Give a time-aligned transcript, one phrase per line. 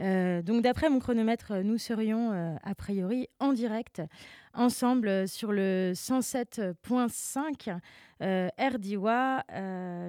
[0.00, 4.02] Euh, donc d'après mon chronomètre, nous serions euh, a priori en direct
[4.54, 7.78] ensemble sur le 107.5
[8.22, 9.44] euh, RDIWA.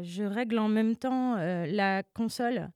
[0.02, 2.70] je règle en même temps la console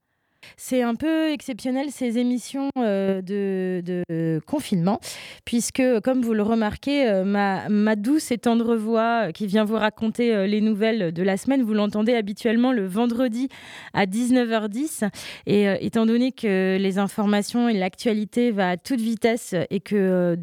[0.57, 4.99] c'est un peu exceptionnel ces émissions euh, de, confinement,
[5.45, 9.75] puisque, comme vous le remarquez, euh, ma, douce et tendre voix euh, qui vient vous
[9.75, 13.49] raconter les nouvelles de la semaine, vous l'entendez habituellement le vendredi
[13.93, 15.09] à 19h10.
[15.45, 20.35] Et étant donné que les informations et l'actualité va à toute vitesse et que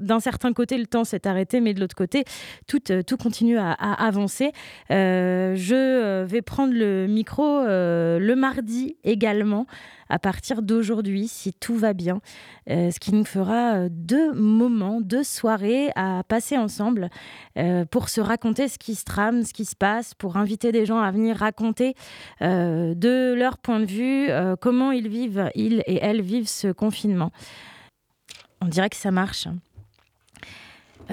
[0.00, 2.24] d'un certain côté le temps s'est arrêté, mais de l'autre côté
[2.66, 2.80] tout,
[3.16, 4.52] continue à avancer,
[4.90, 9.45] je vais prendre le micro le mardi également
[10.08, 12.20] à partir d'aujourd'hui, si tout va bien,
[12.70, 17.10] euh, ce qui nous fera euh, deux moments, deux soirées à passer ensemble
[17.58, 20.86] euh, pour se raconter ce qui se trame, ce qui se passe, pour inviter des
[20.86, 21.94] gens à venir raconter
[22.40, 24.28] de leur point de vue
[24.60, 27.30] comment ils vivent, ils et elles vivent ce confinement.
[28.60, 29.48] On dirait que ça marche.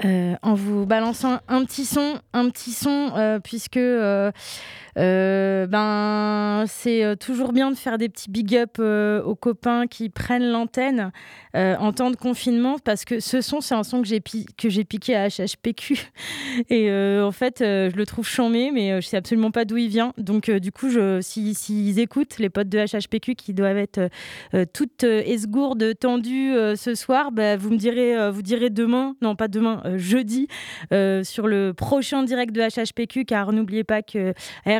[0.02, 3.78] en vous balançant un petit son, un petit son, puisque
[4.96, 10.08] ben, c'est euh, toujours bien de faire des petits big up euh, aux copains qui
[10.08, 11.10] prennent l'antenne
[11.56, 15.14] en temps de confinement parce que ce son, c'est un son que j'ai, que piqué
[15.14, 16.10] à HHPQ.
[16.68, 20.12] Et en fait, je le trouve chambé, mais je sais absolument pas d'où il vient.
[20.18, 24.08] Donc, du coup, je, s'ils si, écoutent, les potes de HHPQ qui doivent être
[24.72, 29.80] toutes esgourdes, tendues ce soir, bah, vous me direz, vous direz demain, non pas demain,
[29.96, 30.48] jeudi,
[30.90, 34.34] sur le prochain direct de HHPQ, car n'oubliez pas que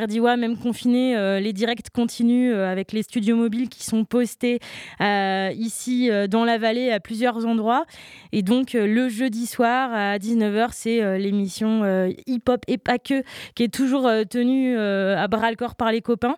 [0.07, 4.59] Même confiné, euh, les directs continuent euh, avec les studios mobiles qui sont postés
[5.01, 7.85] euh, ici dans la vallée à plusieurs endroits.
[8.31, 11.83] Et donc, le jeudi soir à 19h, c'est l'émission
[12.27, 13.23] hip-hop et pas que
[13.55, 16.35] qui est toujours tenue à bras le corps par les copains.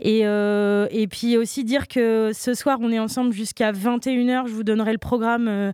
[0.00, 4.46] Et, et puis aussi dire que ce soir, on est ensemble jusqu'à 21h.
[4.46, 5.72] Je vous donnerai le programme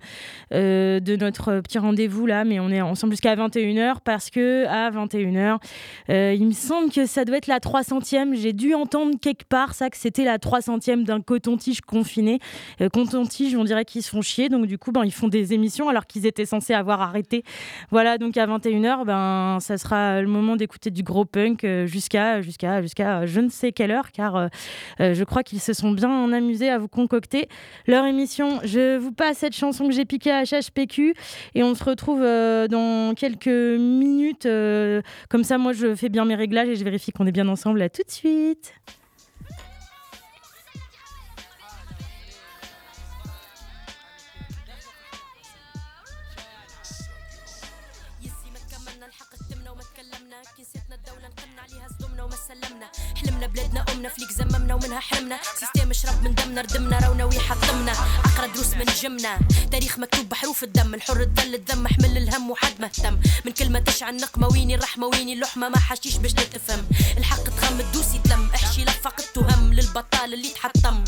[0.53, 5.59] de notre petit rendez-vous là, mais on est ensemble jusqu'à 21h parce que à 21h,
[6.09, 8.35] il me semble que ça doit être la 300e.
[8.35, 12.39] J'ai dû entendre quelque part ça que c'était la 300e d'un coton-tige confiné.
[12.81, 14.49] Euh, coton-tige, on dirait qu'ils se font chier.
[14.49, 17.45] Donc du coup, ben, ils font des émissions alors qu'ils étaient censés avoir arrêté.
[17.91, 22.41] Voilà, donc à 21h, ben, ça sera le moment d'écouter du gros punk euh, jusqu'à
[22.43, 22.83] jusqu'à
[23.27, 24.48] je ne sais quelle heure, car euh,
[25.00, 27.48] je crois qu'ils se sont bien amusés à vous concocter
[27.86, 28.60] leur émission.
[28.64, 31.14] Je vous passe cette chanson que j'ai piquée à HHPQ
[31.56, 34.48] et on se retrouve dans quelques minutes.
[35.30, 37.50] comme ça, moi, je fais bien mes réglages et je vérifie qu'on on est bien
[37.50, 37.82] ensemble.
[37.82, 38.74] À tout de suite.
[53.16, 55.39] حلمنا بلادنا امنا فليك زممنا ومنها حرمنا.
[55.61, 57.93] سيستم شرب من دمنا ردمنا رونا ويحطمنا.
[58.25, 59.39] اقرا دروس من جمنا.
[59.73, 60.95] تاريخ مكتوب بحروف الدم.
[60.95, 65.69] الحر الذل الذم حمل الهم وحد مهتم من كلمة تشعل نقمة ويني الرحمه ويني اللحمه
[65.69, 66.87] ما حشيش باش تتفهم.
[67.17, 69.73] الحق تخم الدوس يتلم احشي لفق التهم.
[69.73, 71.02] للبطال اللي تحطم.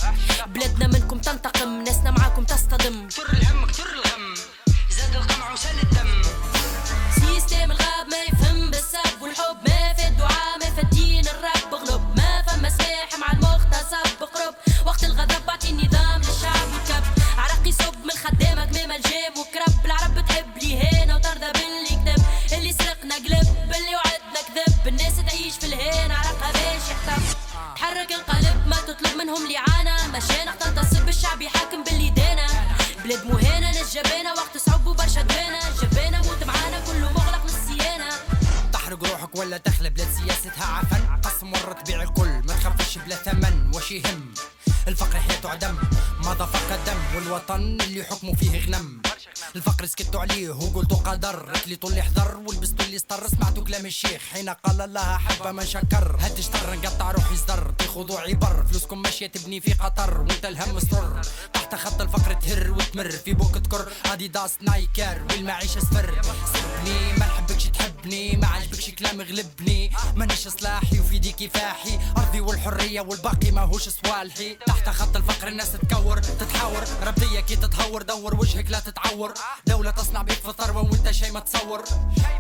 [55.64, 57.74] هات شطر نقطع روحي صدر.
[57.78, 61.20] تاخذوا عبر فلوسكم ماشية تبني في قطر وانت الهم مستر.
[61.52, 63.10] تحت خط الفقر تهر وتمر.
[63.10, 63.92] في بوك تكر.
[64.06, 66.22] اديداس نايكر والمعيشة صفر
[66.52, 68.36] سبني ما نحبكش تحبني.
[68.36, 69.92] ما عجبكش كلام غلبني.
[70.16, 74.54] مانيش صلاحي وفي دي كفاحي أرضي والحرية والباقي ماهوش صوالحي.
[74.66, 76.84] تحت خط الفقر الناس تكور تتحاور.
[77.02, 79.34] ربية كي تتهور دور وجهك لا تتعور.
[79.66, 80.73] دولة تصنع بيك في وانت
[81.14, 81.84] شي ما تصور.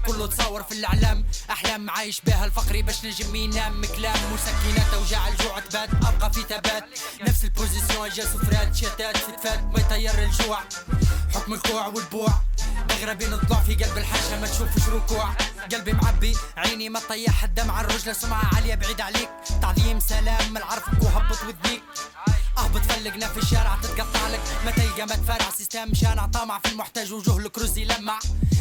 [0.06, 1.26] كله تصور في الإعلام.
[1.50, 3.84] أحلام عايش بها الفقري باش نجم ينام.
[3.84, 5.88] كلام مسكنات أوجاع الجوع تبات.
[5.94, 6.84] أبقى في تبات.
[7.22, 10.58] نفس البوزيسيون جا سفرات شتات فتفات ما يطير الجوع.
[11.34, 12.32] حكم الكوع والبوع.
[13.18, 15.34] بين الضلوع في قلب الحاشة ما تشوفش ركوع.
[15.72, 16.36] قلبي معبي.
[16.56, 19.28] عيني ما تطيح الدمع الرجلة سمعة عالية بعيد عليك.
[19.62, 20.52] تعظيم سلام.
[20.52, 21.82] من عرفك وهبط وذنيك
[22.58, 24.40] اهبط فل تلقنا في الشارع تتقطع لك.
[24.64, 26.58] ما تلقى ما تفرع سيستم شانع طامع.
[26.58, 28.18] في المحتاج وجوه الكروز يلمع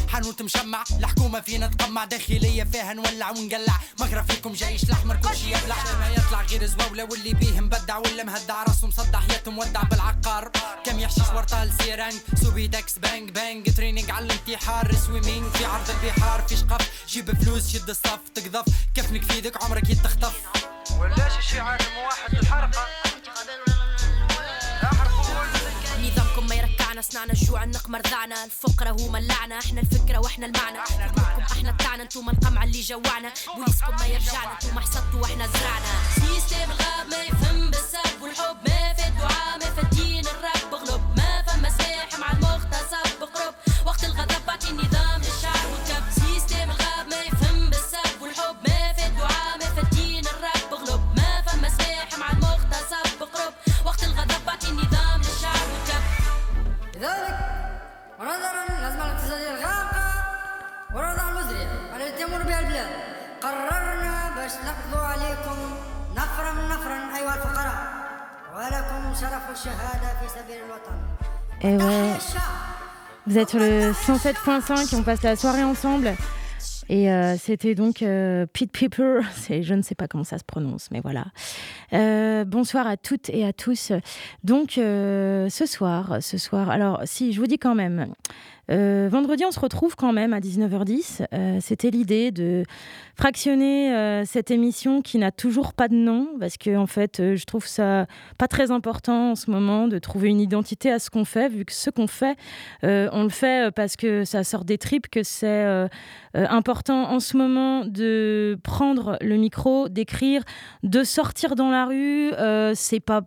[0.08, 0.84] حانوت مشمع.
[0.98, 3.80] الحكومة فينا تقمع داخلية فيها نولع ونقلع.
[4.00, 7.98] مغرى فيكم جيش الأحمر كل شي يبلع ما يطلع غير زواولة واللي بيه مبدع.
[7.98, 8.62] ولا مهدع.
[8.62, 10.50] راسه مصدع حياته مودع بالعقار.
[10.84, 14.94] كم يحشيش ورطال سيرانج سوبي داكس بانج بانج تريننج على الانتحار.
[15.06, 16.42] سويمينج في عرض البحار.
[16.48, 18.64] في شقف جيب فلوس شد الصف تقذف.
[18.94, 20.34] كفنك في يدك عمرك يتخطف.
[21.00, 22.86] ولاش عالم واحد الحرقة.
[26.94, 30.78] يركعنا صنعنا الجوع النقمة رضعنا الفقرة هما اللعنة إحنا الفكرة وإحنا المعنى.
[30.78, 33.32] حكمكم إحنا بتاعنا انتوما القمع اللي جوعنا.
[33.56, 35.92] بوليسكم ما يرجعنا انتوما حصدتوا وإحنا زرعنا.
[36.14, 38.73] سيستم الغاب ما يفهم بالسب والحب.
[58.23, 60.13] ونظرا للأزمة الاقتصادية الغامقة
[60.93, 62.89] والوضع المزري الذي تمر بها البلاد
[63.41, 65.57] قررنا باش نقضوا عليكم
[66.15, 67.79] نفرا نفرا أيها الفقراء
[68.55, 70.99] ولكم شرف الشهادة في سبيل الوطن
[71.61, 72.69] Et تحيا ouais, الشعب
[73.27, 76.15] vous êtes sur le 107.5 et on passe la soirée ensemble.
[76.88, 79.20] Et euh, c'était donc euh, Pete Piper,
[79.62, 81.26] je ne sais pas comment ça se prononce, mais voilà.
[81.92, 83.92] Euh, bonsoir à toutes et à tous.
[84.42, 88.08] Donc ce soir, ce soir, alors si je vous dis quand même,
[88.70, 91.26] euh, vendredi on se retrouve quand même à 19h10.
[91.32, 92.64] Euh, c'était l'idée de
[93.14, 97.44] fractionner euh, cette émission qui n'a toujours pas de nom, parce que en fait je
[97.44, 98.06] trouve ça
[98.38, 101.64] pas très important en ce moment de trouver une identité à ce qu'on fait, vu
[101.64, 102.36] que ce qu'on fait,
[102.82, 105.88] on le fait parce que ça sort des tripes, que c'est
[106.34, 110.42] important en ce moment de prendre le micro, d'écrire,
[110.82, 112.32] de sortir dans la rue.
[112.74, 113.22] c'est pas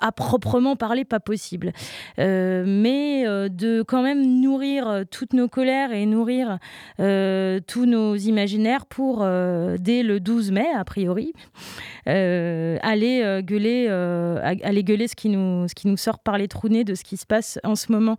[0.00, 1.72] à proprement parler pas possible.
[2.18, 6.58] Euh, mais euh, de quand même nourrir euh, toutes nos colères et nourrir
[6.98, 11.32] tous nos imaginaires pour dès le 12 mai a priori
[12.06, 16.84] aller gueuler aller gueuler ce qui nous ce qui nous sort par les trous nez
[16.84, 18.16] de ce qui se passe en ce moment.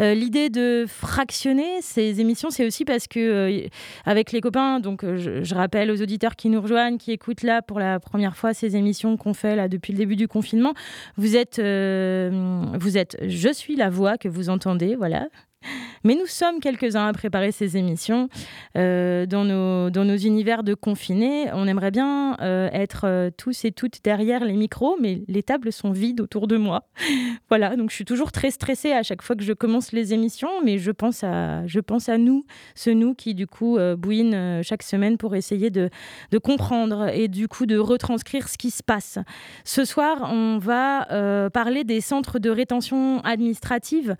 [0.00, 3.66] L'idée de fractionner ces émissions c'est aussi parce que
[4.04, 7.62] avec les copains donc je, je rappelle aux auditeurs qui nous rejoignent qui écoutent là
[7.62, 10.74] pour la première fois ces émissions qu'on fait là depuis le début du confinement
[11.16, 15.28] vous êtes euh, vous êtes je suis la voix que vous entendez voilà
[16.04, 18.28] mais nous sommes quelques-uns à préparer ces émissions
[18.76, 21.50] euh, dans, nos, dans nos univers de confinés.
[21.54, 25.72] On aimerait bien euh, être euh, tous et toutes derrière les micros, mais les tables
[25.72, 26.88] sont vides autour de moi.
[27.48, 30.62] voilà, donc je suis toujours très stressée à chaque fois que je commence les émissions,
[30.62, 33.96] mais je pense à, je pense à nous, ce nous qui du coup euh,
[34.62, 35.88] chaque semaine pour essayer de,
[36.30, 39.18] de comprendre et du coup de retranscrire ce qui se passe.
[39.64, 44.16] Ce soir, on va parler des centres de rétention administrative,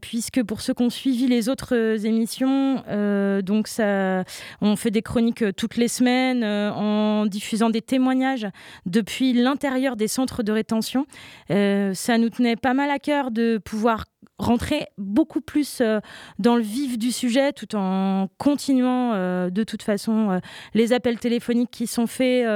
[0.00, 4.24] puisque pour ceux qui ont suivi les autres euh, émissions, euh, donc ça,
[4.60, 8.48] on fait des chroniques euh, toutes les semaines en diffusant des témoignages
[8.86, 11.06] depuis l'intérieur des centres de rétention.
[11.48, 14.04] Ça nous tenait pas mal à cœur de pouvoir
[14.38, 16.00] rentrer beaucoup plus euh,
[16.38, 20.38] dans le vif du sujet tout en continuant euh, de toute façon euh,
[20.74, 22.46] les appels téléphoniques qui sont faits,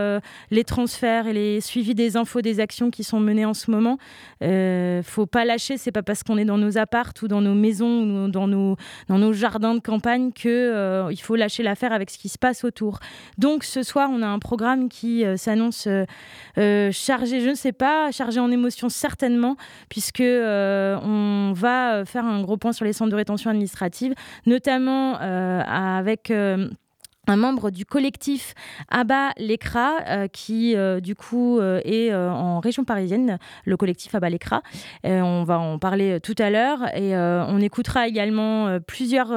[0.50, 3.98] les transferts et les suivis des infos, des actions qui sont menées en ce moment.
[4.42, 7.54] Euh, faut pas lâcher, c'est pas parce qu'on est dans nos appartes ou dans nos
[7.54, 8.76] maisons ou dans nos,
[9.08, 12.64] dans nos jardins de campagne que il faut lâcher l'affaire avec ce qui se passe
[12.64, 12.98] autour.
[13.38, 15.88] Donc ce soir, on a un programme qui s'annonce
[16.56, 19.56] chargé, je ne sais pas, chargé en émotions certainement,
[19.88, 24.14] puisque on va euh, faire un gros point sur les centres de rétention administrative,
[24.46, 26.68] notamment euh, avec euh,
[27.26, 28.54] un membre du collectif
[28.88, 34.62] Abat l'Écra, qui du coup est en région parisienne, le collectif Abat l'Écra.
[35.04, 39.32] On va en parler tout à l'heure et on écoutera également plusieurs,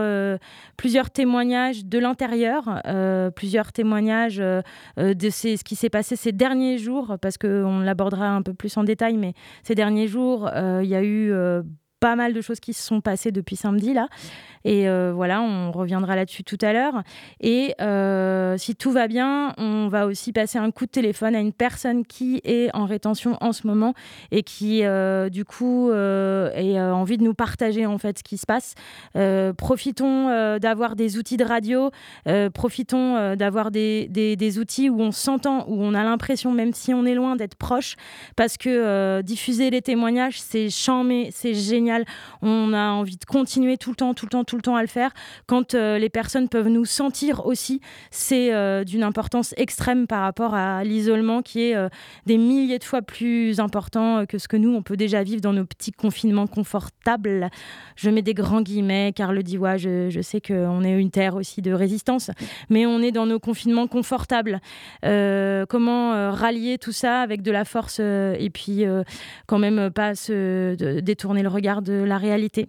[0.76, 2.82] plusieurs témoignages de l'intérieur,
[3.36, 8.56] plusieurs témoignages de ce qui s'est passé ces derniers jours, parce qu'on l'abordera un peu
[8.56, 11.32] plus en détail, mais ces derniers jours, il y a eu...
[12.04, 14.08] pas mal de choses qui se sont passées depuis samedi là
[14.66, 17.04] et euh, voilà on reviendra là-dessus tout à l'heure
[17.40, 21.40] et euh, si tout va bien, on va aussi passer un coup de téléphone à
[21.40, 23.94] une personne qui est en rétention en ce moment
[24.32, 28.46] et qui, euh, du coup, a envie de nous partager en fait ce qui se
[28.46, 28.76] passe.
[29.58, 31.92] Profitons d'avoir des outils de radio,
[32.54, 37.06] profitons d'avoir des, des- outils où on s'entend, où on a l'impression, même si on
[37.06, 37.96] est loin, d'être proche,
[38.36, 41.93] parce que diffuser les témoignages, c'est chambé, c'est génial.
[42.42, 44.82] On a envie de continuer tout le temps, tout le temps, tout le temps à
[44.82, 45.12] le faire.
[45.48, 47.82] Quand euh, les personnes peuvent nous sentir aussi,
[48.12, 51.90] c'est euh, d'une importance extrême par rapport à l'isolement qui est euh,
[52.26, 55.54] des milliers de fois plus important que ce que nous, on peut déjà vivre dans
[55.54, 57.50] nos petits confinements confortables.
[57.96, 61.12] Je mets des grands guillemets car le dit, ouais, je, je sais qu'on est une
[61.12, 62.32] terre aussi de résistance,
[62.70, 64.60] mais on est dans nos confinements confortables.
[65.02, 68.86] comment rallier tout ça avec de la force et puis
[69.48, 72.68] quand même pas se détourner le regard de la réalité.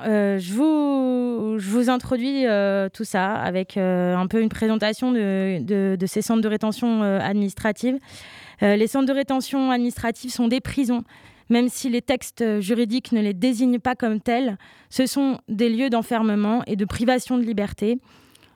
[0.00, 5.12] Euh, je, vous, je vous introduis euh, tout ça avec euh, un peu une présentation
[5.12, 7.98] de, de, de, ces centres de rétention administrative.
[8.60, 11.04] les centres de rétention administrative sont des prisons.
[11.50, 14.56] Même si les textes juridiques ne les désignent pas comme tels,
[14.88, 17.98] ce sont des lieux d'enfermement et de privation de liberté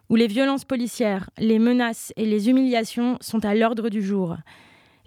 [0.09, 4.37] où les violences policières, les menaces et les humiliations sont à l'ordre du jour.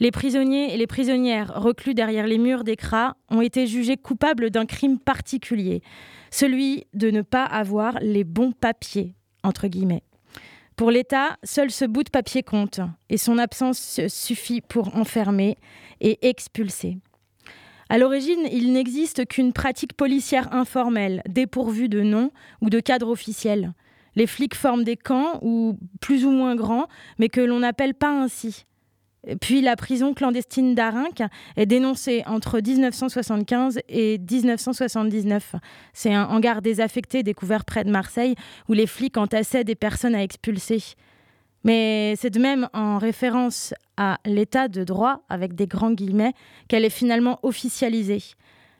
[0.01, 4.50] Les prisonniers et les prisonnières reclus derrière les murs des cras ont été jugés coupables
[4.50, 5.84] d'un crime particulier,
[6.31, 10.01] celui de ne pas avoir les bons papiers, entre guillemets.
[10.75, 12.79] Pour l'État, seul ce bout de papier compte,
[13.12, 15.60] et son absence suffit pour enfermer
[16.00, 16.98] et expulser.
[17.88, 22.31] À l'origine, il n'existe qu'une pratique policière informelle, dépourvue de nom
[22.62, 23.74] ou de cadre officiel.
[24.15, 26.88] Les flics forment des camps, ou plus ou moins grands,
[27.20, 28.65] mais que l'on n'appelle pas ainsi.
[29.40, 31.22] Puis la prison clandestine d'Arinque
[31.56, 35.56] est dénoncée entre 1975 et 1979.
[35.94, 38.36] C'est un hangar désaffecté découvert près de Marseille
[38.68, 40.82] où les flics entassaient des personnes à expulser.
[41.63, 46.34] Mais c'est de même en référence à l'état de droit, avec des grands guillemets,
[46.68, 48.24] qu'elle est finalement officialisée.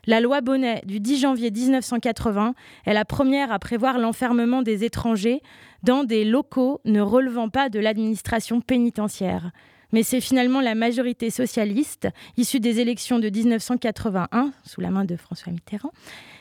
[0.07, 2.55] La loi Bonnet du 10 janvier 1980
[2.88, 5.41] est la première à prévoir l'enfermement des étrangers
[5.83, 9.51] dans des locaux ne relevant pas de l'administration pénitentiaire
[9.91, 12.07] mais c'est finalement la majorité socialiste,
[12.38, 15.91] issue des élections de 1981, sous la main de François Mitterrand,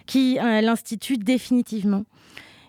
[0.06, 2.04] qui euh, l'institue définitivement.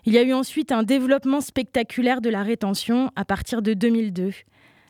[0.04, 4.32] Il y a eu ensuite un développement spectaculaire de la rétention à partir de 2002,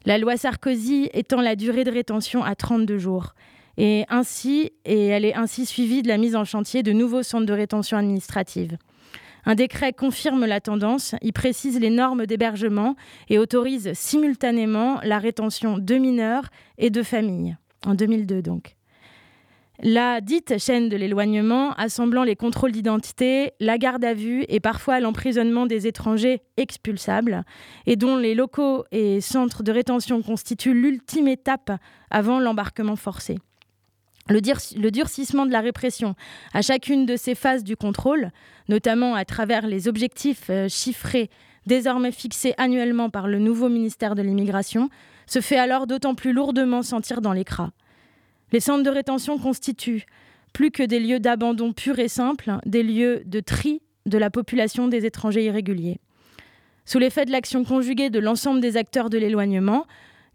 [0.04, 3.34] la loi Sarkozy étant la durée de rétention à 32 jours.
[3.78, 7.46] Et ainsi, et elle est ainsi suivie de la mise en chantier de nouveaux centres
[7.46, 8.76] de rétention administrative.
[9.44, 12.94] Un décret confirme la tendance, il précise les normes d'hébergement
[13.28, 18.76] et autorise simultanément la rétention de mineurs et de familles, en 2002 donc.
[19.84, 25.00] La dite chaîne de l'éloignement, assemblant les contrôles d'identité, la garde à vue et parfois
[25.00, 27.42] l'emprisonnement des étrangers expulsables,
[27.86, 31.72] et dont les locaux et centres de rétention constituent l'ultime étape
[32.10, 33.38] avant l'embarquement forcé.
[34.28, 36.14] Le, durcissement de la répression
[36.54, 38.30] à chacune de ces phases du contrôle,
[38.68, 41.28] notamment à travers les objectifs euh, chiffrés
[41.66, 44.90] désormais fixés annuellement par le nouveau ministère de l'Immigration,
[45.26, 47.70] se fait alors d'autant plus lourdement sentir dans l'écras.
[48.52, 50.06] Les centres de rétention constituent,
[50.52, 54.88] plus que des lieux d'abandon pur et simple, des lieux de tri de la population
[54.88, 55.98] des étrangers irréguliers.
[56.84, 59.86] Sous l'effet de l'action conjuguée de l'ensemble des acteurs de l'éloignement,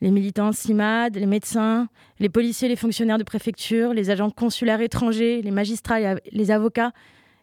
[0.01, 1.89] les militants CIMAD, les médecins,
[2.19, 6.91] les policiers, les fonctionnaires de préfecture, les agents consulaires étrangers, les magistrats, les avocats,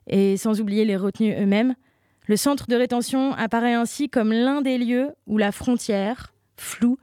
[0.06, 1.74] et sans oublier les retenus eux-mêmes.
[2.26, 6.98] Le centre de rétention apparaît ainsi comme l'un des lieux où la frontière, floue,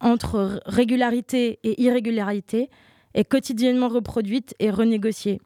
[0.00, 2.70] entre régularité et irrégularité
[3.14, 5.40] est quotidiennement reproduite et renégociée.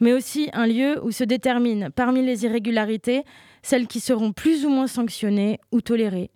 [0.00, 3.24] Mais aussi un lieu où se déterminent parmi les irrégularités
[3.62, 6.30] celles qui seront plus ou moins sanctionnées ou tolérées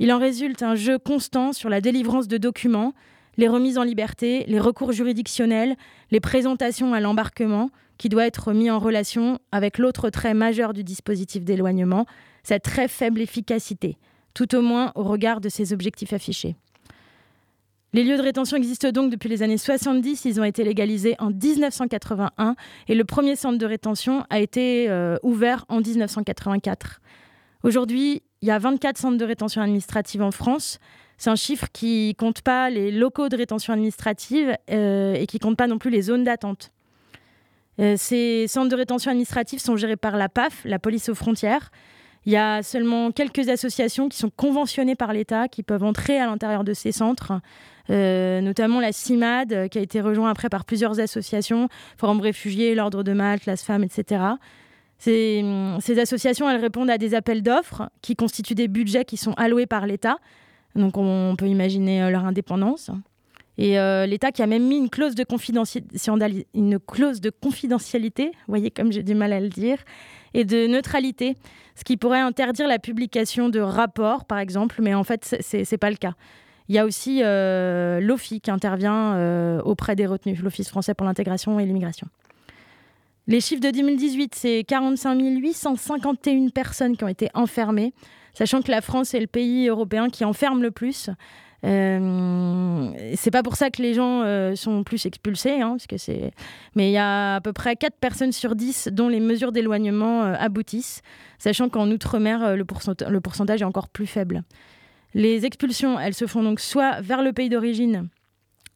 [0.00, 2.94] il en résulte un jeu constant sur la délivrance de documents,
[3.36, 5.76] les remises en liberté, les recours juridictionnels,
[6.10, 10.82] les présentations à l'embarquement, qui doit être mis en relation avec l'autre trait majeur du
[10.82, 12.06] dispositif d'éloignement,
[12.42, 13.98] sa très faible efficacité,
[14.32, 16.56] tout au moins au regard de ses objectifs affichés.
[17.92, 21.28] Les lieux de rétention existent donc depuis les années 70, ils ont été légalisés en
[21.28, 22.54] 1981
[22.88, 27.00] et le premier centre de rétention a été euh, ouvert en 1984.
[27.62, 30.78] Aujourd'hui, il y a 24 centres de rétention administrative en France.
[31.18, 35.58] C'est un chiffre qui compte pas les locaux de rétention administrative euh, et qui compte
[35.58, 36.72] pas non plus les zones d'attente.
[37.78, 41.70] Euh, ces centres de rétention administrative sont gérés par la PAF, la police aux frontières.
[42.24, 46.26] Il y a seulement quelques associations qui sont conventionnées par l'État, qui peuvent entrer à
[46.26, 47.32] l'intérieur de ces centres,
[47.90, 53.02] euh, notamment la CIMAD, qui a été rejointe après par plusieurs associations, Forum Réfugiés, l'Ordre
[53.02, 54.22] de Malte, Las Femmes, etc.
[55.00, 59.66] Ces, associations, elles répondent à des appels d'offres qui constituent des budgets qui sont alloués
[59.66, 60.18] par l'État.
[60.74, 62.90] Donc on peut imaginer euh, leur indépendance.
[63.56, 65.24] Et euh, l'État qui a même mis une clause de,
[66.54, 69.78] une clause de confidentialité, voyez comme j'ai du mal à le dire,
[70.34, 71.36] et de neutralité,
[71.76, 75.78] ce qui pourrait interdire la publication de rapports, par exemple, mais en fait, ce n'est
[75.78, 76.12] pas le cas.
[76.68, 81.58] Il y a aussi euh, l'OFI qui intervient auprès des retenus, l'Office français pour l'intégration
[81.58, 82.06] et l'immigration.
[83.30, 87.94] Les chiffres de 2018, c'est 45 851 personnes qui ont été enfermées,
[88.34, 91.10] sachant que la France est le pays européen qui enferme le plus.
[91.64, 95.76] Euh, c'est pas pour ça que les gens euh, sont plus expulsés, hein.
[96.74, 100.24] Mais il y a à peu près 4 personnes sur 10 dont les mesures d'éloignement
[100.24, 101.00] euh, aboutissent,
[101.38, 102.64] sachant qu'en outre-mer, le,
[103.08, 104.42] le pourcentage est encore plus faible.
[105.14, 108.08] Les expulsions, elles se font donc soit vers le pays d'origine,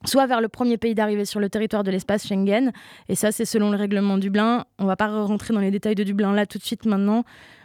[0.04, 2.72] soit vers le premier pays d'arrivée sur le territoire de l'espace Schengen.
[3.08, 4.64] Et ça, c'est selon le règlement Dublin.
[4.78, 7.24] On va pas rentrer dans les détails de Dublin là tout de suite maintenant.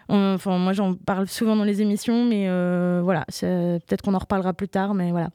[0.10, 4.53] enfin, moi, j'en parle souvent dans les émissions, mais euh, voilà, peut-être qu'on en reparlera
[4.53, 5.29] plus tard, mais voilà.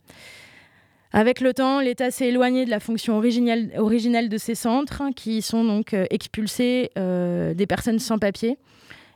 [1.17, 5.63] Avec le temps, l'État s'est éloigné de la fonction originelle, de ces centres, qui sont
[5.63, 8.59] donc euh, expulsés euh, des personnes sans papier.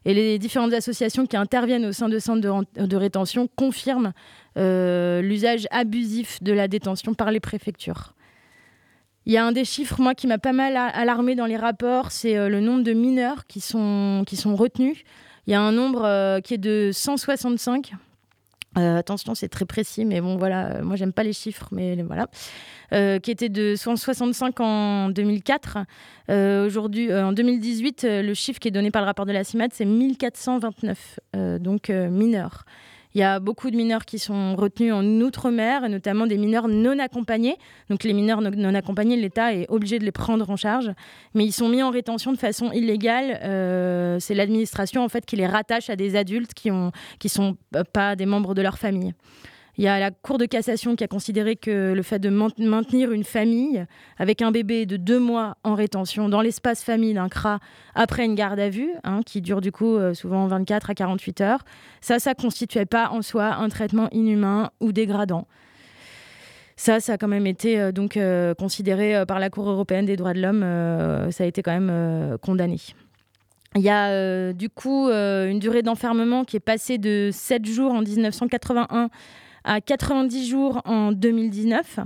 [0.05, 4.13] Et les différentes associations qui interviennent au sein de centres de, rétention confirment
[4.59, 8.15] l'usage abusif de la détention par les préfectures.
[9.29, 12.13] Il y a un des chiffres, moi, qui m'a pas mal alarmé dans les rapports,
[12.13, 14.97] c'est euh, le nombre de mineurs qui sont, qui sont retenus.
[15.47, 17.93] Il y a un nombre euh, qui est de 165
[18.77, 22.01] euh, attention, c'est très précis, mais bon, voilà, euh, moi j'aime pas les chiffres, mais
[22.03, 22.29] voilà.
[22.93, 25.79] Euh, qui était de 165 en 2004.
[26.67, 29.87] Aujourd'hui, en 2018, le chiffre qui est donné par le rapport de la CIMAD, c'est
[29.87, 31.21] 1429,
[31.61, 32.65] donc mineurs.
[33.15, 36.99] Il y a beaucoup de mineurs qui sont retenus en outre-mer, notamment des mineurs non
[36.99, 37.57] accompagnés.
[37.89, 40.91] Donc les mineurs non accompagnés, l'État est obligé de les prendre en charge,
[41.35, 43.41] mais ils sont mis en rétention de façon illégale.
[43.43, 47.57] Euh, c'est l'administration en fait qui les rattache à des adultes qui ne qui sont
[47.93, 49.15] pas des membres de leur famille.
[49.79, 53.13] Il y a la Cour de cassation qui a considéré que le fait de maintenir
[53.13, 53.87] une famille
[54.19, 57.61] avec un bébé de deux mois en rétention dans l'espace famille d'un CRA
[57.95, 61.41] après une garde à vue, hein, qui dure du coup euh, souvent 24 à 48
[61.43, 61.65] heures,
[62.01, 65.47] ça, ça constituait pas en soi un traitement inhumain ou dégradant.
[66.75, 70.17] Ça, ça a quand même été euh, donc euh, considéré par la Cour européenne des
[70.17, 71.31] droits de l'homme.
[71.31, 72.79] ça a été quand même condamné.
[73.77, 78.03] Il y a du coup une durée d'enfermement qui est passée de 7 jours en
[78.03, 79.11] 1981
[79.69, 82.01] à 90 jours en 2019,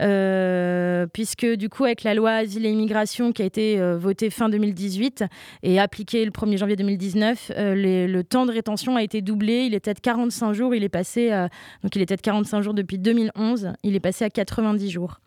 [0.00, 4.30] euh, puisque du coup, avec la loi Asile et Immigration qui a été euh, votée
[4.30, 5.24] fin 2018
[5.64, 9.64] et appliquée le 1er janvier 2019, euh, le temps de rétention a été doublé.
[9.64, 11.30] Il était de 45 jours, il est passé,
[11.82, 15.18] donc il était de 45 jours depuis 2011, il est passé à 90 jours.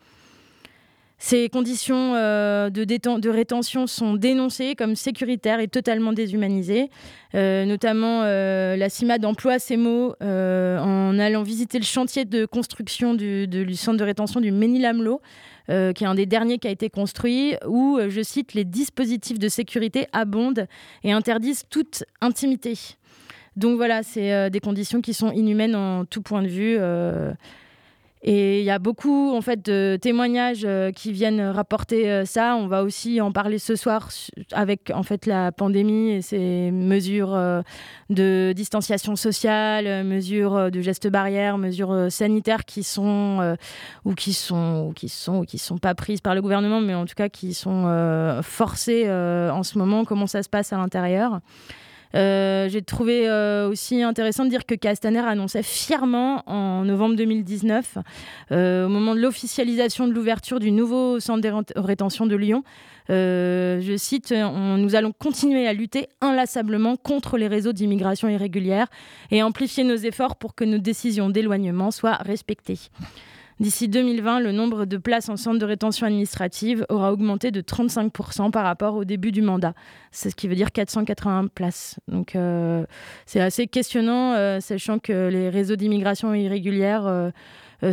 [1.23, 6.89] Ces conditions euh, de, de, rétention sont dénoncées comme sécuritaires et totalement déshumanisées.
[7.35, 13.13] Euh, notamment, euh, la CIMAD emploie ces mots en allant visiter le chantier de construction
[13.13, 15.21] du, centre de rétention du Ménilamlo,
[15.67, 19.47] qui est un des derniers qui a été construit, où, je cite, les dispositifs de
[19.47, 20.65] sécurité abondent
[21.03, 22.73] et interdisent toute intimité.
[23.55, 26.79] Donc voilà, c'est des conditions qui sont inhumaines en tout point de vue.
[28.23, 32.55] Et il y a beaucoup en fait de témoignages euh, qui viennent rapporter euh, ça.
[32.55, 34.09] On va aussi en parler ce soir
[34.51, 37.63] avec en fait la pandémie et ses mesures euh,
[38.11, 43.55] de distanciation sociale, mesures de gestes barrières, mesures sanitaires qui sont
[44.05, 46.93] ou qui sont ou qui sont ou qui sont pas prises par le gouvernement, mais
[46.93, 50.05] en tout cas qui sont forcées en ce moment.
[50.05, 51.39] Comment ça se passe à l'intérieur?
[52.15, 57.97] Euh, j'ai trouvé euh, aussi intéressant de dire que Castaner annonçait fièrement en novembre 2019,
[58.51, 62.63] euh, au moment de l'officialisation de l'ouverture du nouveau centre de rétention de Lyon,
[63.09, 68.87] je cite, nous allons continuer à lutter inlassablement contre les réseaux d'immigration irrégulière
[69.31, 72.79] et amplifier nos efforts pour que nos décisions d'éloignement soient respectées.
[73.61, 78.49] D'ici 2020, le nombre de places en centre de rétention administrative aura augmenté de 35%
[78.49, 79.75] par rapport au début du mandat.
[80.09, 81.99] C'est ce qui veut dire 481 places.
[82.07, 82.83] Donc euh,
[83.27, 87.29] c'est assez questionnant, euh, sachant que les réseaux d'immigration irrégulière euh,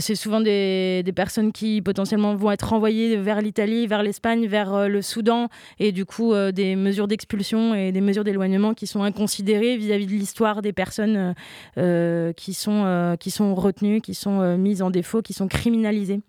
[0.01, 4.89] c'est souvent des, personnes qui potentiellement vont être renvoyées vers l'Italie, vers l'Espagne, vers euh,
[4.89, 5.49] le Soudan,
[5.79, 10.07] et du coup euh, des mesures d'expulsion et des mesures d'éloignement qui sont inconsidérées vis-à-vis
[10.07, 11.35] de l'histoire des personnes
[11.77, 16.21] qui sont retenues, qui sont mises en défaut, qui sont criminalisées.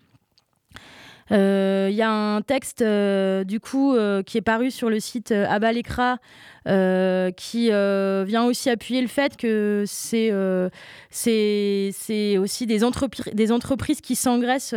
[1.30, 4.98] Il euh, y a un texte euh, du coup euh, qui est paru sur le
[4.98, 6.18] site Abalekra
[6.66, 10.30] qui vient aussi appuyer le fait que c'est
[12.36, 14.74] aussi des, entreprises des entreprises qui s'engraissent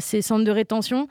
[0.00, 1.08] ces centres de rétention.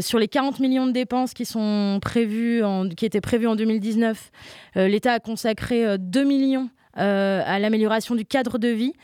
[0.00, 4.30] sur les 40 millions de dépenses qui, sont prévues en, qui étaient prévues en 2019,
[4.76, 8.94] l'État a consacré 2 millions à l'amélioration du cadre de vie.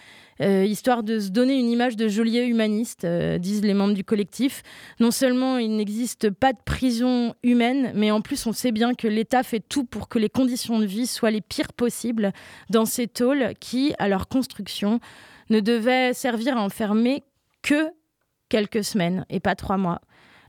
[0.40, 4.04] Euh, histoire de se donner une image de geôlier humaniste, euh, disent les membres du
[4.04, 4.62] collectif.
[4.98, 9.06] Non seulement il n'existe pas de prison humaine, mais en plus on sait bien que
[9.06, 12.32] l'État fait tout pour que les conditions de vie soient les pires possibles
[12.70, 14.98] dans ces tôles qui, à leur construction,
[15.50, 17.22] ne devaient servir à enfermer
[17.60, 17.90] que
[18.48, 20.00] quelques semaines et pas trois mois.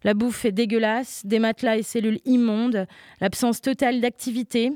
[0.04, 2.88] La bouffe est dégueulasse, des matelas et cellules immondes,
[3.20, 4.72] l'absence totale d'activité.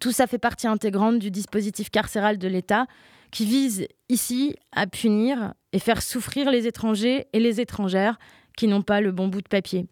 [0.00, 2.86] Tout ça fait partie intégrante du dispositif carcéral de l'État
[3.34, 8.16] qui vise ici à punir et faire souffrir les étrangers et les étrangères
[8.56, 9.88] qui n'ont pas le bon bout de papier.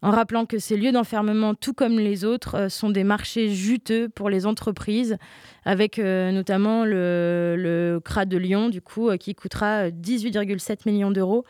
[0.00, 4.08] En rappelant que ces lieux d'enfermement, tout comme les autres, euh, sont des marchés juteux
[4.08, 5.18] pour les entreprises,
[5.66, 11.44] avec euh, notamment le, le de Lyon, du coup, euh, qui coûtera 18,7 millions d'euros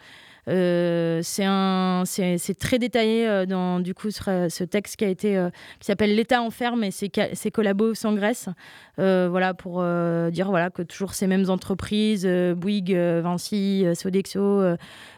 [0.49, 5.87] euh, c'est très détaillé euh, dans du coup ce, texte qui a été euh, qui
[5.87, 8.49] s'appelle L'État enferme et ses, ses collabos s'engraissent.
[8.97, 9.83] voilà pour
[10.31, 14.63] dire voilà que toujours ces mêmes entreprises, Bouygues, Vinci, Sodexo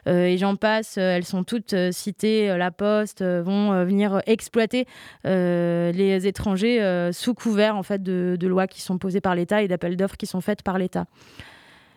[0.06, 2.48] et j'en passe, elles sont toutes citées.
[2.58, 4.86] La Poste vont venir exploiter
[5.24, 9.68] les étrangers sous couvert en fait de, de lois qui sont posées par l'État et
[9.68, 11.06] d'appels d'offres qui sont faites par l'État.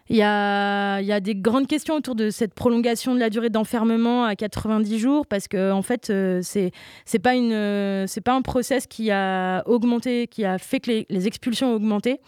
[0.10, 4.36] Il y a, des grandes questions autour de cette prolongation de la durée d'enfermement à
[4.36, 10.28] 90 jours parce que en fait euh, euh, c'est pas un process qui a augmenté
[10.28, 12.20] qui a fait que les, expulsions ont augmenté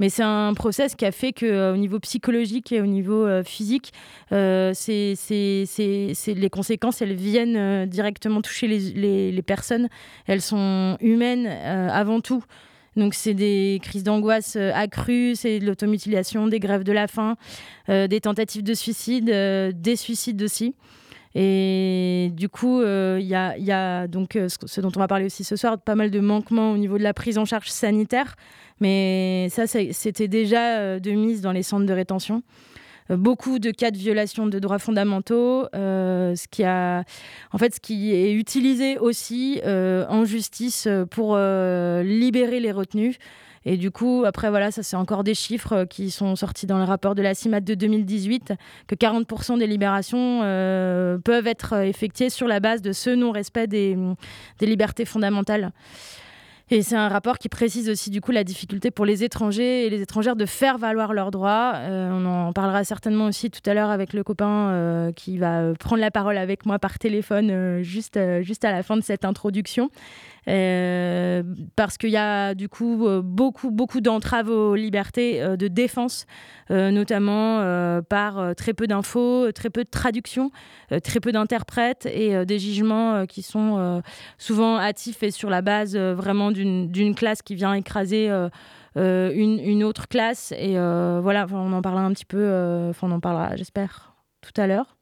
[0.00, 3.26] mais c'est un process qui a fait que euh, au niveau psychologique et au niveau
[3.44, 3.92] physique
[4.30, 5.14] c'est
[6.28, 9.88] les conséquences elles viennent directement toucher les, personnes.
[10.26, 12.42] Elles sont humaines avant tout
[12.98, 17.36] donc c'est des crises d'angoisse euh, accrues, c'est de l'automutilation, des grèves de la faim,
[17.88, 20.74] euh, des tentatives de suicide, euh, des suicides aussi.
[21.34, 25.78] Et du coup, il y, a, donc ce dont on va parler aussi ce soir,
[25.78, 28.34] pas mal de manquements au niveau de la prise en charge sanitaire.
[28.80, 32.42] Mais ça, c'était déjà de mise dans les centres de rétention.
[33.10, 37.04] Euh, beaucoup de cas de violation de droits fondamentaux, euh, ce qui a,
[37.52, 43.16] en fait, ce qui est utilisé aussi euh, en justice pour libérer les retenus.
[43.64, 46.84] Et du coup, après, voilà, ça c'est encore des chiffres qui sont sortis dans le
[46.84, 48.54] rapport de la CIMAT de 2018,
[48.86, 53.98] que 40% des libérations peuvent être effectuées sur la base de ce non-respect des,
[54.58, 55.72] des libertés fondamentales.
[56.70, 59.90] Et c'est un rapport qui précise aussi du coup la difficulté pour les étrangers et
[59.90, 61.72] les étrangères de faire valoir leurs droits.
[61.76, 65.72] Euh, on en parlera certainement aussi tout à l'heure avec le copain euh, qui va
[65.80, 69.24] prendre la parole avec moi par téléphone euh, juste, juste à la fin de cette
[69.24, 69.90] introduction.
[70.48, 71.42] Euh,
[71.76, 76.26] parce qu'il y a du coup euh, beaucoup, beaucoup d'entraves aux libertés euh, de défense,
[76.70, 77.62] notamment
[78.10, 80.50] par très peu d'infos, très peu de traductions,
[81.02, 84.02] très peu d'interprètes et des jugements qui sont
[84.36, 88.28] souvent hâtifs et sur la base vraiment d'une classe qui vient écraser.
[88.96, 92.46] une, une, autre classe et voilà on en parlera un petit peu
[92.90, 94.97] enfin on en parlera j'espère tout à l'heure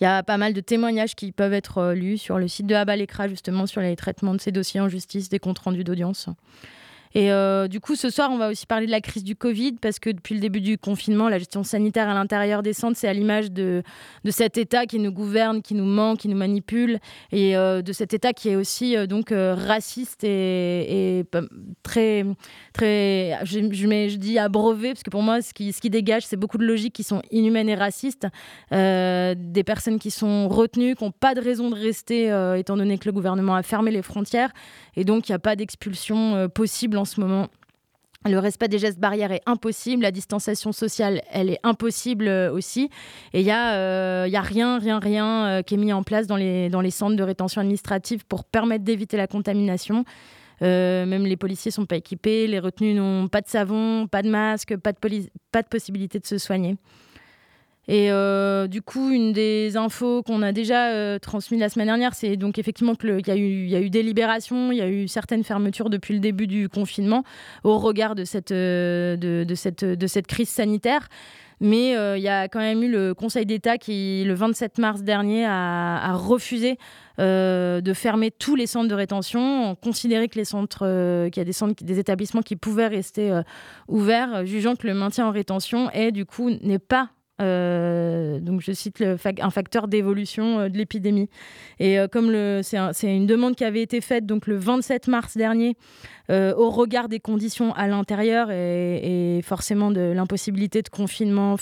[0.00, 2.66] il y a pas mal de témoignages qui peuvent être euh, lus sur le site
[2.66, 6.28] de Abalekra, justement, sur les traitements de ces dossiers en justice, des comptes rendus d'audience.
[7.16, 9.76] Et euh, du coup, ce soir, on va aussi parler de la crise du Covid,
[9.80, 13.08] parce que depuis le début du confinement, la gestion sanitaire à l'intérieur des centres, c'est
[13.08, 13.82] à l'image de,
[14.28, 16.98] cet État qui nous gouverne, qui nous ment, qui nous manipule,
[17.32, 21.24] et euh, de cet État qui est aussi euh, donc raciste et, et,
[21.82, 22.26] très,
[22.74, 26.58] très, je, dis abreuvé, parce que pour moi, ce qui, ce qui dégage, c'est beaucoup
[26.58, 28.26] de logiques qui sont inhumaines et racistes,
[28.70, 32.26] des personnes qui sont retenues, qui n'ont pas de raison de rester,
[32.58, 34.50] étant donné que le gouvernement a fermé les frontières,
[34.96, 37.48] et donc il n'y a pas d'expulsion possible en ce moment.
[38.28, 42.90] Le respect des gestes barrières est impossible, la distanciation sociale, elle est impossible euh, aussi.
[43.32, 46.02] Et il n'y a, euh, y a rien, rien, rien euh, qui est mis en
[46.02, 50.04] place dans les, centres de rétention administrative pour permettre d'éviter la contamination.
[50.60, 54.76] même les policiers sont pas équipés, les retenus n'ont pas de savon, pas de masque,
[54.76, 56.76] pas de possibilité de se soigner.
[57.88, 62.14] Et euh, du coup, une des infos qu'on a déjà euh, transmises la semaine dernière,
[62.14, 65.44] c'est donc effectivement qu'il y, a eu, y des libérations, il y a eu certaines
[65.44, 67.22] fermetures depuis le début du confinement
[67.62, 69.44] au regard de cette, euh,
[70.26, 71.08] crise sanitaire.
[71.58, 75.46] Mais il y a quand même eu le Conseil d'État qui, le 27 mars dernier,
[75.46, 76.76] a, refusé
[77.16, 82.42] de fermer tous les centres de rétention, considéré que qu'il y a des des établissements
[82.42, 83.40] qui pouvaient rester
[83.88, 87.08] ouverts, jugeant que le maintien en rétention est du coup n'est pas
[87.42, 89.04] euh, donc je cite
[89.40, 91.28] un facteur d'évolution euh, de l'épidémie.
[91.78, 95.76] Et euh, comme c'est une demande qui avait été faite donc le 27 mars dernier
[96.28, 101.54] au regard des conditions à l'intérieur et, forcément de l'impossibilité de confinement,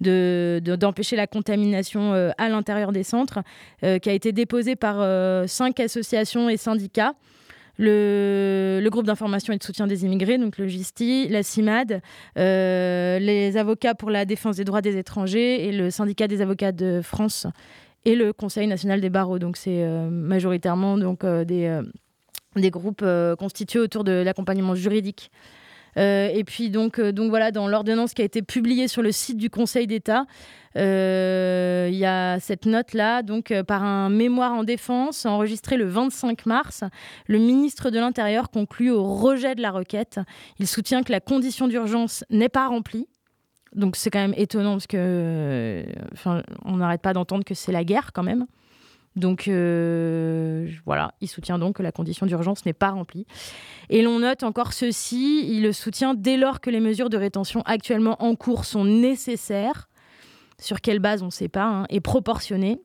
[0.00, 3.38] de, d'empêcher la contamination à l'intérieur des centres,
[3.80, 4.96] qui a été déposée par
[5.48, 7.14] cinq associations et syndicats
[7.80, 12.02] le, groupe d'information et de soutien des immigrés, donc le GISTI, la CIMAD,
[12.38, 16.72] euh, les avocats pour la défense des droits des étrangers et le syndicat des avocats
[16.72, 17.46] de France
[18.04, 19.38] et le Conseil national des barreaux.
[19.38, 21.80] Donc c'est euh, majoritairement donc, euh, des,
[22.56, 23.04] des groupes
[23.38, 25.30] constitués autour de l'accompagnement juridique
[25.96, 29.50] et puis donc, donc voilà, dans l'ordonnance qui a été publiée sur le site du
[29.50, 30.26] Conseil d'État,
[30.76, 36.84] il y a cette note-là, donc par un mémoire en défense enregistré le 25 mars,
[37.26, 40.20] le ministre de l'Intérieur conclut au rejet de la requête.
[40.58, 43.08] Il soutient que la condition d'urgence n'est pas remplie.
[43.74, 45.84] Donc c'est quand même étonnant parce que,
[46.64, 48.46] on n'arrête pas d'entendre que c'est la guerre quand même.
[49.16, 53.26] Donc euh, voilà, il soutient donc que la condition d'urgence n'est pas remplie.
[53.88, 57.62] Et l'on note encore ceci, il le soutient dès lors que les mesures de rétention
[57.62, 59.88] actuellement en cours sont nécessaires,
[60.60, 62.80] sur quelle base on ne sait pas, hein, et proportionnées,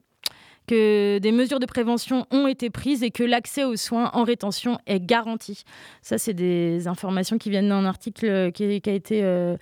[0.67, 4.79] que des mesures de prévention ont été prises et que l'accès aux soins en rétention
[4.87, 5.63] est garanti.
[6.01, 9.23] Ça, c'est des informations qui viennent d'un article qui, a été...
[9.23, 9.57] Euh,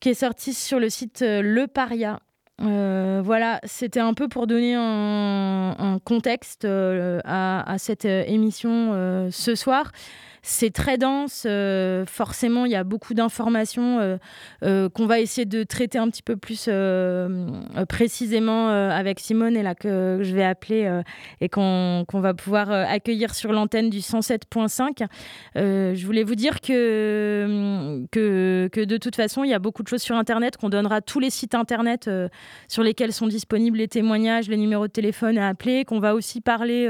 [0.00, 2.20] qui est sorti sur le site euh, Le Paria.
[2.62, 9.90] Euh, voilà, c'était un peu pour donner un, contexte euh, à, cette émission ce soir
[10.46, 11.46] c'est très dense.
[11.46, 14.18] Euh, forcément, il y a beaucoup d'informations euh,
[14.62, 16.68] euh, qu'on va essayer de traiter un petit peu plus
[17.88, 21.00] précisément avec Simone et là que je vais appeler
[21.40, 25.06] et qu'on va pouvoir accueillir sur l'antenne du 107.5.
[25.54, 29.88] je voulais vous dire que, que, que, de toute façon, il y a beaucoup de
[29.88, 32.10] choses sur Internet, qu'on donnera tous les sites Internet
[32.68, 36.42] sur lesquels sont disponibles les témoignages, les numéros de téléphone à appeler, qu'on va aussi
[36.42, 36.88] parler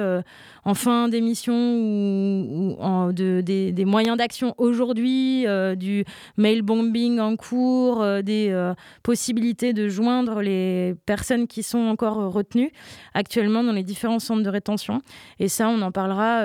[0.65, 6.05] en fin d'émission ou, ou de, des, moyens d'action aujourd'hui, euh, du
[6.37, 12.33] mail bombing en cours, euh, des euh, possibilités de joindre les personnes qui sont encore
[12.33, 12.73] retenues
[13.13, 15.03] actuellement dans les différents centres de rétention.
[15.39, 16.43] Et ça, on en parlera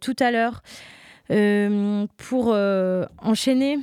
[0.00, 0.62] tout à l'heure.
[2.16, 2.56] pour
[3.22, 3.78] enchaîner,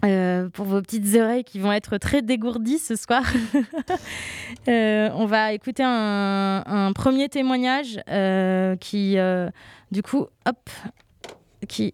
[0.00, 3.22] pour vos petites oreilles qui vont être très dégourdies ce soir.
[4.66, 8.00] on va écouter un, un premier témoignage
[8.80, 9.16] qui,
[9.92, 10.70] du coup, hop,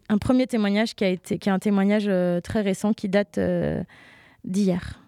[0.08, 3.82] un premier témoignage qui, est un témoignage euh, très récent qui date euh,
[4.44, 5.00] d'hier.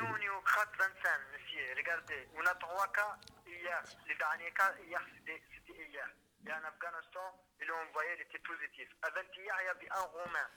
[0.00, 0.88] Nous, on est au CRAT 25,
[1.32, 1.64] monsieur.
[1.76, 3.82] Regardez, on a trois cas hier.
[4.08, 5.42] Les derniers cas, hier, c'était
[5.90, 6.08] hier.
[6.42, 7.22] Il y a un Afghanistan,
[7.60, 8.88] ils l'ont envoyé, il était positif.
[9.02, 10.48] Avant-hier, il y avait un Roumain.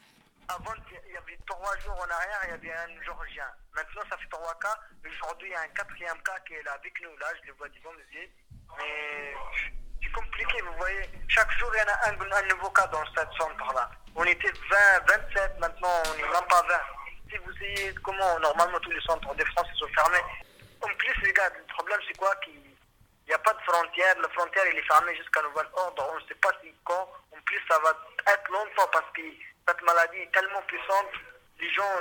[0.47, 3.49] Avant, il y avait trois jours en arrière, il y avait un Georgien.
[3.73, 4.77] Maintenant, ça fait trois cas.
[5.05, 7.15] Aujourd'hui, il y a un quatrième cas qui est là avec nous.
[7.17, 8.29] Là, je le vois devant mes yeux.
[8.77, 9.33] Mais
[10.15, 11.09] compliqué, vous voyez.
[11.27, 13.89] Chaque jour, il y en a un, nouveau cas dans cette centre-là.
[14.15, 16.79] On était 20, 27, maintenant on n'est même pas 20.
[17.29, 20.23] Si vous savez comment, normalement, tous les centres de France sont fermés.
[20.81, 22.61] En plus, les gars, le problème, c'est quoi qu'il
[23.27, 24.15] n'y a pas de frontière.
[24.21, 26.09] La frontière, elle est fermée jusqu'à nouvel ordre.
[26.13, 27.09] On ne sait pas si quand.
[27.35, 27.91] En plus, ça va
[28.31, 29.21] être longtemps parce que
[29.67, 31.11] cette maladie est tellement puissante.
[31.59, 31.91] Les gens,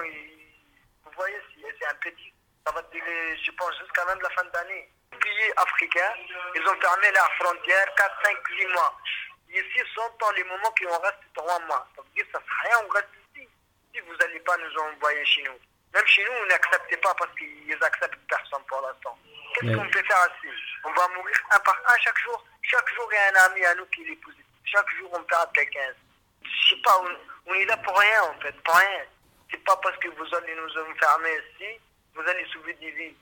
[1.04, 1.36] vous voyez,
[1.78, 2.32] c'est un petit.
[2.66, 6.14] Ça va je pense, jusqu'à même la fin d'année pays africains,
[6.54, 8.98] ils ont fermé leurs frontières 4, 5, 8 mois.
[9.50, 11.86] Ici, sont dans les moments qui ont resté 3 mois.
[11.94, 13.48] Ça veut dire que ça sert rien, on reste ici.
[13.94, 15.58] Si vous n'allez pas nous envoyer chez nous.
[15.94, 19.16] Même chez nous, on n'accepte pas parce qu'ils acceptent personne pour l'instant.
[19.54, 22.44] Qu'est-ce qu'on peut faire ici On va mourir un par un chaque jour.
[22.62, 24.44] Chaque jour, il y a un ami à nous qui est positif.
[24.64, 25.94] Chaque jour, on perd quelqu'un.
[26.42, 27.00] Je sais pas,
[27.46, 29.04] on, est là pour rien en fait, pour rien.
[29.50, 31.78] C'est pas parce que vous allez nous enfermer ici,
[32.14, 33.16] vous allez sauver des vies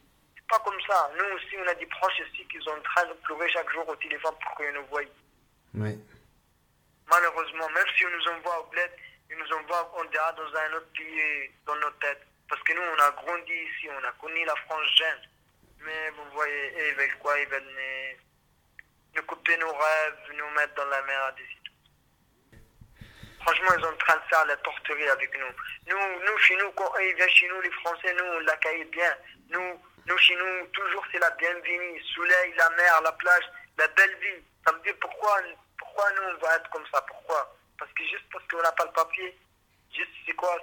[0.52, 1.10] pas comme ça.
[1.16, 3.88] Nous aussi, on a des proches ici qui sont en train de pleurer chaque jour
[3.88, 5.00] au téléphone pour qu'ils nous voient.
[5.74, 5.98] Oui.
[7.10, 8.90] Malheureusement, même si on nous envoie au bled,
[9.30, 12.26] ils nous envoient on dira dans un autre pays dans nos têtes.
[12.50, 15.22] Parce que nous, on a grandi ici, on a connu la France jeune.
[15.80, 17.38] Mais vous voyez, ils veulent quoi?
[17.40, 18.18] Ils veulent
[19.16, 22.60] nous, couper nos rêves, nous mettre dans la merde ici.
[23.40, 25.52] Franchement, ils sont en train de faire la torturer avec nous.
[25.88, 29.16] Nous, nous chez nous, quand ils viennent chez nous, les Français, nous, on l'accueille bien.
[29.48, 32.02] Nous, nous, chez nous, toujours, c'est la bienvenue.
[32.14, 33.44] Soleil, la mer, la plage,
[33.78, 34.42] la belle vie.
[34.66, 35.40] Ça veut dire pourquoi,
[35.78, 37.00] pourquoi nous, on va être comme ça?
[37.02, 37.56] Pourquoi?
[37.78, 39.36] Parce que juste parce qu'on n'a pas le papier,
[39.94, 40.56] juste, c'est quoi?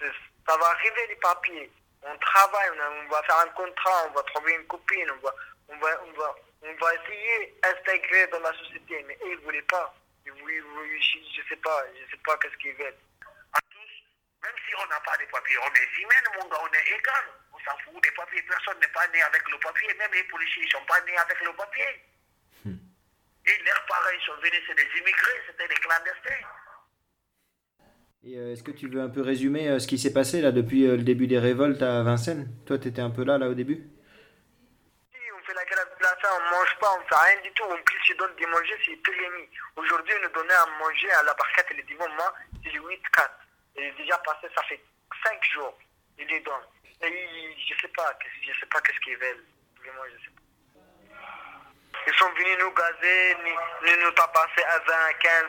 [0.00, 1.70] Ça va arriver les papiers.
[2.02, 5.34] On travaille, on, va faire un contrat, on va trouver une copine, on va,
[5.68, 9.04] on va, on va, on va essayer d'intégrer dans la société.
[9.06, 9.94] Mais eux, ils ne voulaient pas.
[10.26, 12.98] Ils voulaient, je ne sais pas, je sais pas qu'est-ce qu'ils veulent.
[13.52, 13.92] À tous,
[14.42, 17.24] même si on n'a pas de papiers, on est humain, mon gars, on est égal
[17.64, 18.42] s'en fout des papiers.
[18.42, 19.94] Personne n'est pas né avec le papier.
[19.98, 21.92] Même les policiers ne sont pas nés avec le papier.
[22.64, 22.78] Hmm.
[23.46, 26.46] Et leurs parents sont venus, c'est des immigrés, c'était des clandestins.
[28.24, 30.52] Et euh, est-ce que tu veux un peu résumer euh, ce qui s'est passé là
[30.52, 32.46] depuis euh, le début des révoltes à Vincennes?
[32.66, 33.82] Toi, tu étais un peu là, là au début?
[35.10, 37.18] Si, on fait la grève de la faim, on ne mange pas, on ne fait
[37.18, 37.64] rien du tout.
[37.64, 39.50] En plus, ils donnent des manger, c'est périmé.
[39.74, 42.78] Aujourd'hui, on nous donnait à manger à la barquette et les dimanches, moi, c'est 8-4.
[43.74, 44.80] Et déjà passé, ça fait
[45.24, 45.76] 5 jours.
[46.16, 46.40] Ils les
[47.08, 48.12] je sais pas,
[48.42, 49.44] je sais pas qu'est-ce qu'ils veulent.
[49.78, 50.42] Vraiment, je sais pas.
[52.06, 55.44] Ils sont venus nous gazer, nous, nous, tabasser à 20, 15,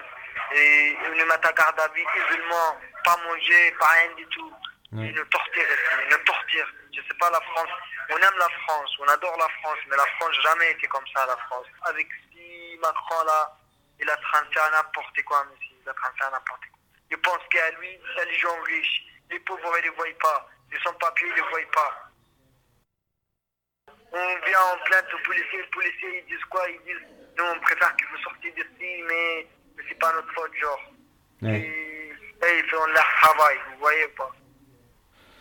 [0.56, 2.78] et nous mettre à garde à vie, isolement.
[3.04, 4.54] pas manger, pas rien du tout.
[4.94, 5.66] Ils nous torturent
[6.06, 6.72] ils nous torturent.
[6.94, 7.70] Je sais pas, la France,
[8.10, 11.26] on aime la France, on adore la France, mais la France jamais été comme ça,
[11.26, 11.66] la France.
[11.86, 13.58] Avec si Macron là,
[14.00, 14.22] il a de
[14.54, 16.80] faire n'importe quoi, monsieur, il a faire n'importe quoi.
[17.10, 19.04] Il pense qu'à lui, c'est les gens riches.
[19.32, 20.50] Les pauvres, ils ne les voient pas.
[20.74, 22.10] Les sans-papiers, ils ne voient pas.
[24.12, 26.68] On vient en plainte aux policiers, les policiers, ils disent quoi?
[26.68, 27.08] Ils disent,
[27.38, 30.84] nous, on préfère que vous sortiez d'ici, mais, mais c'est pas notre faute, genre.
[31.44, 31.60] Ouais.
[31.60, 32.10] Et,
[32.46, 34.32] et ils font leur travail, vous voyez pas?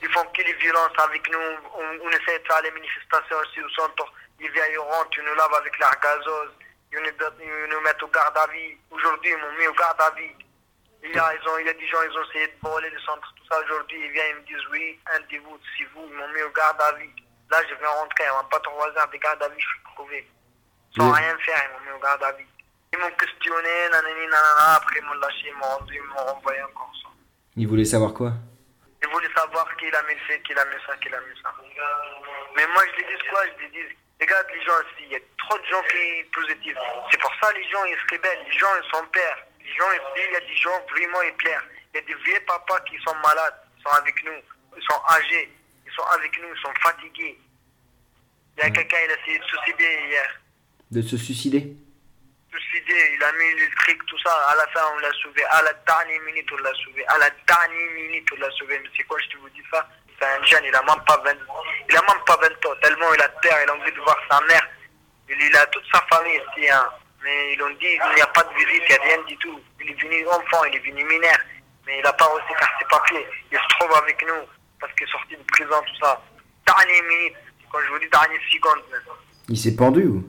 [0.03, 1.39] Ils font que les violences avec nous.
[1.39, 4.13] On, on essaie de faire les manifestations aussi au centre.
[4.41, 6.53] Ils viennent, ils rentrent, ils nous lavent avec l'air gazeuse.
[6.93, 7.09] Ils nous,
[7.41, 8.77] ils nous mettent au garde à vie.
[8.91, 10.35] Aujourd'hui, ils m'ont mis au garde à vie.
[11.05, 12.89] Il y, a, ils ont, il y a des gens, ils ont essayé de voler
[12.91, 13.59] le centre, tout ça.
[13.61, 16.43] Aujourd'hui, ils viennent, ils me disent oui, un de vous, si vous, ils m'ont mis
[16.43, 17.11] au garde à vie.
[17.51, 20.29] Là, je viens rentrer, on pas trois heures de garde à vie, je suis prouvé.
[20.97, 21.19] Sans Oui.
[21.19, 22.47] rien faire, ils m'ont mis au garde à vie.
[22.93, 26.63] Ils m'ont questionné, nanani, nanana, après ils m'ont lâché, ils m'ont rendu, ils m'ont renvoyé
[26.63, 27.09] encore ça.
[27.57, 28.33] Il voulait savoir quoi?
[29.03, 31.53] Ils voulaient savoir qui a mis fait, qui a mis ça, qui a mis ça.
[32.55, 33.41] Mais moi, je les dis quoi?
[33.59, 36.31] Je les dis, regarde les gens ici, il y a trop de gens qui sont
[36.41, 36.77] positifs.
[37.11, 38.45] C'est pour ça les gens, ils se rebellent.
[38.47, 39.39] Les gens, ils sont pères.
[39.77, 41.65] Gens il y a des gens vraiment, plairent.
[41.95, 44.41] Il y a des vieux papas qui sont malades, ils sont avec nous,
[44.77, 45.51] ils sont âgés,
[45.87, 47.39] ils sont avec nous, ils sont fatigués.
[48.57, 50.41] Il y a quelqu'un, il a essayé de se suicider hier.
[50.91, 51.77] De se suicider?
[52.51, 54.31] Suicider, il a mis le truc, tout ça.
[54.49, 55.43] À la fin, on l'a sauvé.
[55.45, 57.05] À la dernière minute, on l'a sauvé.
[57.07, 58.79] À la dernière minute, on l'a sauvé.
[58.79, 59.89] Mais c'est quoi, je te vous dis ça?
[60.21, 61.33] C'est un jeune, il a même pas 20
[61.89, 62.77] Il a même pas 20 ans.
[62.83, 64.69] Tellement il a peur, il a envie de voir sa mère.
[65.29, 66.71] Il, il a toute sa famille ici.
[66.71, 66.89] Hein.
[67.23, 69.37] Mais ils l'ont dit, il n'y a pas de visite, il n'y a rien du
[69.39, 69.61] tout.
[69.81, 71.39] Il est venu enfant, il est venu mineur.
[71.87, 73.27] Mais il n'a pas reçu car ses papiers.
[73.51, 74.47] Il se trouve avec nous
[74.81, 76.21] parce qu'il est sorti de prison, tout ça.
[76.67, 77.37] Dernière minute.
[77.71, 79.01] Quand je vous dis dernière seconde, même.
[79.49, 80.25] Il s'est pendu ou?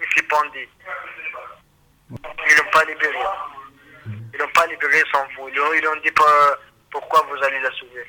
[0.00, 0.68] Il s'est pendu.
[2.10, 3.18] Ils l'ont pas libéré.
[4.32, 5.48] Ils l'ont pas libéré sans vous.
[5.48, 6.58] Ils ont dit pas
[6.90, 8.06] pourquoi vous allez la sauver.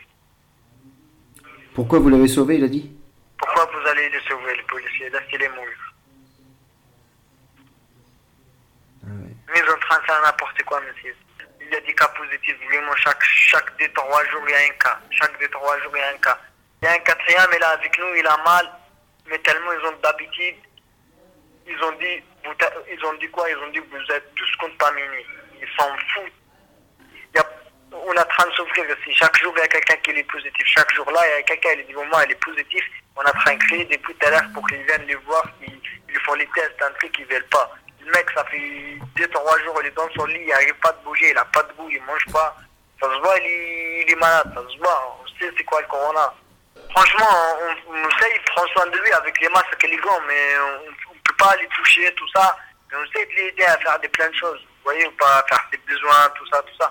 [1.74, 2.96] Pourquoi vous l'avez sauvé, il a dit?
[3.38, 5.10] Pourquoi vous allez le sauver, le policier?
[5.10, 5.78] Laissez-les mourir.
[5.78, 5.87] Ah ouais.
[9.48, 11.16] Mais ils sont en train de faire n'importe quoi, monsieur.
[11.62, 12.58] Il y a des cas positifs.
[12.68, 15.00] Vraiment, chaque, chaque deux, trois jours, il y a un cas.
[15.12, 16.40] Chaque deux, trois jours, il y a un cas.
[16.82, 18.72] Il y a un quatrième, il est avec nous, il a mal.
[19.28, 20.56] Mais tellement ils ont d'habitude.
[21.68, 22.54] Ils ont dit, vous
[22.90, 23.50] ils ont dit quoi?
[23.50, 25.26] Ils ont dit vous êtes tous contaminés.
[25.62, 26.32] Ils s'en foutent.
[27.34, 27.50] Il a-
[27.92, 29.14] on est en train de souffrir aussi.
[29.16, 30.66] Chaque jour, il y a quelqu'un qui est positif.
[30.68, 32.84] Chaque jour là, il y a quelqu'un qui dit, bon, moi, il est positif.
[33.18, 35.46] On est en train de créer des coups d'alerte pour qu'ils viennent les voir.
[35.62, 37.76] Ils, ils font les tests, un truc qu'ils ne veulent pas.
[38.08, 41.04] Le mec, ça fait 2-3 jours, il est dans son lit, il n'arrive pas de
[41.04, 42.56] bouger, il n'a pas de goût, il ne mange pas.
[43.02, 45.20] Ça se voit, il est, malade, ça se voit.
[45.20, 46.34] On sait c'est quoi le corona.
[46.96, 47.28] Franchement,
[47.60, 50.58] on, on sait, il prend soin de lui avec les masques et les gants, mais
[51.10, 52.56] on ne peut pas les toucher, tout ça.
[52.89, 54.62] Mais on sait de l'aider à faire des plein de choses.
[54.62, 56.89] Vous voyez, ou pas, faire ses besoins, tout ça, tout ça.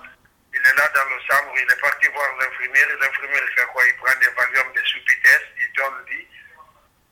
[0.53, 2.87] Il est là dans le chambre, il est parti voir l'infirmière.
[3.01, 3.81] L'infirmière fait quoi?
[3.87, 6.27] Il prend des valiums, des subitests, il donne lit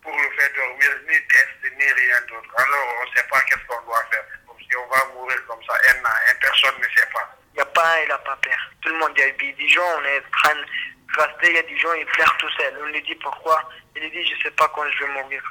[0.06, 2.50] pour le faire dormir, ni test, ni rien d'autre.
[2.56, 4.24] Alors on ne sait pas qu'est-ce qu'on doit faire.
[4.46, 7.26] Comme si on va mourir comme ça, un an, un personne ne sait pas.
[7.54, 8.62] Il n'y a pas il n'a pas peur.
[8.82, 11.56] Tout le monde, il y a des gens, on est en train de rester, il
[11.56, 12.78] y a des gens, ils pleurent tout seuls.
[12.84, 15.42] On lui dit pourquoi Il lui dit, je ne sais pas quand je vais mourir.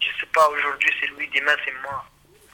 [0.00, 2.04] Je ne sais pas, aujourd'hui c'est lui, demain c'est moi.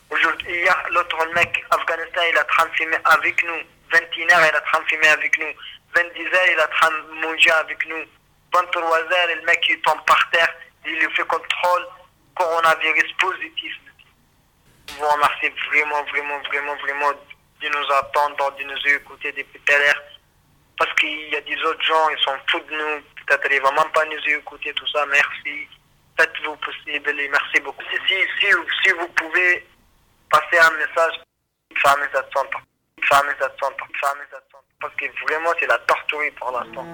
[0.08, 3.60] Aujourd'hui, hier, l'autre mec, Afghanistan, il a 30 filmé avec nous.
[3.92, 5.52] 21h, il a 30 filmé avec nous.
[5.94, 8.04] 22h, il a 30 mangé avec nous.
[8.52, 10.54] 23h, le mec, il tombe par terre.
[10.86, 11.86] Il lui fait contrôle.
[12.36, 13.72] Coronavirus positif.
[14.88, 17.12] Je vous remercie vraiment, vraiment, vraiment, vraiment
[17.60, 19.94] de nous attendre, de nous écouter depuis tout à.
[20.78, 23.02] Parce qu'il y a des autres gens, ils sont fous de nous.
[23.26, 25.06] Peut-être ils ne vont même pas nous écouter, tout ça.
[25.06, 25.68] Merci.
[26.18, 27.82] Faites-vous possible et merci beaucoup.
[27.90, 28.48] Si, si,
[28.84, 29.66] si, vous pouvez
[30.30, 31.20] passer un message,
[31.82, 32.58] fermez cette centre.
[33.02, 33.84] Fermez cette centre.
[34.00, 34.64] Fermez cette centre.
[34.80, 36.86] Parce que vraiment, c'est la torture pour l'instant.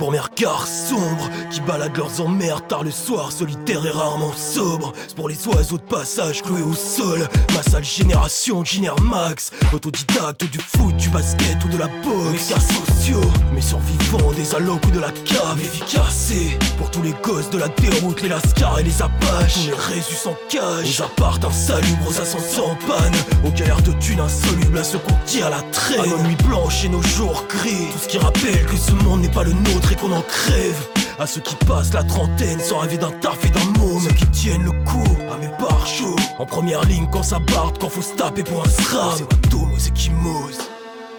[0.00, 4.94] Pour mes regards sombres qui baladent leurs emmerdes tard le soir, solitaire et rarement sobre.
[5.06, 7.28] C'est pour les oiseaux de passage cloués au sol.
[7.54, 9.50] Ma sale génération génère max.
[9.74, 12.32] Autodidacte du foot, du basket ou de la boxe.
[12.32, 15.60] Mes cas sociaux, mes survivants des allocs ou de la cave.
[15.60, 19.68] Efficacés pour tous les gosses de la déroute, les lascars et les apaches.
[19.68, 20.98] Tous résus sans cage.
[20.98, 23.14] Aux apparts insalubres, aux ascenseurs en panne.
[23.44, 26.00] Aux galères de thunes insolubles à ceux qu'on tire à la traîne.
[26.00, 27.90] À nos nuits blanches et nos jours gris.
[27.92, 30.86] Tout ce qui rappelle que ce monde n'est pas le nôtre qu'on en crève.
[31.18, 34.02] À ceux qui passent la trentaine sans rêver d'un taf et d'un môme.
[34.02, 36.16] Ceux qui tiennent le coup à mes barres chauds.
[36.38, 39.14] En première ligne quand ça barde, quand faut se taper pour un SRAM.
[39.16, 40.58] C'est Watomos et Kimos.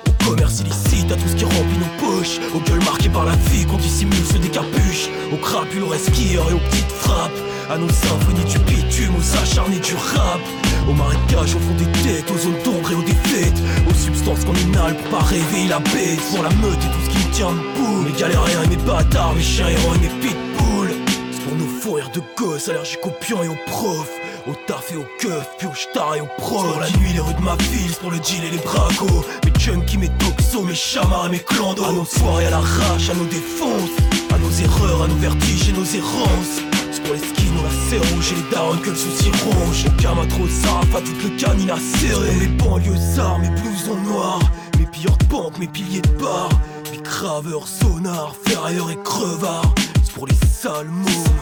[0.08, 2.40] Au commerce illicite, à tout ce qui remplit nos poches.
[2.56, 5.10] Aux gueules marquées par la vie qu'on dissimule se décapuche.
[5.32, 7.32] Aux crapules, aux et aux petites frappes.
[7.70, 10.42] À nos symphonies du bitume, aux acharnés du rap.
[10.90, 13.60] Au marécage, au fond des têtes, aux zones d'ombre et aux défaites.
[13.90, 16.22] Aux substances qu'on inhale pour pas réveiller la bête.
[16.32, 18.02] Pour la meute et tout ce qui tient debout.
[18.04, 20.96] Mes galériens et mes bâtards, mes chiens errants et mes pitbulls.
[21.32, 24.12] C'est pour nos faux rires de gosses allergiques aux pions et aux profs.
[24.48, 26.64] Au taf et au keuf, puis au star et au pro.
[26.64, 29.24] Pour la nuit, les rues de ma ville, c'est pour le deal et les bracos.
[29.46, 31.86] Mes junkies, mes toxos, mes chamars et mes clandos.
[31.86, 33.92] À nos soirées à l'arrache, à nos défonces.
[34.34, 36.58] À nos erreurs, à nos vertiges et nos errances.
[36.92, 37.51] C'est pour les skins,
[37.92, 39.86] serre rouge et les darons que le souci ronge.
[39.86, 42.36] Aucun m'a trop sarf, à toute le canine à serrer.
[42.40, 44.40] Mes banlieusards, mes blousons noirs.
[44.80, 46.50] Mes pilleurs de banque, mes piliers de bar.
[46.92, 49.76] Mes graveurs, sonars, ferrailleurs et crevards.
[50.04, 51.42] C'est pour les sales mômes.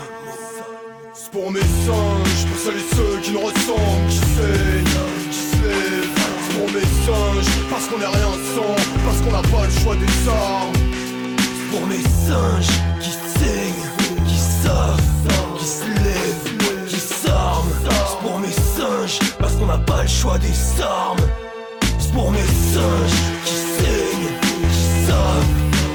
[1.13, 5.55] C'est pour mes singes, pour celles et ceux qui nous ressemblent, qui saignent, qui se
[5.67, 6.09] lèvent.
[6.41, 8.75] C'est pour mes singes, parce qu'on est rien sans,
[9.05, 10.73] parce qu'on n'a pas le choix des armes.
[11.37, 15.09] C'est pour mes singes qui saignent, qui savent,
[15.59, 17.69] qui se lèvent, qui s'arment.
[17.83, 21.19] C'est pour mes singes, parce qu'on n'a pas le choix des armes.
[21.99, 24.31] C'est pour mes singes qui saignent,
[24.71, 25.45] qui savent,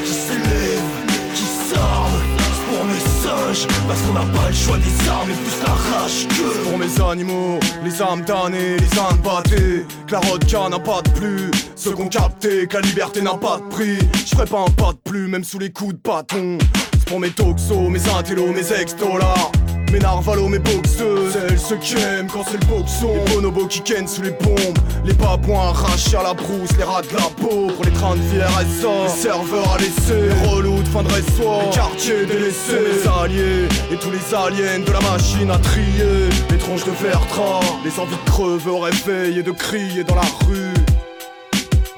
[0.04, 2.22] qui se lèvent, qui s'arment.
[2.38, 5.72] C'est pour mes singes, parce qu'on n'a pas le choix des armes et plus la
[5.72, 6.68] rage que.
[6.68, 11.10] Pour mes animaux, les âmes damnées, les âmes battées, que la rodka n'a pas de
[11.10, 11.50] plus.
[11.74, 13.98] Ceux qu'on capté, que la liberté n'a pas de prix.
[14.26, 16.58] Je ferai pas un pas de plus, même sous les coups de bâton.
[17.06, 19.52] Pour mes toxos, mes intellos, mes ex-dollars.
[19.92, 21.94] Mes narvalos, mes boxeuses, celles ceux qui
[22.32, 23.14] quand c'est le boxon.
[23.14, 27.02] Les bonobos qui kennent sous les bombes, les babouins arrachés à la brousse, les rats
[27.02, 29.04] de la peau pour les trains de vie RSA.
[29.04, 33.68] Les serveurs à laisser, les relous de fin de resto, les quartiers délaissés, les alliés
[33.92, 36.28] et tous les aliens de la machine à trier.
[36.50, 40.74] Les tronches de Vertra, les envies de crever au et de crier dans la rue.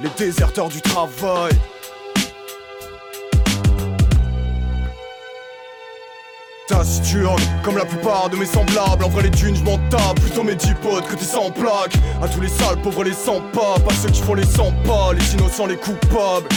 [0.03, 1.53] Les déserteurs du travail.
[6.67, 9.05] Taciturne, comme la plupart de mes semblables.
[9.05, 11.97] En vrai les thunes je m'en tape, plutôt mes dix potes que tes sans plaques.
[12.21, 15.13] À tous les sales pauvres les sans pas, pas ceux qui font les sans pas.
[15.13, 16.49] Les innocents les coupables.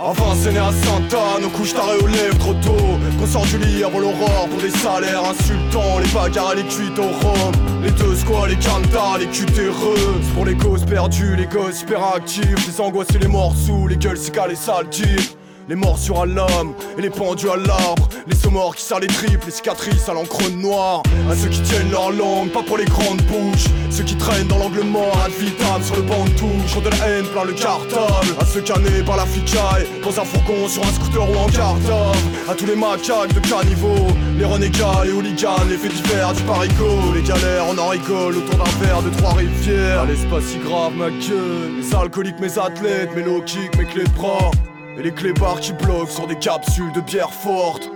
[0.00, 2.98] À Vincennes et à Sainte-Anne, aux couches tarées aux lèvres trop tôt.
[3.18, 5.98] Qu'on sort du lit avant l'aurore pour des salaires insultants.
[5.98, 7.52] Les bagarres les cuites au rhum
[7.82, 12.66] Les deux squats, les cantas, les cutéreux C'est pour les causes perdues, les gosses hyperactifs.
[12.66, 13.28] Les angoisses et les
[13.66, 15.37] sous, les gueules cicales les sales types
[15.68, 18.08] les morsures à l'âme et les pendus à l'arbre.
[18.26, 21.02] Les saumors qui serrent les tripes, les cicatrices à l'encre noire.
[21.30, 23.66] À ceux qui tiennent leur langue, pas pour les grandes bouches.
[23.90, 26.82] Ceux qui traînent dans l'angle mort, ad vitam sur le banc de touche.
[26.82, 28.28] De la haine plein le cartable.
[28.40, 32.18] À ceux canés par la flicaille Dans un fourgon sur un scooter ou en cartable.
[32.48, 34.06] À tous les macaques de caniveau
[34.38, 37.12] Les renégats, les hooligans, les faits divers du parigot.
[37.14, 40.02] Les galères, on en rigole autour d'un verre de Trois-Rivières.
[40.02, 41.80] Allez c'est pas si grave ma gueule.
[41.80, 44.50] Les alcooliques, mes athlètes, mes low kicks, mes clés de bras
[44.98, 47.88] et les clébards qui bloquent sur des capsules de bière forte.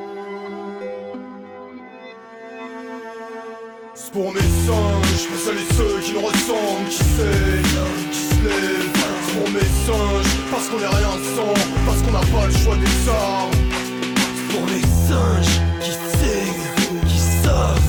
[3.95, 8.35] C'est pour mes singes, pour celles et ceux qui nous ressemblent, qui saignent, qui se
[8.45, 8.93] lèvent.
[9.27, 11.55] C'est pour mes singes, parce qu'on est rien sans,
[11.87, 13.51] parce qu'on n'a pas le choix des armes.
[14.37, 17.81] C'est pour mes singes qui saignent, qui savent,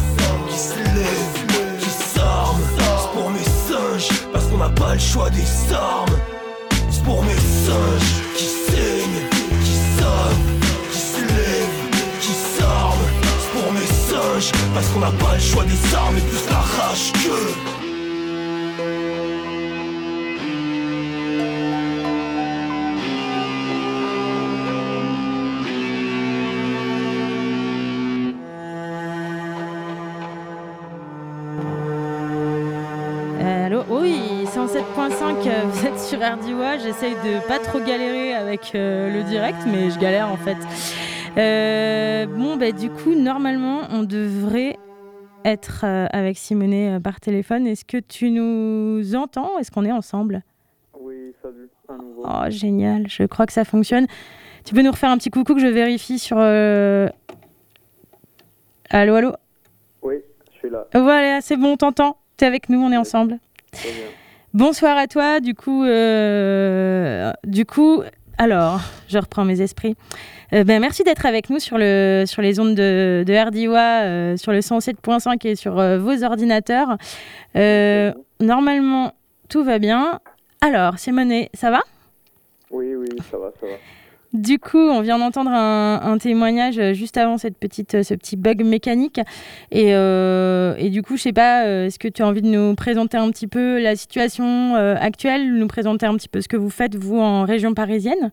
[0.49, 2.61] qui se lèvent, qui s'arment.
[2.78, 6.18] C'est pour mes singes, parce qu'on n'a pas le choix des armes.
[6.89, 8.23] C'est pour mes singes
[14.74, 17.30] parce qu'on n'a pas le choix des armes et plus la rage que.
[33.40, 36.80] Euh, allô Oui, 107.5, vous êtes sur RDOA.
[36.80, 40.58] J'essaye de pas trop galérer avec euh, le direct, mais je galère en fait.
[41.38, 44.78] Euh, bon, bah, du coup, normalement, on devrait
[45.46, 47.68] être euh, avec Simonet euh, par téléphone.
[47.68, 50.44] Est-ce que tu nous entends Est-ce qu'on est ensemble?
[51.00, 52.24] Oui, salut, à nouveau.
[52.26, 54.06] Oh, génial, je crois que ça fonctionne.
[54.64, 56.38] Tu peux nous refaire un petit coucou que je vérifie sur.
[56.40, 57.10] euh,
[58.90, 59.34] Allô, allô?
[60.04, 60.16] Oui,
[60.54, 60.86] je suis là.
[60.94, 62.18] Voilà, c'est bon, on t'entend.
[62.38, 63.40] T'es avec nous, on est ensemble.
[63.72, 64.06] Très bien.
[64.54, 65.40] Bonsoir à toi.
[65.40, 68.04] Du coup, euh, du coup,
[68.38, 68.80] alors,
[69.10, 69.96] je reprends mes esprits.
[70.54, 74.51] Euh, ben, merci d'être avec nous sur, le, sur les ondes de, de euh, sur
[74.51, 76.97] le 107.5 et sur euh, vos ordinateurs.
[78.39, 79.14] Normalement,
[79.49, 80.20] tout va bien.
[80.62, 81.82] Alors, Simonet, ça va?
[82.70, 83.74] Oui, oui, ça va, ça va.
[84.34, 89.22] Du coup, on vient d'entendre un, témoignage juste avant cette petite, ce petit bug mécanique.
[89.72, 93.16] Et, et du coup, je sais pas, est-ce que tu as envie de nous présenter
[93.16, 96.95] un petit peu la situation actuelle, nous présenter un petit peu ce que vous faites,
[96.95, 98.32] vous, en région parisienne?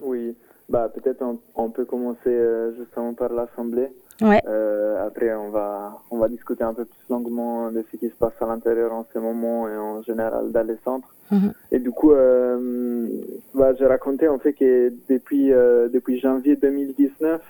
[0.00, 0.34] Oui,
[0.70, 2.34] bah, peut-être on, on, peut commencer
[2.78, 3.90] justement par l'Assemblée.
[4.22, 4.42] Ouais.
[4.46, 8.14] Euh, après, on va, on va discuter un peu plus longuement de ce qui se
[8.14, 11.14] passe à l'intérieur en ce moment et en général dans les centres.
[11.30, 11.52] Mhm.
[11.72, 13.08] Et du coup, euh,
[13.54, 17.40] bah, j'ai raconté en fait que depuis, euh, depuis janvier 2019,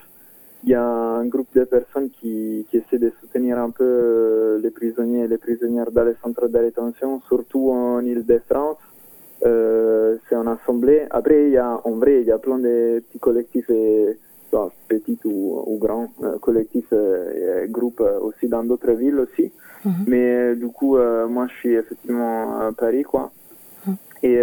[0.62, 4.60] il y a un groupe de personnes qui, qui essaie de soutenir un peu euh,
[4.62, 8.76] les prisonniers et les prisonnières dans les centres de rétention, surtout en Ile-de-France.
[9.44, 11.06] Euh, c'est en assemblée.
[11.10, 14.18] Après, il y a, en vrai, il y a plein de petits collectifs et
[14.50, 19.20] soit petits ou, ou grands euh, collectifs euh, et groupes euh, aussi dans d'autres villes
[19.20, 19.52] aussi.
[19.84, 20.04] Mhm.
[20.06, 23.30] Mais du coup, moi, je suis effectivement à Paris, quoi.
[23.86, 23.96] Mhm.
[24.22, 24.42] Et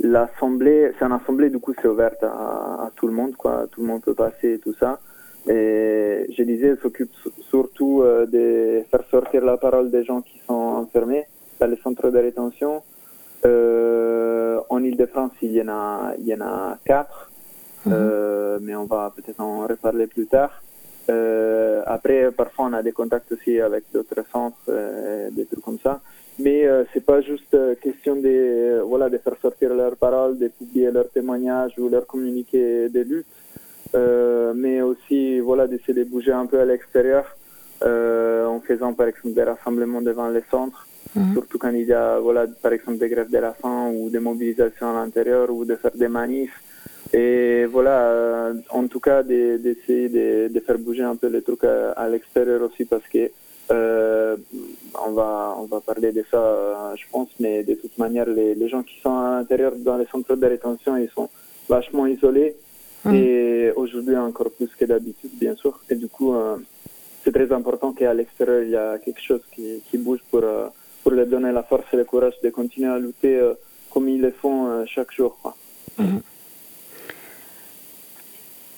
[0.00, 3.66] l'assemblée, c'est une assemblée, du coup, c'est ouverte à, à, tout le monde, quoi.
[3.70, 5.00] Tout le monde peut passer et tout ça.
[5.48, 7.12] Et je disais, elle s'occupe
[7.50, 11.26] surtout de faire sortir la parole des gens qui sont enfermés
[11.60, 12.82] dans les centres de rétention.
[13.46, 17.30] Euh, en Ile-de-France, il y en a, il y en a quatre.
[17.86, 20.62] Euh, mais on va peut-être en reparler plus tard.
[21.08, 24.70] Euh, après, parfois, on a des contacts aussi avec d'autres centres,
[25.30, 26.00] des trucs comme ça.
[26.38, 31.08] Mais c'est pas juste question de, voilà, de faire sortir leurs paroles, de publier leurs
[31.10, 33.26] témoignages ou leurs communiqués de lutte,
[34.56, 37.24] mais aussi voilà, d'essayer de bouger un peu à l'extérieur
[37.82, 40.86] en faisant par exemple des rassemblements devant les centres.
[41.14, 41.32] Mhm.
[41.34, 44.18] Surtout quand il y a, voilà, par exemple, des grèves de la faim ou des
[44.18, 46.58] mobilisations à l'intérieur ou de faire des manifs.
[47.12, 51.64] Et voilà, euh, en tout cas, d'essayer de, de, faire bouger un peu les trucs
[51.64, 53.30] à, à l'extérieur aussi parce que
[53.70, 54.36] euh,
[55.06, 58.54] on, va, on va parler de ça, euh, je pense, mais de toute manière, les,
[58.54, 61.28] les gens qui sont à l'intérieur dans les centres de rétention, ils sont
[61.68, 62.54] vachement isolés
[63.04, 63.14] Mhm.
[63.14, 65.78] et aujourd'hui encore plus que d'habitude, bien sûr.
[65.88, 66.34] Et du coup,
[67.22, 70.42] c'est très important qu'à l'extérieur, il y a quelque chose qui, qui bouge pour,
[71.06, 73.54] pour leur donner la force et le courage de continuer à lutter euh,
[73.92, 75.38] comme ils le font chaque jour.
[75.40, 75.54] Quoi.
[75.98, 76.20] Mhm.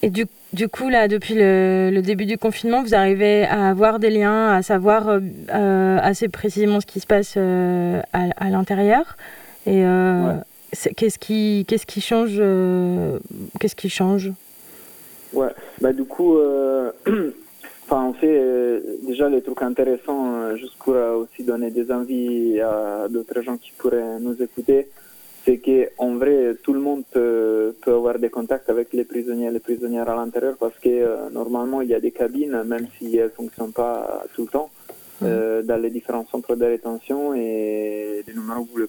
[0.02, 3.98] Et du, du, coup, là, depuis le, le, début du confinement, vous arrivez à avoir
[3.98, 9.16] des liens, à savoir euh, assez précisément ce qui se passe euh, à, à l'intérieur.
[9.66, 10.92] Et euh, ouais.
[10.96, 12.36] qu'est-ce qui, qu'est-ce qui change
[13.58, 14.32] Qu'est-ce qui change?
[15.32, 15.48] Ouais,
[15.80, 16.36] bah du coup,
[17.90, 23.40] enfin, on fait déjà les trucs intéressants, juste pour aussi donner des envies à d'autres
[23.42, 24.88] gens qui pourraient nous écouter
[25.48, 25.58] c'est
[25.96, 29.60] qu'en vrai, tout le monde peut, peut, avoir des contacts avec les prisonniers et les
[29.60, 33.24] prisonnières à l'intérieur parce que euh, normalement, il y a des cabines, même si elles
[33.24, 34.70] ne fonctionnent pas tout le temps,
[35.22, 38.88] euh, dans les différents centres de rétention et des numéros, vous, le,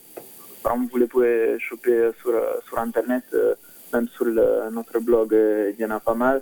[0.91, 2.33] vous les pouvez choper sur,
[2.67, 3.55] sur Internet, euh,
[3.93, 6.41] même sur le, notre blog, il y en a pas mal.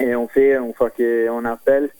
[0.00, 1.90] Et on fait, une fois qu'on appelle,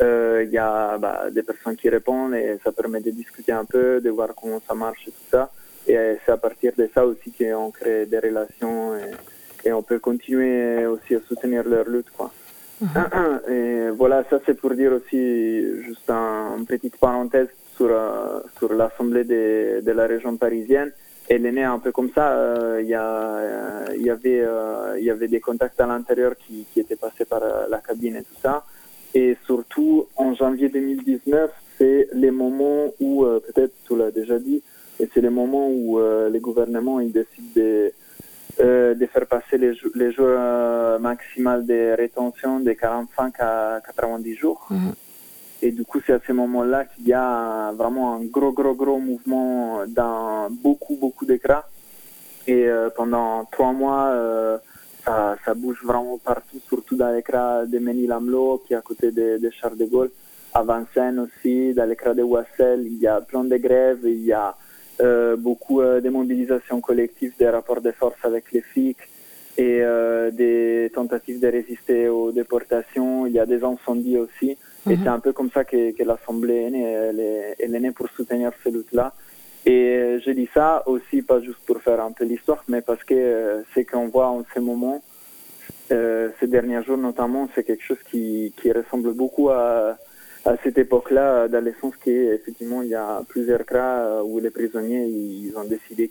[0.00, 4.00] il y a bah, des personnes qui répondent et ça permet de discuter un peu,
[4.00, 5.50] de voir comment ça marche et tout ça.
[5.86, 9.98] Et c'est à partir de ça aussi qu'on crée des relations et, et, on peut
[9.98, 12.10] continuer aussi à soutenir leur lutte.
[12.16, 12.30] Quoi.
[12.80, 13.40] Mhm.
[13.50, 18.72] Et voilà, ça c'est pour dire aussi, juste un, une petite parenthèse sur, uh, sur
[18.72, 20.92] l'Assemblée de, de, la région parisienne.
[21.30, 22.26] Elle est née un peu comme ça.
[22.80, 24.44] Il uh, y, a, y, avait,
[24.98, 28.40] il y avait des contacts à l'intérieur qui, étaient passés par la cabine et tout
[28.42, 28.64] ça.
[29.14, 34.62] Et surtout, en janvier 2019, c'est les moments où, euh, peut-être tu l'as déjà dit,
[35.00, 37.92] et c'est le moment où euh, les gouvernements ils décident de,
[38.60, 44.66] euh, faire passer les, les jours euh, maximales de rétention de 45 à 90 jours.
[44.70, 44.92] Mhm.
[45.62, 48.98] Et du coup, c'est à ce moment-là qu'il y a vraiment un gros, gros, gros
[48.98, 51.62] mouvement dans beaucoup, beaucoup d'écrans.
[52.46, 54.58] Et pendant trois mois,
[55.04, 59.38] ça, ça, bouge vraiment partout, surtout dans l'écran de Ménil-Amelot, qui est à côté de,
[59.38, 60.10] de Charles de Gaulle.
[60.52, 64.32] À Vincennes aussi, dans l'écran de Wassel, il y a plein de grèves, il y
[64.32, 64.56] a
[65.00, 68.98] euh, beaucoup euh, de mobilisations collectives, des rapports de force avec les flics
[69.60, 73.26] et euh, des tentatives de résister aux déportations.
[73.26, 74.50] Il y a des incendies aussi.
[74.90, 76.90] Et c'est un peu comme ça que, que l'Assemblée est née.
[77.10, 79.12] Elle est, elle est née pour soutenir ces luttes-là.
[79.66, 83.62] Et je dis ça aussi, pas juste pour faire un peu l'histoire, mais parce que
[83.74, 85.02] ce qu'on voit en ce moment,
[85.90, 89.98] ces derniers jours notamment, c'est quelque chose qui, qui ressemble beaucoup à
[90.46, 95.04] à cette époque-là, dans le sens qu'effectivement, il y a plusieurs cas où les prisonniers
[95.06, 96.08] ils ont décidé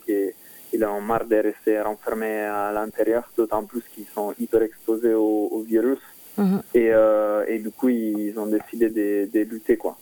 [0.70, 5.48] qu'ils ont marre de rester renfermés à l'intérieur, d'autant plus qu'ils sont hyper exposés au,
[5.50, 5.98] au virus.
[6.38, 6.62] Mhm.
[6.74, 9.76] Et, euh, et, du coup, ils ont décidé de, de lutter.
[9.76, 9.96] Quoi.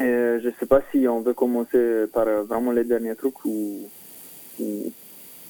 [0.00, 0.04] Et
[0.42, 3.80] je ne sais pas si on veut commencer par vraiment les derniers trucs ou.
[4.60, 4.92] ou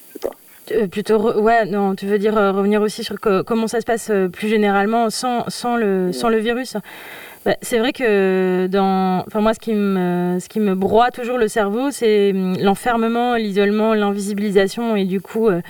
[0.08, 0.86] je sais pas.
[0.88, 5.10] plutôt, ouais, non, tu veux dire revenir aussi sur comment ça se passe plus généralement
[5.10, 6.76] sans, sans, le, sans le virus?
[7.44, 11.38] Bah, c'est vrai que dans, enfin moi, ce qui me, ce qui me broie toujours
[11.38, 15.60] le cerveau, c'est hum, l'enfermement, l'isolement, l'invisibilisation et du coup, euh,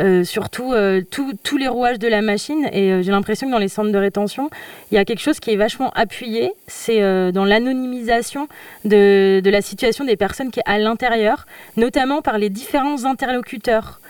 [0.00, 2.68] euh, surtout euh, tous les rouages de la machine.
[2.72, 4.50] Et j'ai l'impression que dans les centres de rétention,
[4.90, 7.00] il y a quelque chose qui est vachement appuyé, c'est
[7.32, 8.48] dans l'anonymisation
[8.84, 14.00] de, de la situation des personnes qui est à l'intérieur, notamment par les différents interlocuteurs.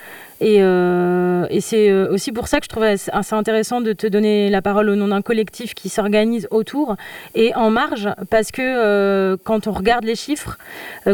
[0.41, 4.07] Et, euh, et c'est euh, aussi pour ça que je trouvais assez intéressant de te
[4.07, 6.97] donner la parole au nom d'un collectif qui s'organise autour
[7.35, 10.59] et en marge, parce que euh, quand on regarde les chiffres,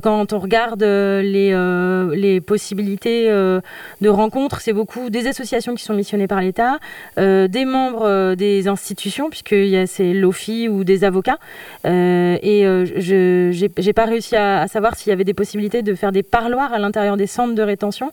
[0.02, 6.40] quand on regarde les, possibilités de rencontres, c'est beaucoup des associations qui sont missionnées par
[6.40, 6.78] l'État,
[7.16, 9.54] des membres des institutions, puisque
[9.86, 11.38] c'est l'OFI ou des avocats.
[11.84, 16.22] et je n'ai pas réussi à savoir s'il y avait des possibilités de faire des
[16.22, 18.10] parloirs à l'intérieur des centres de rétention.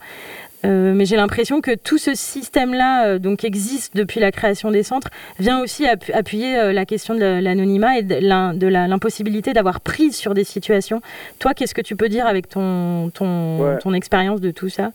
[0.64, 4.84] Euh, mais j'ai l'impression que tout ce système-là, euh, donc existe depuis la création des
[4.84, 5.09] centres,
[5.39, 10.43] vient aussi appuyer euh, la question de l'anonymat et de l'impossibilité d'avoir prise sur des
[10.43, 11.01] situations.
[11.39, 14.91] Toi, qu'est-ce que tu peux dire avec ton, ton, ton expérience de tout ça?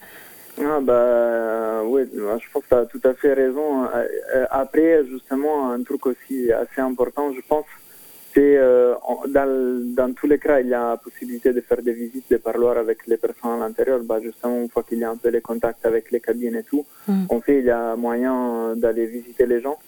[0.59, 3.87] Ah bah oui, je pense que tu as tout à fait raison.
[4.51, 7.67] Après, justement, un truc aussi assez important, je pense,
[8.39, 8.95] euh,
[9.29, 12.37] dans, dans, tous les cas, il y a la possibilité de faire des visites, de
[12.37, 14.01] parler avec les personnes à l'intérieur.
[14.03, 16.63] Bah, justement, une fois qu'il y a un peu les contacts avec les cabines et
[16.63, 17.27] tout, mm.
[17.31, 19.79] on fait, il y a moyen d'aller visiter les gens.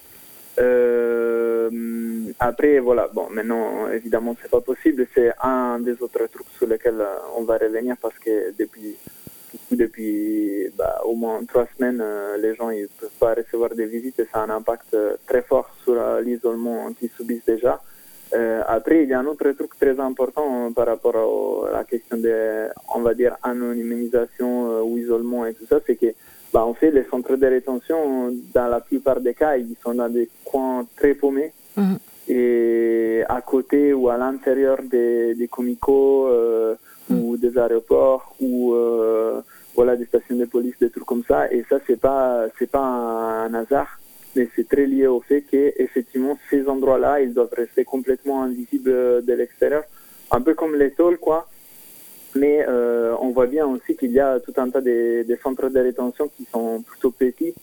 [0.58, 1.70] Euh,
[2.40, 5.06] après, voilà, bon, maintenant, évidemment, c'est pas possible.
[5.14, 8.96] C'est un des autres trucs sur lesquels euh, on va revenir parce que depuis,
[9.70, 12.02] depuis bah, au moins trois semaines,
[12.40, 14.96] les gens ne peuvent pas recevoir des visites et ça a un impact
[15.26, 17.80] très fort sur l'isolement qu'ils subissent déjà.
[18.34, 22.16] Euh, après, il y a un autre truc très important par rapport à la question
[22.18, 26.12] de, on va dire, anonymisation euh, ou isolement et tout ça, c'est que,
[26.52, 30.08] bah, en fait, les centres de rétention, dans la plupart des cas, ils sont dans
[30.08, 31.52] des coins très paumés.
[31.76, 31.98] Mhm.
[32.30, 36.74] Et à côté ou à l'intérieur des, des comicos euh,
[37.08, 37.38] ou mhm.
[37.38, 38.74] des aéroports ou
[39.74, 41.50] voilà des stations de police, des trucs comme ça.
[41.50, 43.98] Et ça, c'est pas c'est pas un hasard
[44.36, 49.32] mais c'est très lié au fait qu'effectivement, ces endroits-là, ils doivent rester complètement invisibles de
[49.32, 49.84] l'extérieur,
[50.30, 51.48] un peu comme les tôles, quoi.
[52.34, 55.80] Mais euh, on voit bien aussi qu'il y a tout un tas de, centres de
[55.80, 57.54] rétention qui sont plutôt petits.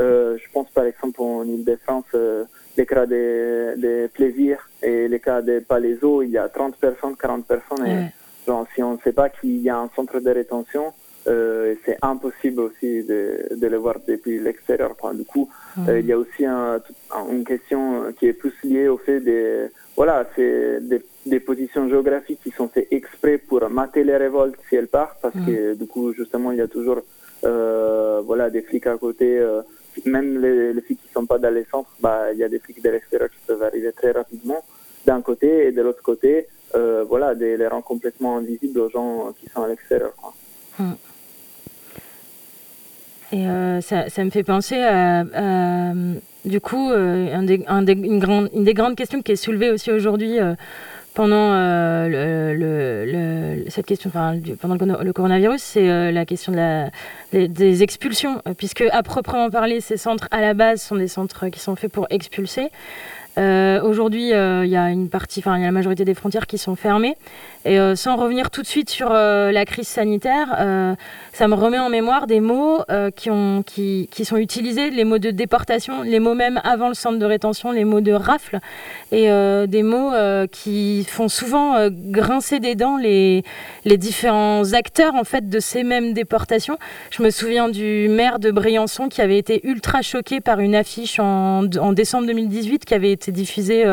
[0.00, 2.44] Euh, je pense par exemple en Ile-de-France, euh,
[2.76, 7.46] les cas des, plaisirs et les cas des palaisos, il y a 30 personnes, 40
[7.46, 7.86] personnes.
[7.86, 10.92] Et, genre, si on ne sait pas qu'il y a un centre de rétention,
[11.28, 14.94] euh, c'est impossible aussi de, de, le voir depuis l'extérieur.
[15.14, 15.48] Du coup,
[15.86, 16.80] euh, il y a aussi un,
[17.30, 22.40] une question qui est plus liée au fait de, voilà, c'est des, des, positions géographiques
[22.42, 26.14] qui sont faites exprès pour mater les révoltes si elles partent, parce que du coup,
[26.14, 27.00] justement, il y a toujours,
[27.44, 29.28] euh, voilà, des flics à côté.
[30.06, 32.60] même les, les, flics qui sont pas dans les centres, bah, il y a des
[32.60, 34.64] flics de l'extérieur qui peuvent arriver très rapidement
[35.04, 39.62] d'un côté et de l'autre côté, voilà, les rendre complètement invisibles aux gens qui sont
[39.62, 40.14] à l'extérieur.
[43.32, 45.92] Et euh, ça, ça, me fait penser à,
[46.44, 47.50] du coup, euh, une,
[48.54, 50.54] une, des grandes questions qui est soulevée aussi aujourd'hui euh,
[51.12, 53.66] pendant le, le,
[54.56, 56.90] pendant le, coronavirus, c'est la question de la,
[57.32, 61.58] des, expulsions, puisque à proprement parler, ces centres à la base sont des centres qui
[61.58, 62.68] sont faits pour expulser.
[63.36, 66.56] Aujourd'hui, il y a une partie, enfin, il y a la majorité des frontières qui
[66.56, 67.16] sont fermées.
[67.68, 70.94] Et euh, sans revenir tout de suite sur euh, la crise sanitaire, euh,
[71.34, 72.82] ça me remet en mémoire des mots
[73.14, 76.94] qui, ont, qui, qui, sont utilisés, les mots de déportation, les mots même avant le
[76.94, 78.58] centre de rétention, les mots de rafle,
[79.12, 79.28] et
[79.68, 80.12] des mots
[80.50, 83.44] qui font souvent grincer des dents les,
[83.84, 86.78] les différents acteurs en fait de ces mêmes déportations.
[87.10, 91.20] Je me souviens du maire de Briançon qui avait été ultra choqué par une affiche
[91.20, 93.84] en, en décembre 2018 qui avait été diffusée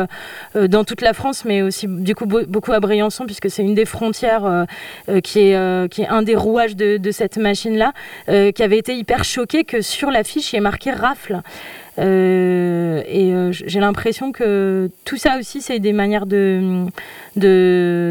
[0.54, 3.84] dans toute la France, mais aussi du coup beaucoup à Briançon puisque c'est une des
[3.84, 4.64] frontières euh,
[5.08, 7.92] euh, qui, est, euh, qui est un des rouages de, cette machine-là,
[8.52, 11.40] qui avait été hyper choqué que sur l'affiche, il y ait marqué rafle.
[11.98, 16.84] Euh, et euh, j'ai l'impression que tout ça aussi, c'est des manières de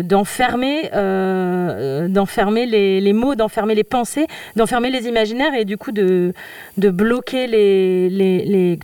[0.04, 6.34] d'enfermer euh, d'enfermer les, mots, d'enfermer les pensées, d'enfermer les imaginaires et du coup de,
[6.78, 8.80] de bloquer les, les, les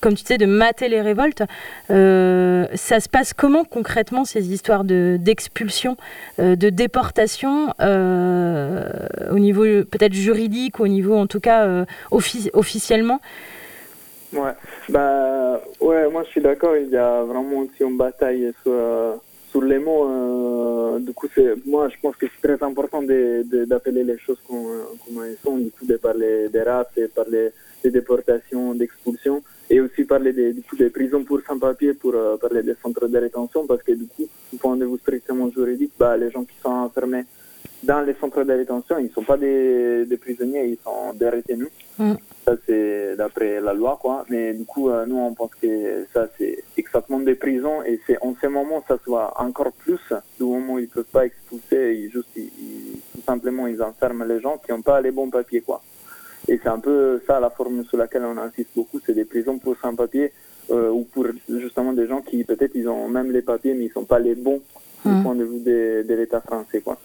[0.00, 1.42] comme tu disais, de mater les révoltes.
[1.88, 5.96] ça se passe comment concrètement ces histoires d'expulsion,
[6.38, 13.20] de déportation au niveau peut-être juridique, au niveau en tout cas officiellement?
[14.32, 14.52] Ouais,
[14.88, 19.20] bah, ouais, moi je suis d'accord, il y a vraiment aussi une bataille sur,
[19.50, 21.28] sur les mots, euh, du coup,
[21.64, 24.66] moi, je pense que c'est très important d'appeler les choses comme,
[25.04, 27.50] comme elles sont, du coup, de parler des races, de parler
[27.82, 32.36] des déportations, d'expulsions, et aussi parler des, du coup, des prisons pour sans-papiers, pour euh,
[32.36, 35.92] parler des centres de rétention, parce que du coup, du point de vue strictement juridique,
[35.98, 37.24] bah, les gens qui sont enfermés
[37.82, 41.28] dans les centres de rétention, ils ne sont pas des, des prisonniers, ils sont des
[41.28, 41.68] retenus.
[41.98, 42.14] Mm.
[42.46, 44.24] Ça, c'est d'après la loi, quoi.
[44.30, 47.82] Mais du coup, euh, nous, on pense que ça, c'est exactement des prisons.
[47.82, 49.98] Et c'est en ce moment, ça soit encore plus,
[50.38, 54.24] du moment où ils ne peuvent pas expulser, ils, juste, ils- tout simplement, ils enferment
[54.24, 55.82] les gens qui n'ont pas les bons papiers, quoi.
[56.46, 59.58] Et c'est un peu ça la forme sur laquelle on insiste beaucoup, c'est des prisons
[59.58, 60.30] pour sans-papiers
[60.70, 63.90] euh, ou pour justement des gens qui peut-être ils ont même les papiers mais ils
[63.92, 64.62] sont pas les bons
[65.04, 65.22] du Mhm.
[65.22, 66.98] point de vue de, de l'État français quoi.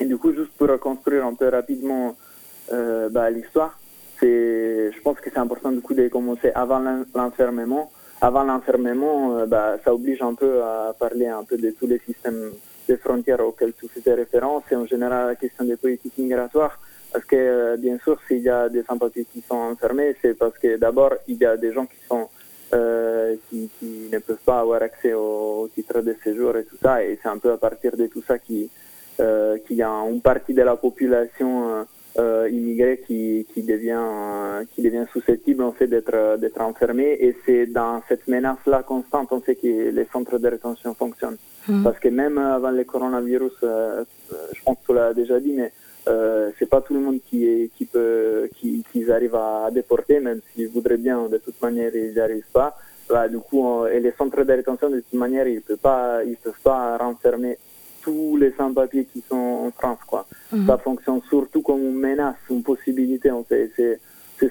[0.00, 2.14] Et du coup juste pour reconstruire un peu rapidement
[2.72, 3.78] euh, bah, l'histoire,
[4.22, 7.90] je pense que c'est important du coup de commencer avant l'en- l'enfermement.
[8.20, 12.00] Avant l'enfermement, euh, bah, ça oblige un peu à parler un peu de tous les
[12.06, 12.52] systèmes
[12.88, 16.78] de frontières auxquels tu faisais référence et en général la question des politiques migratoires.
[17.12, 20.56] Parce que, euh, bien sûr, s'il y a des sans-papiers qui sont enfermés, c'est parce
[20.58, 22.28] que d'abord, il y a des gens qui sont
[22.72, 23.70] euh, qui,
[24.10, 27.04] ne peuvent pas avoir accès au, titre de séjour et tout ça.
[27.04, 28.70] Et c'est un peu à partir de tout ça qui
[29.66, 31.86] qu'il y a une partie de la population
[32.18, 37.16] euh, euh, immigrée qui, qui devient euh, qui devient susceptible en fait d'être d'être enfermée.
[37.20, 41.36] Et c'est dans cette menace-là constante en fait que les centres de rétention fonctionnent.
[41.82, 45.52] Parce que même avant le coronavirus, euh, euh, je pense que tu l'as déjà dit,
[45.54, 45.72] mais
[46.08, 50.20] euh, c'est pas tout le monde qui, est, qui peut, qui, qui arrive à déporter,
[50.20, 52.76] même s'ils voudraient bien, de toute manière, ils n'y arrivent pas.
[53.08, 56.22] Bah, du coup, on- et les centres de rétention, de toute manière, ils peuvent pas,
[56.24, 57.56] ils peuvent pas renfermer
[58.04, 59.36] tous les sans-papiers qui sont
[59.66, 60.26] en France, quoi.
[60.66, 63.30] Ça fonctionne surtout comme une menace, une possibilité.
[63.48, 64.00] C'est,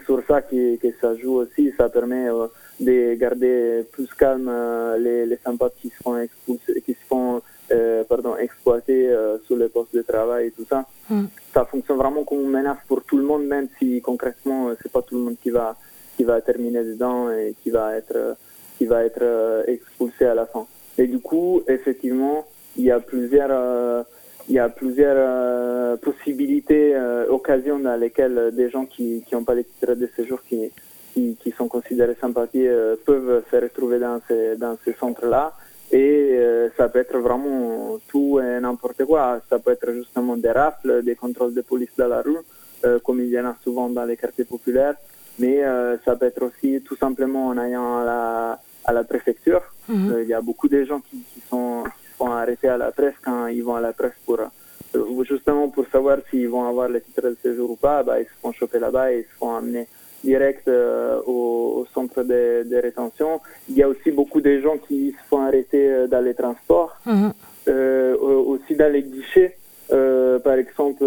[0.06, 1.72] sur ça que, que ça joue aussi.
[1.78, 2.48] Ça permet euh,
[2.80, 7.42] de garder plus calme euh, les, les sans-papiers qui se font expulser, qui se font,
[7.72, 10.86] euh, pardon, exploiter sur les postes de travail et tout ça.
[11.10, 11.26] Mm.
[11.54, 15.04] Ça fonctionne vraiment comme une menace pour tout le monde, même si concrètement, c'est pas
[15.04, 15.76] tout le monde qui va,
[16.18, 18.36] qui va terminer dedans et qui va être,
[18.80, 20.66] qui va être expulsé à la fin.
[20.98, 22.46] Et du coup, effectivement,
[22.78, 24.04] il y a plusieurs, euh,
[24.50, 29.56] il y a plusieurs euh, possibilités, euh, occasions dans lesquelles des gens qui n'ont pas
[29.56, 30.72] les titres de séjour, qui,
[31.14, 32.70] qui, qui sont considérés sans papier,
[33.06, 35.54] peuvent se retrouver dans ces, dans ces centres-là.
[35.92, 36.40] Et
[36.76, 39.40] ça peut être vraiment tout et n'importe quoi.
[39.48, 42.40] Ça peut être justement des rafles, des contrôles de police dans la rue,
[42.84, 44.96] euh, comme il y en a souvent dans les quartiers populaires.
[45.38, 49.62] Mais euh, ça peut être aussi tout simplement en allant à la, à la préfecture.
[49.88, 50.12] Mhm.
[50.12, 51.84] Euh, Il y a beaucoup de gens qui, qui sont,
[52.24, 55.24] qui se font arrêter à la presse quand ils vont à la presse pour euh,
[55.24, 58.04] justement pour savoir s'ils vont avoir le titre de séjour ou pas.
[58.04, 59.88] Bah, ils se font choper là-bas et ils se font amener
[60.24, 63.42] direct euh, au, au centre de, de rétention.
[63.70, 66.96] Il y a aussi beaucoup de gens qui se font arrêter euh, dans les transports,
[67.06, 67.34] Mhm.
[67.68, 69.58] euh, aussi dans les guichets.
[69.92, 71.04] Euh, par exemple,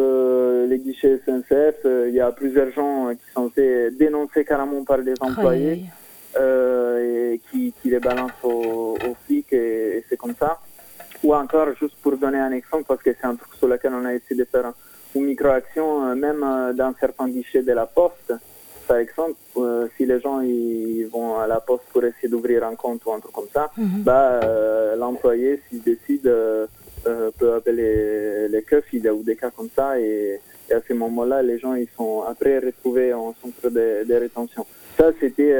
[0.69, 5.14] les guichets SNCF, il y a plusieurs gens qui sont fait dénoncer carrément par les
[5.21, 5.85] employés
[6.39, 10.59] et qui, qui les balancent aux, aux flics et, et c'est comme ça.
[11.25, 14.05] Ou encore, juste pour donner un exemple, parce que c'est un truc sur lequel on
[14.05, 14.73] a essayé de faire
[15.14, 18.33] une micro-action, euh, même euh, dans certains guichets de la poste.
[18.87, 22.77] Par exemple, euh, si les gens ils vont à la poste pour essayer d'ouvrir un
[22.77, 24.03] compte ou un truc comme ça, Mhm.
[24.03, 26.67] bah, euh, l'employé, s'il décide, euh,
[27.39, 30.81] peut appeler les keufs, il y a ou des cas comme ça, et, et à
[30.87, 34.67] ce moment-là, les gens ils sont après retrouvés en centre de, de rétention.
[34.99, 35.55] Ça, c'était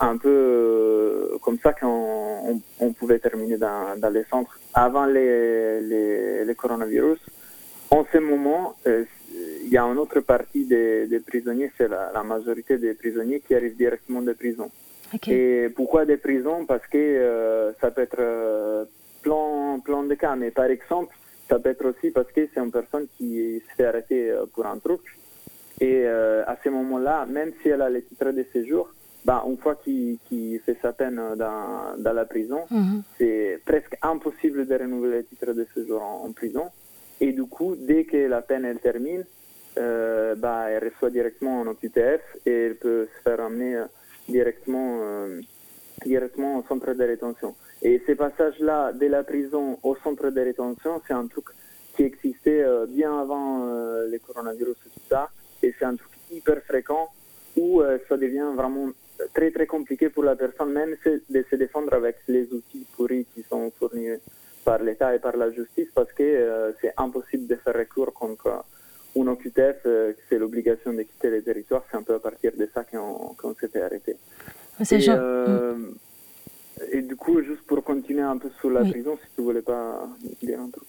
[0.00, 5.06] un peu euh, comme ça qu'on on, on pouvait terminer dans, dans les centres avant
[5.06, 7.18] les, les, les coronavirus.
[7.90, 9.04] En ce moment, euh,
[9.64, 13.40] il y a une autre partie des, des prisonniers, c'est la, la majorité des prisonniers
[13.40, 14.70] qui arrivent directement de prison.
[15.12, 15.28] Ok.
[15.28, 16.64] Et pourquoi des prisons?
[16.66, 18.84] Parce que euh, ça peut être euh,
[19.22, 21.14] plein, plein de cas, mais par exemple,
[21.48, 24.78] ça peut être aussi parce que c'est une personne qui se fait arrêter pour un
[24.78, 25.00] truc.
[25.80, 28.92] Et à ce moment-là, même si elle a le titre de séjour,
[29.24, 30.18] bah, une fois qu'il
[30.64, 33.02] fait sa peine dans, dans la prison, Mhm.
[33.18, 36.66] c'est presque impossible de renouveler le titre de séjour en, en prison.
[37.20, 39.24] Et du coup, dès que la peine elle termine,
[39.78, 43.84] euh, bah, elle reçoit directement un OQTF et elle peut se faire amener euh,
[44.28, 45.40] directement, euh,
[46.04, 47.54] directement au centre de rétention.
[47.82, 51.46] Et ces passages-là, de la prison au centre de rétention, c'est un truc
[51.94, 55.28] qui existait euh, bien avant le coronavirus et tout ça.
[55.62, 57.08] Et c'est un truc hyper fréquent
[57.56, 58.88] où ça devient vraiment
[59.34, 63.42] très très compliqué pour la personne même de se défendre avec les outils pourris qui
[63.42, 64.08] sont fournis
[64.64, 68.64] par l'État et par la justice parce que euh, c'est impossible de faire recours contre
[69.16, 71.82] un OQTF, euh, c'est l'obligation de quitter le territoire.
[71.90, 74.16] C'est un peu à partir de ça qu'on qu'on s'était arrêté.
[74.82, 75.00] C'est
[76.92, 78.90] et du coup, juste pour continuer un peu sur la Oui.
[78.90, 80.08] prison, si tu voulais pas
[80.42, 80.84] dire un truc.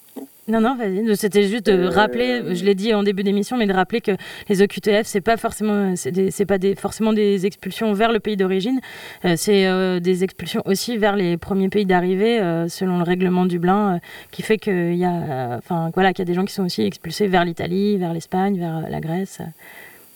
[0.48, 1.16] non Non, vas-y.
[1.16, 4.12] C'était juste de Euh, rappeler, je l'ai dit en début d'émission, mais de rappeler que
[4.48, 8.80] les OQTF, c'est pas forcément, c'est pas des, forcément des expulsions vers le pays d'origine,
[9.24, 13.46] euh, c'est euh, des expulsions aussi vers les premiers pays d'arrivée, euh, selon le règlement
[13.46, 13.98] Dublin, euh,
[14.30, 15.12] qui fait qu'il y a,
[15.54, 18.12] euh, enfin, voilà, qu'il y a des gens qui sont aussi expulsés vers l'Italie, vers
[18.12, 19.38] l'Espagne, vers euh, la Grèce.
[19.40, 19.44] euh,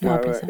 [0.03, 0.47] de Ouais, rappeler ouais, ça.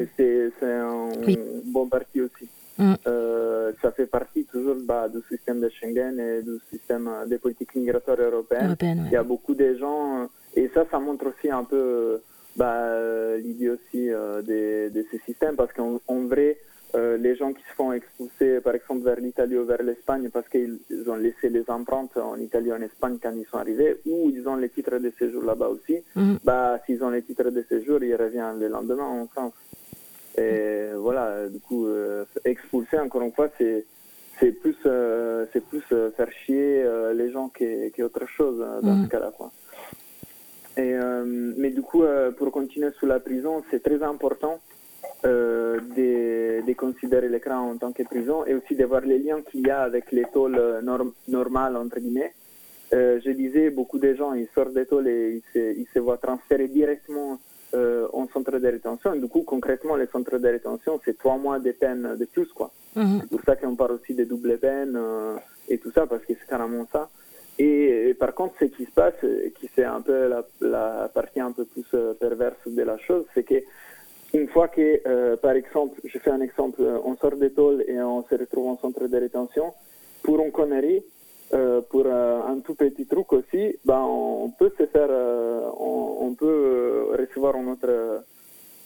[0.60, 1.36] c'est un Oui.
[1.66, 2.48] bon parti aussi.
[2.78, 2.94] Mm.
[3.06, 7.38] Euh, ça fait partie toujours bah, du système de Schengen et du système euh, des
[7.38, 8.66] politiques migratoires européennes.
[8.66, 9.06] Européenne, ouais.
[9.06, 12.18] Il y a beaucoup de gens, euh, et ça, ça montre aussi un peu euh,
[12.56, 16.58] bah, l'idée aussi euh, de, de ces systèmes, parce qu'en en vrai,
[16.94, 20.48] euh, les gens qui se font expulser, par exemple, vers l'Italie ou vers l'Espagne, parce
[20.48, 23.96] qu'ils ils ont laissé les empreintes en Italie ou en Espagne quand ils sont arrivés,
[24.06, 26.38] ou ils ont les titres de séjour là-bas aussi, Mhm.
[26.44, 29.52] bah, s'ils ont les titres de séjour, ils reviennent le lendemain en France.
[30.38, 33.84] Et voilà, du coup, euh, expulser, encore une fois, c'est
[34.38, 38.58] c'est plus, euh, c'est plus euh, faire chier euh, les gens qu'autre qu autre chose
[38.82, 39.32] dans ce cas-là.
[39.34, 39.50] Quoi.
[40.76, 41.24] Et, euh,
[41.56, 42.02] mais du coup,
[42.36, 44.60] pour continuer sur la prison, c'est très important
[45.24, 49.66] de, de considérer l'écran en tant que prison et aussi de voir les liens qu'il
[49.66, 52.34] y a avec les tôles norm- normales, entre guillemets.
[52.92, 56.18] Je disais, beaucoup de gens, ils sortent des tôles et ils se, ils se voient
[56.18, 57.38] transférer directement
[57.76, 59.14] euh, en centre de rétention.
[59.14, 62.48] Et du coup, concrètement, les centres de rétention, c'est trois mois de peine de plus,
[62.58, 62.70] quoi.
[62.94, 63.18] Mhm.
[63.20, 65.36] C'est pour ça qu'on parle aussi de double peine euh,
[65.68, 67.08] et tout ça, parce que c'est carrément ça.
[67.58, 71.10] Et, et par contre, ce qui se passe, et qui c'est un peu la, la
[71.12, 73.62] partie un peu plus euh, perverse de la chose, c'est que
[74.34, 78.00] une fois que, euh, par exemple, je fais un exemple, on sort des tôles et
[78.00, 79.72] on se retrouve en centre de rétention,
[80.22, 81.02] pour une connerie,
[81.54, 86.18] euh, pour euh, un tout petit truc aussi, ben, on peut se faire, euh, on,
[86.22, 88.24] on peut recevoir une autre,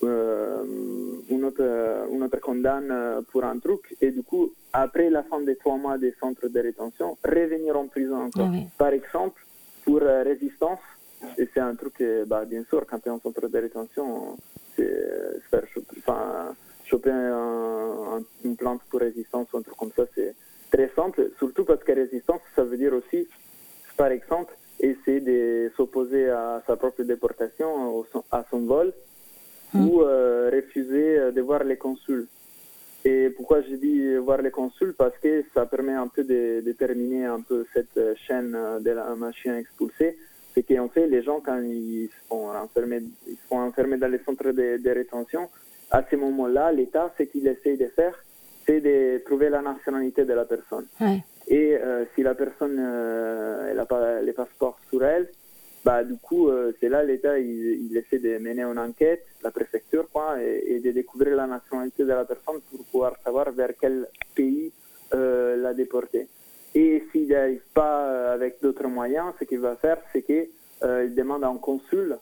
[0.03, 5.57] une autre, une autre condamne pour un truc, et du coup, après la fin des
[5.57, 8.47] trois mois des centres de rétention, revenir en prison encore.
[8.49, 8.65] Ah oui.
[8.79, 9.45] Par exemple,
[9.85, 10.81] pour résistance,
[11.39, 14.37] et c'est un truc que, bah, bien sûr, quand tu es en centre de rétention,
[14.77, 16.55] c'est faire choper, enfin,
[16.87, 20.35] choper un- un- une plante pour résistance ou un truc comme ça, c'est
[20.71, 23.29] très simple, surtout parce que résistance, ça veut dire aussi,
[23.97, 28.93] par exemple, essayer de s'opposer à sa propre déportation, à son vol,
[29.75, 32.27] ou euh, refuser euh, de voir les consuls.
[33.05, 34.95] Et pourquoi j'ai dit voir les consuls?
[34.97, 38.91] Parce que ça permet un peu de déterminer un peu cette euh, chaîne euh, de
[38.91, 40.19] la machine expulsée.
[40.55, 44.09] C'est qu'en fait, les gens, quand ils se font enfermer, ils se font enfermer dans
[44.09, 45.49] les centres de, de rétention,
[45.91, 48.15] à ce moment-là, l'État, ce qu'il essaye de faire,
[48.71, 50.87] c'est de trouver la nationalité de la personne.
[51.01, 51.25] Ouais.
[51.49, 55.29] Et euh, si la personne euh, n'a pas les passeports sur elle,
[55.85, 59.51] bah, du coup, euh, c'est là l'État, il, il essaie de mener une enquête, la
[59.51, 63.73] préfecture, quoi, et, et de découvrir la nationalité de la personne pour pouvoir savoir vers
[63.81, 64.73] quel pays
[65.13, 66.29] la déporter.
[66.73, 70.47] Et s'il n'arrive pas avec d'autres moyens, ce qu'il va faire, c'est qu'il
[70.85, 72.17] il demande à un consul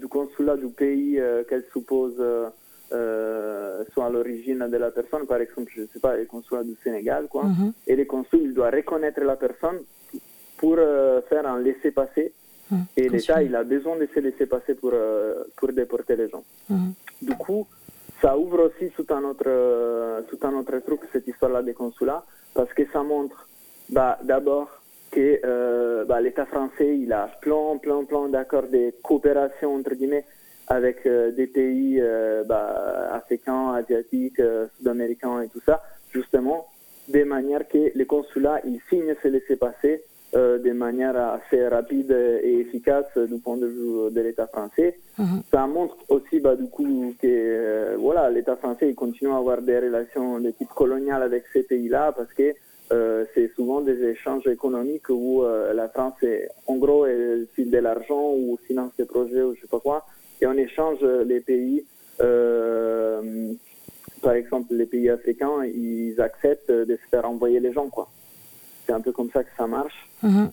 [0.00, 2.20] du consulat du pays qu'elle suppose
[2.92, 6.62] euh, soit à l'origine de la personne, par exemple, je ne sais pas, le consulat
[6.62, 7.44] du Sénégal, quoi.
[7.44, 7.72] Mhm.
[7.86, 9.78] Et le consul il doit reconnaître la personne
[10.58, 12.32] pour euh, faire un laissez-passer.
[12.70, 12.84] Mhm.
[12.96, 16.44] Et l'État, il a besoin de ce laissez-passer pour, euh, pour déporter les gens.
[16.68, 16.92] Mhm.
[17.22, 17.66] Du coup,
[18.20, 22.24] ça ouvre aussi tout un autre, tout un autre truc, cette histoire-là des consulats,
[22.54, 23.48] parce que ça montre
[23.88, 24.68] bah, d'abord
[25.10, 30.24] que bah, l'État français, il a plein, plein, plein d'accords de coopération, entre guillemets,
[30.68, 35.82] avec euh, des pays euh, bah, africains, asiatiques, euh, sud-américains et tout ça,
[36.12, 36.68] justement,
[37.08, 40.04] de manière que les consulats, ils signent ce laissez-passer
[40.34, 44.96] euh, de manière assez rapide et efficace euh, du point de vue de l'État français.
[45.18, 45.42] Mhm.
[45.50, 49.60] Ça montre aussi bah, du coup que euh, voilà, l'État français il continue à avoir
[49.60, 52.54] des relations de type colonial avec ces pays-là parce que
[53.34, 55.42] c'est souvent des échanges économiques où
[55.74, 59.62] la France, est, en gros, elle file de l'argent ou finance des projets ou je
[59.62, 60.04] sais pas quoi,
[60.42, 61.84] et on échange euh, les pays.
[62.20, 63.52] euh,
[64.20, 68.08] par exemple, les pays africains, ils acceptent de se faire envoyer les gens, quoi.
[68.86, 70.08] C'est un peu comme ça que ça marche.
[70.22, 70.50] Mhm.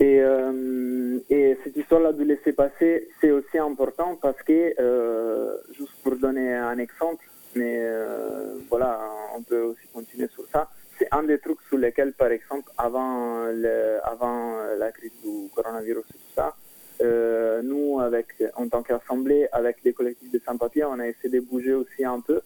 [0.00, 5.96] Et, euh, et cette histoire-là de laisser passer, c'est aussi important parce que, euh, juste
[6.04, 7.24] pour donner un exemple,
[7.56, 9.00] mais euh, voilà,
[9.36, 13.46] on peut aussi continuer sur ça, c'est un des trucs sur lesquels, par exemple, avant,
[13.46, 16.54] le, avant la crise du coronavirus et tout ça,
[17.00, 18.26] euh, nous, avec,
[18.56, 22.20] en tant qu'assemblée, avec des collectifs de sans-papiers, on a essayé de bouger aussi un
[22.20, 22.40] peu,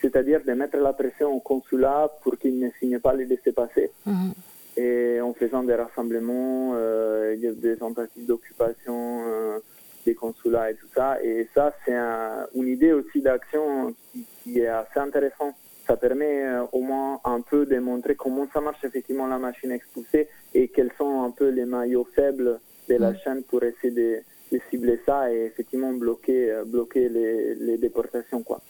[0.00, 4.32] c'est-à-dire de mettre la pression au consulat pour qu'ils ne signent pas les laissés-passer Mhm.
[4.76, 9.58] et en faisant des rassemblements, euh, des- tentatives d'occupation euh,
[10.06, 11.22] des consulats et tout ça.
[11.22, 16.44] Et ça, c'est un- une idée aussi d'action qui, qui est assez intéressante ça permet
[16.70, 20.92] au moins un peu de montrer comment ça marche effectivement la machine expulsée et quels
[20.96, 23.16] sont un peu les maillots faibles de la Mm.
[23.22, 24.18] chaîne pour essayer de,
[24.52, 28.42] de cibler ça et effectivement bloquer, euh, bloquer les, les déportations.
[28.42, 28.60] Quoi.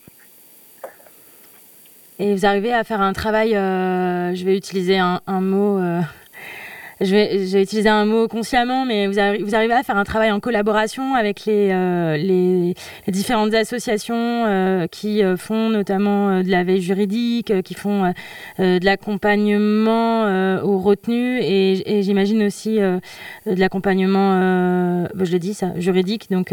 [2.18, 6.00] Et vous arrivez à faire un travail, euh, je vais utiliser un, un mot, euh,
[7.00, 10.30] je, vais, utiliser un mot consciemment, mais vous, arri- vous arrivez à faire un travail
[10.30, 12.72] en collaboration avec les, euh,
[13.08, 18.12] différentes associations euh, qui euh, font notamment de la veille juridique, qui font
[18.58, 20.22] de l'accompagnement
[20.62, 23.00] aux retenues et, j'imagine aussi de
[23.46, 26.52] l'accompagnement, bah, je l'ai dit ça, juridique, donc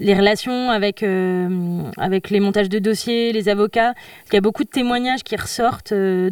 [0.00, 3.94] les relations avec, les montages de dossiers, les avocats.
[4.30, 6.30] Il y a beaucoup de témoignages qui ressortent de,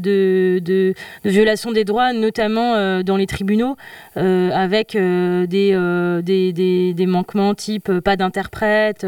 [0.62, 0.94] de,
[1.24, 3.76] violations des droits, notamment euh, dans les tribunaux,
[4.16, 9.06] euh, avec euh, des, euh, des, des, des manquements type pas d'interprète,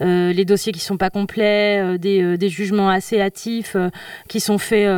[0.00, 3.76] les dossiers qui sont pas complets, des, des jugements assez hâtifs
[4.28, 4.88] qui sont faits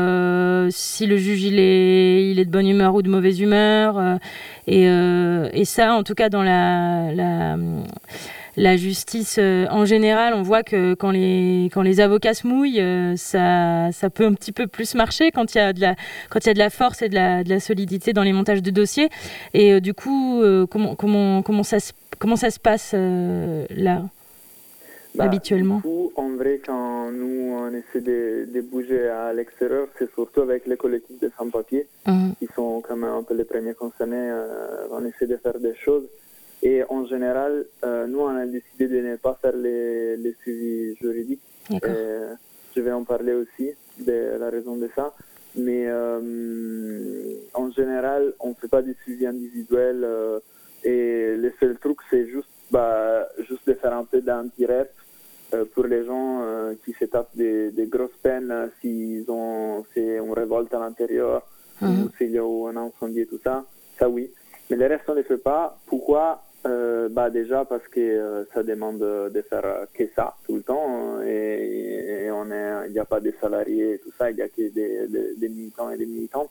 [0.70, 4.18] si le juge il est, il est de bonne humeur ou de mauvaise humeur.
[4.66, 7.56] et, et ça, en tout cas, dans la, la
[8.56, 12.80] la justice euh, en général, on voit que quand les, quand les avocats se mouillent,
[12.80, 15.96] euh, ça, ça peut un petit peu plus marcher quand il y a de la,
[16.30, 18.32] quand il y a de la force et de la, de la solidité dans les
[18.32, 19.08] montages de dossiers.
[19.54, 24.02] Et euh, du coup, comment, comment, comment, ça se, comment ça se passe là,
[25.14, 29.88] Bah, habituellement Du coup, en vrai, quand nous on essaie de, de bouger à l'extérieur,
[29.98, 32.34] c'est surtout avec les collectifs de sans-papiers Mhm.
[32.38, 34.30] qui sont quand même un peu les premiers concernés.
[34.90, 36.04] on essaie de faire des choses.
[36.66, 40.96] Et en général, euh, nous, on a décidé de ne pas faire les, les suivis
[40.96, 41.42] juridiques.
[41.70, 45.12] Je vais en parler aussi de la raison de ça.
[45.56, 50.02] Mais euh, en général, on ne fait pas du suivi individuel.
[50.04, 50.40] euh,
[50.82, 54.90] et le seul truc, c'est juste, bah, juste de faire un peu d'anti-rep
[55.54, 56.42] euh, pour les gens
[56.84, 61.42] qui se tapent des, des grosses peines s'ils ont c'est une révolte à l'intérieur
[61.80, 62.04] Mhm.
[62.04, 63.64] ou s'il y a un incendie et tout ça.
[63.98, 64.30] Ça, oui.
[64.70, 65.76] Mais le reste, on ne le fait pas.
[65.86, 70.62] Pourquoi Euh, bah déjà parce que euh, ça demande de faire que ça tout le
[70.62, 74.30] temps hein, et, et on est il n'y a pas de salariés et tout ça
[74.30, 76.48] il y a que des, des- des militants et des militantes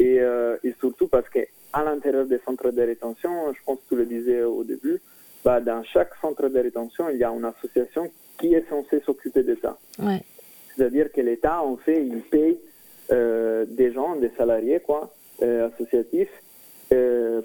[0.00, 1.38] et, euh, et surtout parce que
[1.72, 5.00] à l'intérieur des centres de rétention je pense que tu le disais au début
[5.46, 9.44] bah, dans chaque centre de rétention il y a une association qui est censée s'occuper
[9.44, 10.20] de ça Ouais.
[10.76, 12.58] c'est-à-dire que l'État, en fait, il paye
[13.10, 16.30] des gens, des salariés, quoi, associatifs,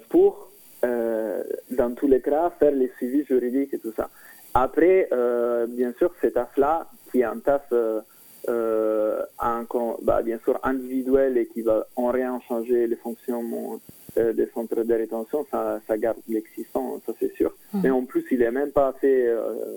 [0.09, 0.51] pour,
[0.83, 4.09] euh, dans tous les cas, faire les suivis juridiques et tout ça.
[4.53, 8.01] Après, euh, bien sûr, cet taf-là, qui est un taf, euh,
[8.49, 9.65] euh, un
[10.01, 13.79] bah, bien sûr, individuel et qui va en rien changer les fonctionnements
[14.17, 17.51] euh, des centres de rétention, ça, ça garde l'existant, ça c'est sûr.
[17.73, 17.81] Mhm.
[17.83, 19.27] Mais en plus, il n'est même pas fait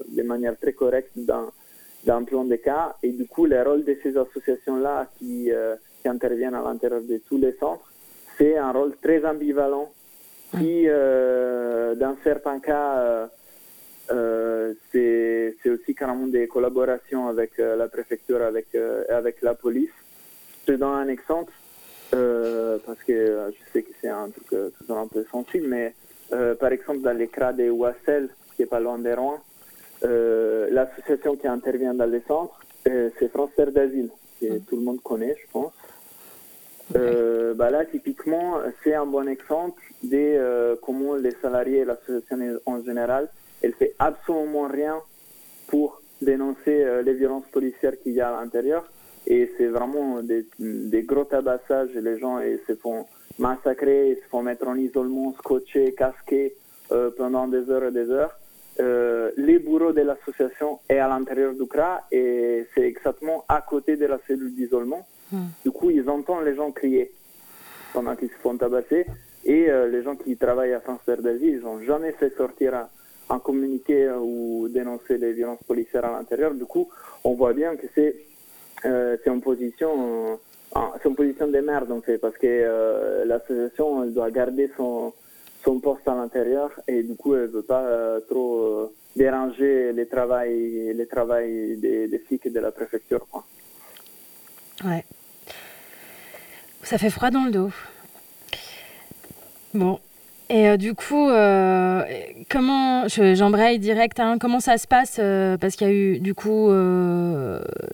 [0.09, 1.51] de manière très correcte dans,
[2.05, 2.97] dans plein de cas.
[3.03, 5.51] Et du coup, le rôle de ces associations-là qui,
[6.03, 7.91] qui interviennent à l'intérieur de tous les centres,
[8.37, 9.91] c'est un rôle très ambivalent
[10.51, 13.27] qui, euh, dans certains cas, euh,
[14.11, 18.69] euh, c'est aussi carrément des collaborations avec la préfecture, avec,
[19.09, 19.91] avec la police.
[20.67, 21.53] Je te donne un exemple,
[22.11, 25.95] parce que je sais que c'est un truc toujours un peu sensible, mais
[26.31, 29.41] par exemple, dans les CRA de Ouassel, qui est pas loin des Rouen,
[30.03, 35.37] l'association qui intervient dans les centres, c'est France Terre d'Asile, que tout le monde connaît,
[35.41, 35.73] je pense.
[36.95, 42.61] Euh, bah là, typiquement, c'est un bon exemple de euh, comment les salariés et l'association
[42.65, 43.29] en général,
[43.63, 44.97] elle fait absolument rien
[45.67, 48.85] pour dénoncer euh, les violences policières qu'il y a à l'intérieur.
[49.27, 50.47] Et c'est vraiment des,
[51.03, 51.91] gros tabassages.
[51.95, 53.07] Les gens se font
[53.41, 56.55] massacrer, se font mettre en isolement, scotchés, casqués
[57.17, 58.39] pendant des heures et des heures.
[59.37, 64.07] Les bureaux de l'association est à l'intérieur du CRA et c'est exactement à côté de
[64.07, 65.05] la cellule d'isolement.
[65.65, 67.11] Du coup, ils entendent les gens crier
[67.93, 69.07] pendant qu'ils se font tabasser.
[69.45, 72.89] Et euh, les gens qui travaillent à Terre d'Asie, ils n'ont jamais fait sortir un,
[73.31, 76.53] un communiqué euh, ou dénoncer les violences policières à l'intérieur.
[76.55, 76.89] Du coup,
[77.25, 78.17] on voit bien que c'est
[78.85, 80.39] euh, une position,
[80.77, 85.13] euh, c'est position de merde en fait, parce que euh, l'association doit garder son,
[85.65, 91.77] son poste à l'intérieur et du coup elle veut pas trop déranger les travail, travail
[91.79, 93.27] des, des flics et de la préfecture.
[93.31, 93.45] Quoi.
[94.85, 95.05] Ouais.
[96.83, 97.71] Ça fait froid dans le dos.
[99.75, 99.99] Bon.
[100.49, 102.05] Et euh, du coup, euh,
[102.49, 106.21] comment, je- j'embraye direct, hein, comment ça se passe euh, Parce qu'il y a eu,
[106.21, 106.69] du coup,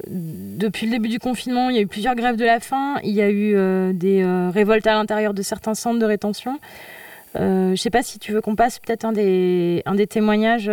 [0.07, 3.13] depuis le début du confinement, il y a eu plusieurs grèves de la faim, il
[3.13, 3.55] y a eu
[3.95, 4.23] des
[4.53, 6.59] révoltes à l'intérieur de certains centres de rétention.
[7.35, 10.71] Je sais pas si tu veux qu'on passe peut-être un des, témoignages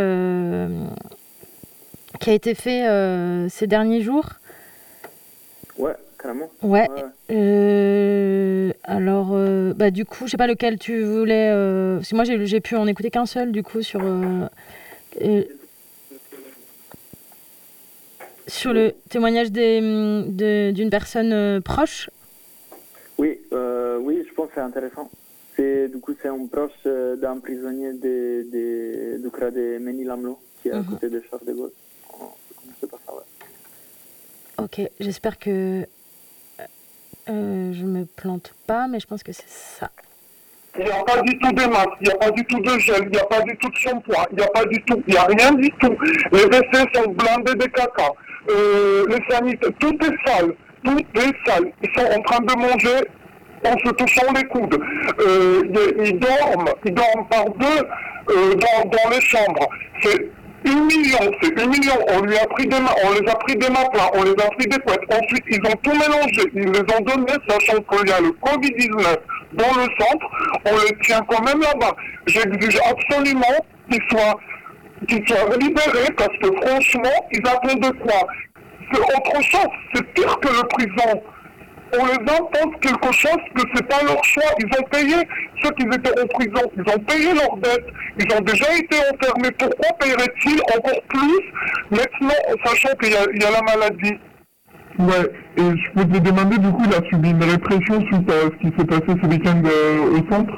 [2.20, 2.84] qui a été fait
[3.50, 4.26] ces derniers jours.
[6.20, 6.50] Ouais, carrément.
[6.64, 6.88] Ouais.
[7.32, 11.50] Euh, alors, euh, bah, du coup, je sais pas lequel tu voulais.
[11.52, 14.02] Euh, parce que moi, j'ai j'ai pu en écouter qu'un seul, du coup, sur.
[18.48, 22.10] sur le témoignage des, hum, de- d'une personne proche.
[23.18, 23.40] Oui,
[24.02, 25.10] oui, je pense que c'est intéressant.
[25.56, 30.40] C'est, du coup, c'est un proche euh, d'un prisonnier de, de, du CRA de Ménil-Amelot,
[30.62, 30.86] qui est à Mhm.
[30.86, 31.72] côté de Charles de Gaulle.
[32.14, 34.64] On ça, ouais.
[34.64, 35.86] Ok, j'espère que
[37.30, 39.90] euh, je me plante pas, mais je pense que c'est ça.
[40.78, 42.80] Il n'y a pas du tout de masque, il n'y a pas du tout de
[42.80, 45.04] gel, il n'y a pas du tout de shampoing, il n'y a pas du tout,
[45.08, 45.96] il n'y a rien du tout.
[46.32, 48.12] Les WC sont blindés de caca.
[48.50, 50.54] Euh, les sanitaires, tout est sale,
[50.84, 51.72] tout est sale.
[51.84, 53.08] Ils sont en train de manger
[53.66, 54.80] en se touchant les coudes.
[55.20, 55.62] Euh,
[56.04, 57.84] ils, dorment, ils dorment par deux
[58.30, 59.68] euh, dans, dans les chambres.
[60.02, 60.30] C'est
[60.66, 62.00] humiliant, c'est humiliant.
[62.10, 64.50] On lui a pris des ma- on les a pris des matelas, on les a
[64.58, 65.02] pris des couettes.
[65.10, 69.18] Ensuite, ils ont tout mélangé, ils les ont donnés, sachant qu'il y a le Covid-19
[69.54, 70.26] dans le centre.
[70.66, 71.96] On les tient quand même là-bas.
[72.28, 73.56] J'exige absolument
[73.92, 74.40] qu'ils soient,
[75.08, 78.28] qu'ils soient libérés parce que franchement, ils attendent de quoi?
[78.92, 81.22] C'est autre chose, c'est pire que le prison
[81.98, 84.44] on les impose quelque chose que c'est pas leur choix.
[84.60, 85.16] Ils ont payé
[85.64, 86.72] ceux qui étaient en prison.
[86.78, 87.86] Ils ont payé leurs dettes.
[88.20, 89.52] Ils ont déjà été enfermés.
[89.58, 91.40] Pourquoi paieraient-ils encore plus
[91.92, 94.20] maintenant, sachant qu'il y, a- la maladie?
[95.00, 98.42] Ouais, et je peux te demander, du coup, il a subi une répression suite à
[98.52, 100.54] ce qui s'est passé ce week-end euh, au centre?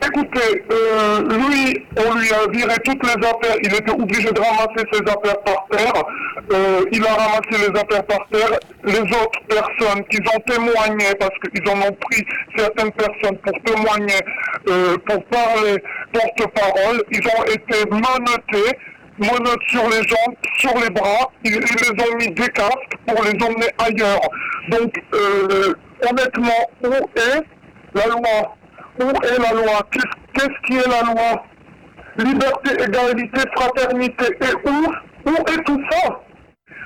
[0.00, 3.56] Écoutez, euh, lui, on lui a viré toutes les affaires.
[3.62, 6.02] Il était obligé de ramasser ses affaires par terre.
[6.52, 8.58] Euh, il a ramassé les affaires par terre.
[8.84, 12.24] Les autres personnes qui ont témoigné, parce qu'ils en ont pris
[12.56, 14.20] certaines personnes pour témoigner,
[14.68, 15.82] euh, pour parler
[16.12, 18.78] porte-parole, ils ont été menottés,
[19.18, 21.28] menottes sur les jambes, sur les bras.
[21.44, 24.20] Ils, ils les ont mis des casques pour les emmener ailleurs.
[24.68, 25.74] Donc, euh,
[26.08, 27.42] honnêtement, où est
[27.94, 28.54] la loi
[29.00, 29.80] où est la loi?
[29.90, 31.44] Qu'est-ce qui est la loi?
[32.18, 34.24] Liberté, égalité, fraternité.
[34.40, 34.92] Et où?
[35.26, 36.20] Où est tout ça?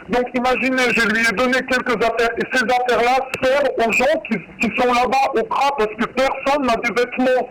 [0.09, 4.37] Donc imaginez, je lui ai donné quelques affaires et ces affaires-là servent aux gens qui,
[4.61, 7.49] qui sont là-bas au CRA parce que personne n'a des vêtements.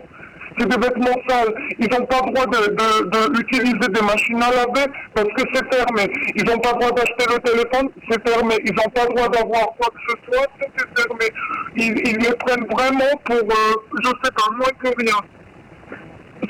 [0.58, 1.54] C'est des vêtements sales.
[1.78, 5.74] Ils n'ont pas le droit de, de- de des machines à laver parce que c'est
[5.74, 6.12] fermé.
[6.36, 8.54] Ils n'ont pas le droit d'acheter le téléphone, c'est fermé.
[8.64, 11.24] Ils n'ont pas le droit d'avoir quoi que ce soit, c'est fermé.
[11.76, 15.18] Ils, ils les prennent vraiment pour, euh, je sais pas, moins que rien.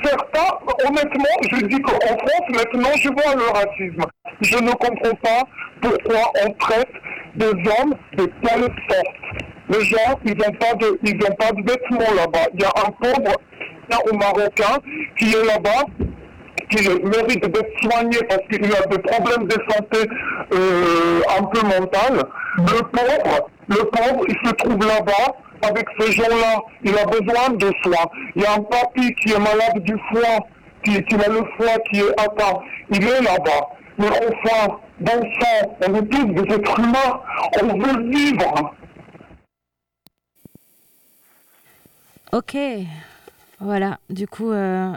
[0.03, 0.57] Certains,
[0.89, 4.05] honnêtement, je dis qu'en France, maintenant, je vois le racisme.
[4.41, 5.43] Je ne comprends pas
[5.81, 6.89] pourquoi on traite
[7.37, 9.17] des hommes de telle sorte.
[9.69, 12.47] Les gens, ils n'ont pas de, ils pas de vêtements là-bas.
[12.55, 13.37] Il y a un pauvre
[13.91, 14.79] au Marocain
[15.19, 15.85] qui est là-bas,
[16.71, 20.09] qui mérite d'être soigné parce qu'il a des problèmes de santé
[20.53, 22.25] euh, un peu mental.
[22.59, 26.61] Le pauvre, le pauvre, il se trouve là-bas avec ces gens-là.
[26.83, 28.11] Il a besoin de soins.
[28.35, 30.47] Il y a un papy qui est malade du foie,
[30.85, 32.61] qui, qui a le foie qui est atteint.
[32.91, 33.69] Il est là-bas.
[33.99, 37.21] Mais enfin, bon sang, on est tous des êtres humains.
[37.63, 38.75] On veut vivre.
[42.33, 42.57] Ok,
[43.63, 43.99] voilà.
[44.11, 44.91] Du coup, euh,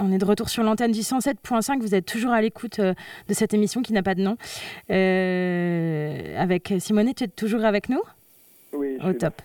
[0.00, 1.80] on est de retour sur l'antenne du 107.5.
[1.80, 2.94] Vous êtes toujours à l'écoute euh,
[3.28, 4.36] de cette émission qui n'a pas de nom.
[4.90, 8.00] Euh, avec Simone, tu es toujours avec nous?
[8.72, 8.96] Oui.
[9.04, 9.40] Au top.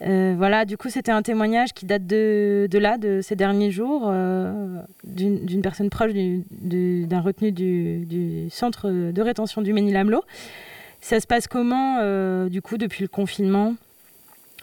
[0.00, 4.12] Voilà, du coup, c'était un témoignage qui date de, de là, de ces derniers jours,
[5.04, 10.22] d'une personne proche du- du- d'un retenu du, du centre de rétention du Ménil-Amelot.
[11.00, 12.00] Ça se passe comment,
[12.48, 13.76] du coup, depuis le confinement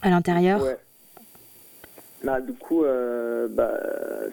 [0.04, 0.62] à l'intérieur?
[0.64, 0.78] Ouais.
[2.24, 3.74] Bah, du coup, euh, bah,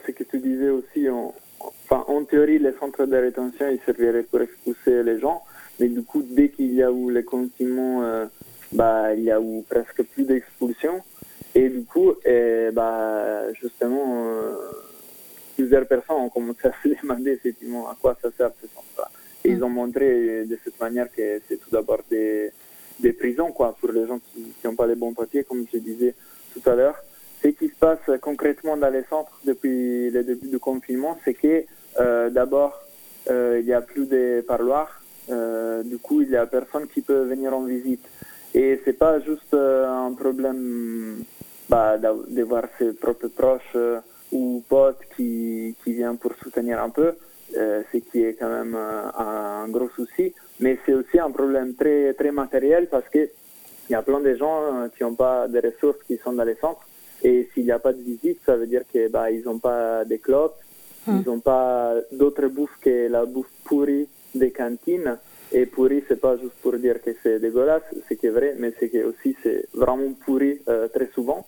[0.07, 5.03] ce que tu disais aussi, en, théorie, les centres de rétention, ils serviraient pour expulser
[5.03, 5.43] les gens,
[5.81, 8.27] mais du coup, dès qu'il y a eu le confinement, euh,
[8.73, 11.03] bah, il y a eu presque plus d'expulsions.
[11.55, 12.13] Et du coup,
[12.75, 14.53] bah, justement, euh,
[15.57, 19.11] plusieurs personnes ont commencé à se demander effectivement à quoi ça sert ce centre-là.
[19.45, 22.53] Et ils ont montré de cette manière que c'est tout d'abord des,
[23.01, 26.15] des prisons, quoi, pour les gens qui n'ont pas les bons papiers, comme je disais
[26.53, 27.03] tout à l'heure.
[27.43, 31.65] Ce qui se passe concrètement dans les centres depuis le début du confinement, c'est que
[32.01, 32.81] euh, d'abord,
[33.31, 35.03] euh, il n'y a plus de parloirs.
[35.31, 38.05] Euh, du coup, il n'y a personne qui peut venir en visite.
[38.55, 41.23] Et c'est pas juste un problème
[41.69, 43.77] bah, de voir ses propres proches
[44.33, 47.13] ou potes qui, qui viennent pour soutenir un peu,
[47.53, 50.33] ce qui est quand même un, gros souci.
[50.61, 53.29] Mais c'est aussi un problème très, très matériel parce que
[53.91, 56.57] il y a plein de gens qui n'ont pas de ressources qui sont dans les
[56.57, 56.88] centres.
[57.23, 60.05] Et s'il n'y a pas de visite, ça veut dire que bah, ils n'ont pas
[60.05, 60.57] de clopes,
[61.07, 65.19] ils n'ont pas d'autres bouffes que la bouffe pourrie des cantines.
[65.53, 68.73] Et pourri, c'est pas juste pour dire que c'est dégueulasse, c'est qui est vrai, mais
[68.79, 71.47] c'est que aussi c'est vraiment pourri euh, très souvent.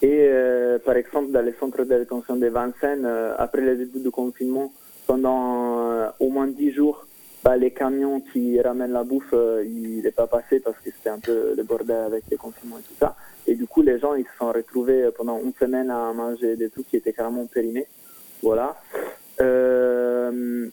[0.00, 3.98] Et euh, par exemple, dans les centres de détention de Vincennes, euh, après le début
[3.98, 4.72] du confinement,
[5.06, 7.04] pendant au moins 10 jours,
[7.44, 11.10] bah, les camions qui ramènent la bouffe, euh, il n'est pas passé parce que c'était
[11.10, 13.14] un peu le bordel avec les confinements et tout ça.
[13.46, 16.70] Et du coup, les gens, ils se sont retrouvés pendant une semaine à manger des
[16.70, 17.86] trucs qui étaient carrément périmés.
[18.42, 18.74] Voilà.
[19.42, 20.68] Euh,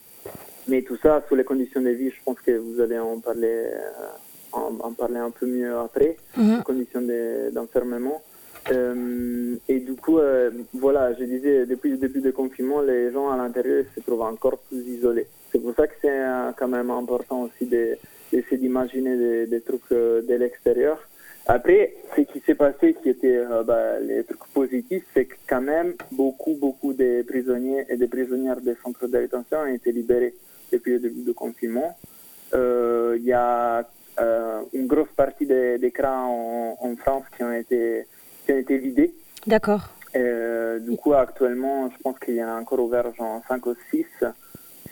[0.69, 3.65] mais tout ça, sous les conditions de vie, je pense que vous allez en parler,
[3.73, 6.57] euh, en, en parler un peu mieux après, Mhm.
[6.57, 8.21] les conditions de- d'enfermement.
[8.71, 13.29] Euh, et du coup, euh, voilà, je disais, depuis le début du confinement, les gens
[13.31, 15.27] à l'intérieur se trouvent encore plus isolés.
[15.51, 16.19] C'est pour ça que c'est
[16.57, 17.97] quand même important aussi de-
[18.31, 20.97] d'essayer d'imaginer des, des trucs euh, de l'extérieur.
[21.47, 25.61] Après, ce qui s'est passé, qui était euh, bah, les trucs positifs, c'est que quand
[25.61, 30.33] même beaucoup, beaucoup de prisonniers et de prisonnières des centres de détention ont été libérés
[30.71, 31.97] depuis le début du confinement.
[32.53, 33.85] Euh, Il y a
[34.19, 38.05] euh, une grosse partie des, des CRA en, en France qui ont été,
[38.45, 39.13] qui ont été vidés.
[39.47, 39.89] D'accord.
[40.13, 44.05] Du coup, actuellement, je pense qu'il y en a encore ouvert genre 5 ou 6,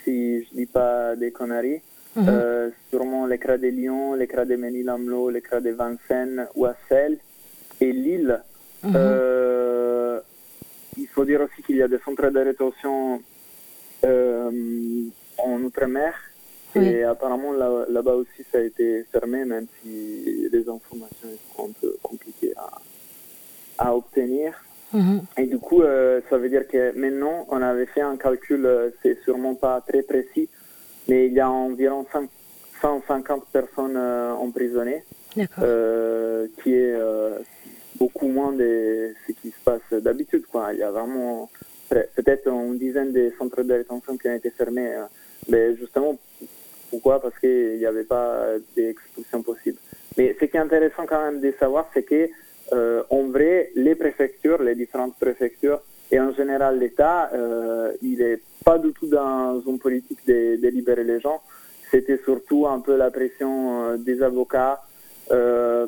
[0.09, 1.81] si je dis pas des conneries.
[2.15, 2.25] Mhm.
[2.27, 7.17] Euh, sûrement les CRA de Lyon, les CRA de Ménil-Amelot, les CRA de Vincennes, Ouassel
[7.79, 8.41] et Lille.
[8.83, 8.93] Mhm.
[8.95, 10.19] Euh,
[10.97, 13.21] il faut dire aussi qu'il y a des centres de rétention
[14.05, 14.51] euh,
[15.37, 16.13] en Outre-mer.
[16.75, 21.71] Et apparemment, là- là-bas aussi, ça a été fermé, même si les informations sont un
[21.81, 22.69] peu compliquées à,
[23.85, 24.53] à obtenir.
[25.37, 28.89] Et du coup, euh, ça veut dire que maintenant, on avait fait un calcul, euh,
[29.03, 30.49] c'est sûrement pas très précis,
[31.07, 32.29] mais il y a environ 5
[32.81, 35.03] 150 personnes euh, emprisonnées,
[35.61, 36.95] euh, qui est
[37.99, 40.45] beaucoup moins de ce qui se passe d'habitude.
[40.51, 40.73] Quoi.
[40.73, 41.49] Il y a vraiment
[41.89, 44.91] peut- peut-être une dizaine de centres de rétention qui ont été fermés,
[45.49, 46.17] mais justement,
[46.89, 47.21] pourquoi?
[47.21, 48.45] Parce qu'il n'y avait pas
[48.75, 49.77] d'expulsion possible.
[50.17, 52.29] Mais ce qui est intéressant quand même de savoir, c'est que
[52.71, 55.81] en vrai, les préfectures, les différentes préfectures,
[56.11, 60.67] et en général l'État, euh, il n'est pas du tout dans une politique de, de
[60.69, 61.41] libérer les gens.
[61.91, 64.81] C'était surtout un peu la pression euh, des avocats,
[65.31, 65.85] euh,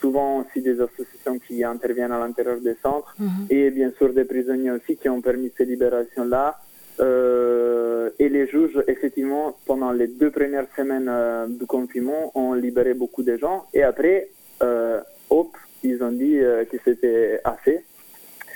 [0.00, 3.46] souvent aussi des associations qui interviennent à l'intérieur des centres, Mhm.
[3.50, 6.58] et bien sûr des prisonniers aussi qui ont permis ces libérations-là.
[7.00, 12.92] Euh, et les juges, effectivement, pendant les deux premières semaines euh, du confinement, ont libéré
[12.94, 13.66] beaucoup de gens.
[13.72, 14.28] Et après,
[14.62, 15.00] euh,
[15.30, 17.84] hop, ils ont dit euh, que c'était assez,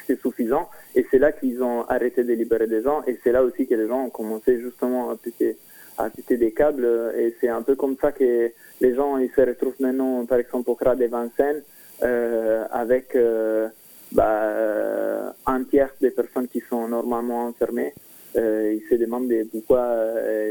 [0.00, 0.68] c'était suffisant.
[0.94, 3.02] Et c'est là qu'ils ont arrêté de libérer des gens.
[3.06, 5.56] Et c'est là aussi que les gens ont commencé justement à péter,
[5.98, 6.86] à péter des câbles.
[7.16, 8.50] Et c'est un peu comme ça que
[8.80, 11.62] les gens ils se retrouvent maintenant, par exemple, au CRA de Vincennes,
[12.02, 13.68] euh, avec euh,
[14.10, 17.94] bah, un tiers des personnes qui sont normalement enfermées.
[18.36, 19.84] Euh, ils se demandent de pourquoi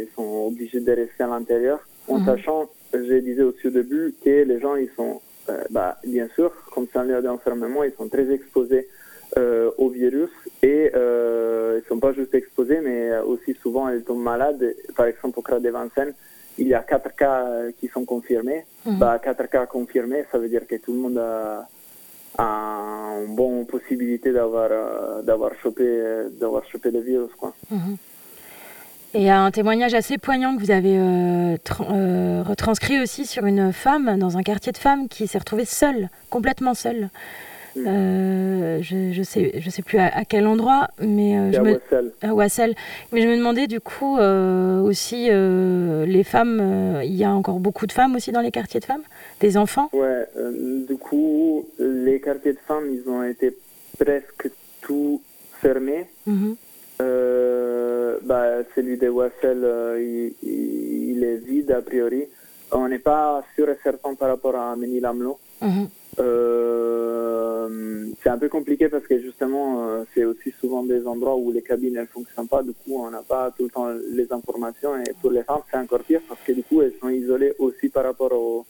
[0.02, 2.26] ils sont obligés de rester à l'intérieur, en Mhm.
[2.26, 5.20] sachant, je disais aussi au début, que les gens, ils sont,
[5.70, 8.88] bah, bien sûr, comme c'est un lieu d'enfermement, ils sont très exposés
[9.38, 10.30] euh, au virus
[10.62, 14.76] et euh, ils sont pas juste exposés, mais aussi souvent ils tombent malades.
[14.96, 16.14] Par exemple, au CRA de Vincennes,
[16.58, 18.66] il y a quatre cas euh, qui sont confirmés.
[18.86, 19.00] Mhm.
[19.00, 21.68] Bah, quatre cas confirmés, ça veut dire que tout le monde a,
[22.38, 27.54] a une bonne possibilité d'avoir euh, d'avoir chopé euh, d'avoir chopé le virus, quoi.
[27.70, 27.98] Mhm.
[29.14, 34.18] Et un témoignage assez poignant que vous avez euh, euh, retranscrit aussi sur une femme
[34.18, 37.10] dans un quartier de femmes qui s'est retrouvée seule, complètement seule.
[37.78, 41.74] Euh, je, je sais, je sais plus à, à quel endroit, mais je à me
[41.74, 42.12] Wassel.
[42.22, 42.76] à Wassel.
[43.12, 47.00] Mais je me demandais du coup aussi les femmes.
[47.04, 49.04] Il y a encore beaucoup de femmes aussi dans les quartiers de femmes,
[49.42, 49.90] des enfants?
[49.94, 50.26] Ouais,
[50.88, 53.58] du coup, les quartiers de femmes, ils ont été
[53.98, 54.50] presque
[54.82, 55.22] tout
[55.62, 56.08] fermés.
[56.26, 56.56] Mhm.
[58.12, 62.26] Euh, bah, celui de Wassel, euh, il, est vide a priori.
[62.72, 65.38] On n'est pas sûr et certain par rapport à Ménil-Amelot.
[65.62, 65.88] Mhm.
[66.20, 71.62] Euh, c'est un peu compliqué parce que justement, c'est aussi souvent des endroits où les
[71.62, 72.64] cabines ne fonctionnent pas.
[72.64, 74.98] Du coup, on n'a pas tout le temps les informations.
[74.98, 77.90] Et pour les femmes, c'est encore pire parce que du coup, elles sont isolées aussi
[77.90, 78.66] par rapport aux,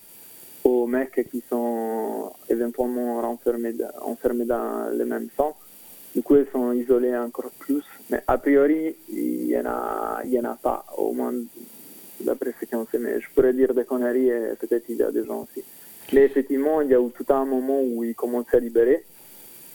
[0.64, 5.61] aux mecs qui sont éventuellement renfermés, enfermés dans le même centre.
[6.16, 7.84] Du coup, elles sont isolées encore plus.
[8.10, 11.34] Mais a priori, il n'y en, en a pas, au moins
[12.20, 13.00] d'après ce qu'on sait.
[13.00, 15.64] Mais je pourrais dire des conneries et peut-être il y a des gens aussi.
[16.14, 19.06] Mais effectivement, il y a eu tout un moment où ils commençaient à libérer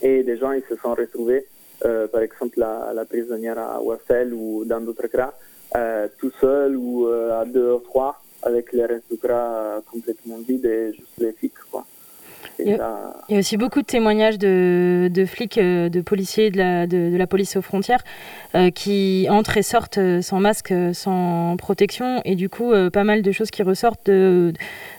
[0.02, 1.46] et des gens ils se sont retrouvés,
[1.84, 5.32] euh, par exemple la, la prisonnière à Wassel ou dans d'autres CRA,
[5.74, 10.38] euh, tout seul ou euh, à deux ou trois avec les restes du euh, complètement
[10.38, 11.34] vides et juste les.
[11.70, 11.84] Quoi.
[12.58, 16.86] Il, y a, aussi beaucoup de témoignages de, de flics, euh, de policiers de la,
[16.86, 18.02] de, la police aux frontières
[18.54, 23.22] euh, qui entrent et sortent euh, sans masque, sans protection, et du coup, pas mal
[23.22, 24.52] de choses qui ressortent de,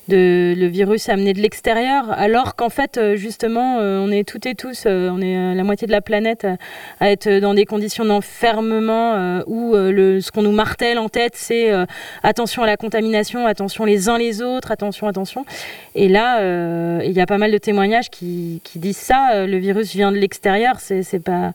[0.08, 4.86] de le virus amené de l'extérieur, alors qu'en fait, justement, on est toutes et tous,
[4.86, 6.48] on est la moitié de la planète
[7.00, 11.72] à être dans des conditions d'enfermement où le, ce qu'on nous martèle en tête, c'est
[12.24, 15.46] attention à la contamination, attention les uns les autres, attention, attention.
[15.96, 19.32] Et là, il y a pas mal de témoignages qui, disent ça.
[19.34, 20.80] Euh, le virus vient de l'extérieur.
[20.80, 21.54] C'est pas.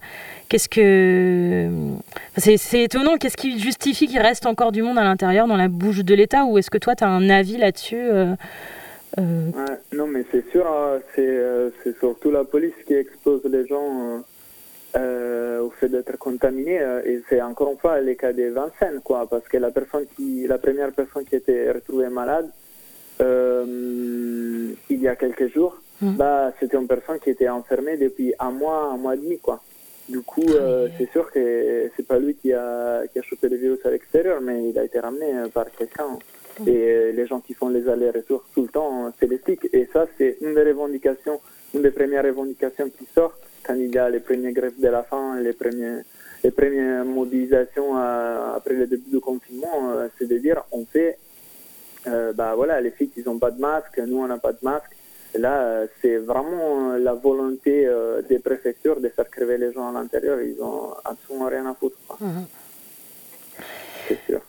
[0.49, 1.69] Qu'est-ce que.
[2.37, 3.17] C'est étonnant.
[3.17, 6.45] Qu'est-ce qui justifie qu'il reste encore du monde à l'intérieur dans la bouche de l'État?
[6.45, 8.35] Ou est-ce que toi, tu as un avis là-dessus euh,
[9.19, 9.49] euh?
[9.93, 10.67] Non, mais c'est sûr.
[10.67, 14.23] Hein, c'est surtout la police qui expose les gens.
[14.95, 19.47] au fait d'être contaminés et c'est encore une fois le cas des Vincennes quoi parce
[19.47, 22.49] que la personne qui la première personne qui était retrouvée malade
[23.21, 26.15] euh, il y a quelques jours, mmh.
[26.15, 29.61] bah, c'était une personne qui était enfermée depuis un mois, un mois et demi, quoi.
[30.09, 33.55] Du coup, euh, c'est sûr que c'est pas lui qui a, qui a chopé le
[33.55, 36.17] virus à l'extérieur, mais il a été ramené euh, par quelqu'un.
[36.59, 36.67] Mmh.
[36.67, 39.67] Et les gens qui font les allers-retours tout le temps, c'est les flics.
[39.71, 41.39] Et ça, c'est une des revendications,
[41.73, 43.33] une des premières revendications qui sort
[43.63, 46.01] quand il y a les premiers grèves de la faim, les premiers,
[46.43, 51.17] les premières mobilisations après le début du confinement, c'est de dire on fait
[52.07, 54.59] euh, bah voilà, les filles, ils n'ont pas de masque, nous, on n'a pas de
[54.61, 54.91] masque.
[55.35, 59.91] Là, euh, c'est vraiment la volonté euh, des préfectures de faire crever les gens à
[59.91, 60.39] l'intérieur.
[60.41, 61.97] Ils n'ont absolument rien à foutre.
[62.19, 62.45] Mhm.
[64.07, 64.41] C'est sûr.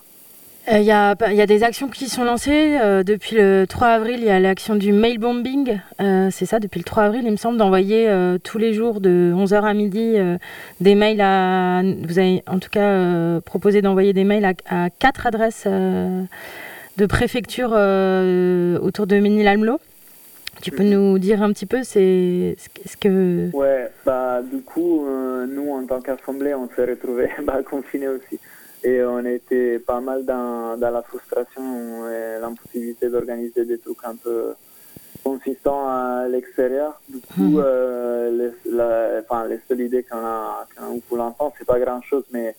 [0.67, 2.79] Il y, a, y, a, des actions qui sont lancées.
[3.05, 5.79] depuis le 3 avril, il y a l'action du mail bombing.
[5.99, 8.11] c'est ça, depuis le 3 avril, il me semble, d'envoyer
[8.43, 10.17] tous les jours de 11h à midi
[10.81, 11.83] des mails à.
[11.83, 14.55] Vous avez en tout cas proposé d'envoyer des mails à,
[14.87, 15.69] à quatre adresses
[16.97, 19.81] de préfecture euh, autour de Ménil-Almelot.
[20.63, 23.51] Tu peux nous dire un petit peu c'est ce que...
[23.53, 28.39] Ouais, bah du coup, euh, nous en tant qu'assemblée, on s'est retrouvés bah, confinés aussi.
[28.83, 34.15] Et on était pas mal dans, dans la frustration et l'impossibilité d'organiser des trucs un
[34.15, 34.55] peu
[35.25, 37.01] consistants à l'extérieur.
[37.09, 37.63] Du coup, mmh.
[37.65, 41.81] euh, les, la, enfin, les seules idées qu'on a, qu a pour l'instant, c'est pas
[41.81, 42.55] grand chose, mais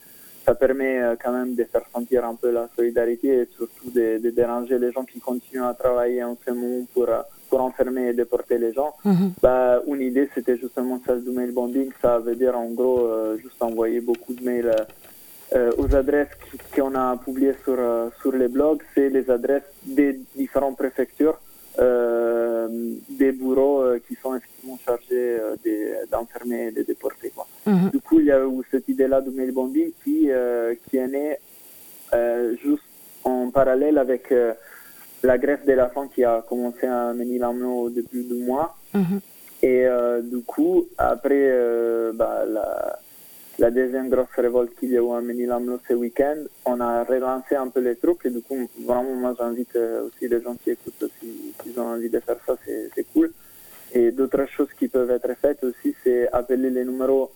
[0.46, 4.30] ça permet euh, quand même de faire sentir un peu la solidarité et surtout de,
[4.30, 8.14] déranger les gens qui continuent à travailler en ce moment pour, euh, pour enfermer et
[8.14, 8.94] déporter les gens.
[9.04, 9.34] Mhm.
[9.42, 11.90] bah, une idée, c'était justement celle du mail bombing.
[12.02, 14.76] Ça veut dire en gros euh, juste envoyer beaucoup de mails
[15.78, 16.36] aux adresses
[16.76, 17.78] qu'on a publiées sur,
[18.22, 18.82] sur les blogs.
[18.94, 21.38] C'est les adresses des différentes préfectures.
[23.10, 25.38] Des bureaux qui sont effectivement chargés
[26.12, 27.32] d'enfermer et de déporter.
[27.36, 27.48] Quoi.
[27.66, 27.90] Mhm.
[27.92, 31.08] Du coup, il y a eu cette idée-là de mail bombing qui, euh, qui est
[31.08, 31.38] née
[32.14, 32.84] euh, juste
[33.24, 34.54] en parallèle avec euh,
[35.24, 38.76] la greffe de la faim qui a commencé à mener au début du mois.
[38.94, 39.20] Mhm.
[39.64, 39.88] Et
[40.22, 41.50] du coup, après
[42.14, 43.00] bah, la,
[43.60, 47.56] la, deuxième grosse révolte qu'il y a eu à Ménilamno ce week-end, on a relancé
[47.56, 48.26] un peu les trucs.
[48.26, 52.10] Et du coup, vraiment, moi, j'invite aussi les gens qui écoutent, si, ils ont envie
[52.10, 53.32] de faire ça, c'est cool.
[53.94, 57.32] Et d'autres choses qui peuvent être faites aussi, c'est appeler les numéros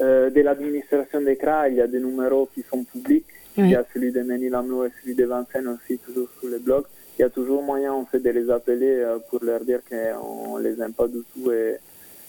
[0.00, 3.26] euh, de l'administration des CRA, il y a des numéros qui sont publics.
[3.58, 6.86] Il y a celui de Ménilamno et celui de Vincennes aussi, toujours sur les blogs.
[7.18, 10.58] Il y a toujours moyen en fait, de les appeler euh, pour leur dire qu'on
[10.58, 11.76] ne les aime pas du tout et,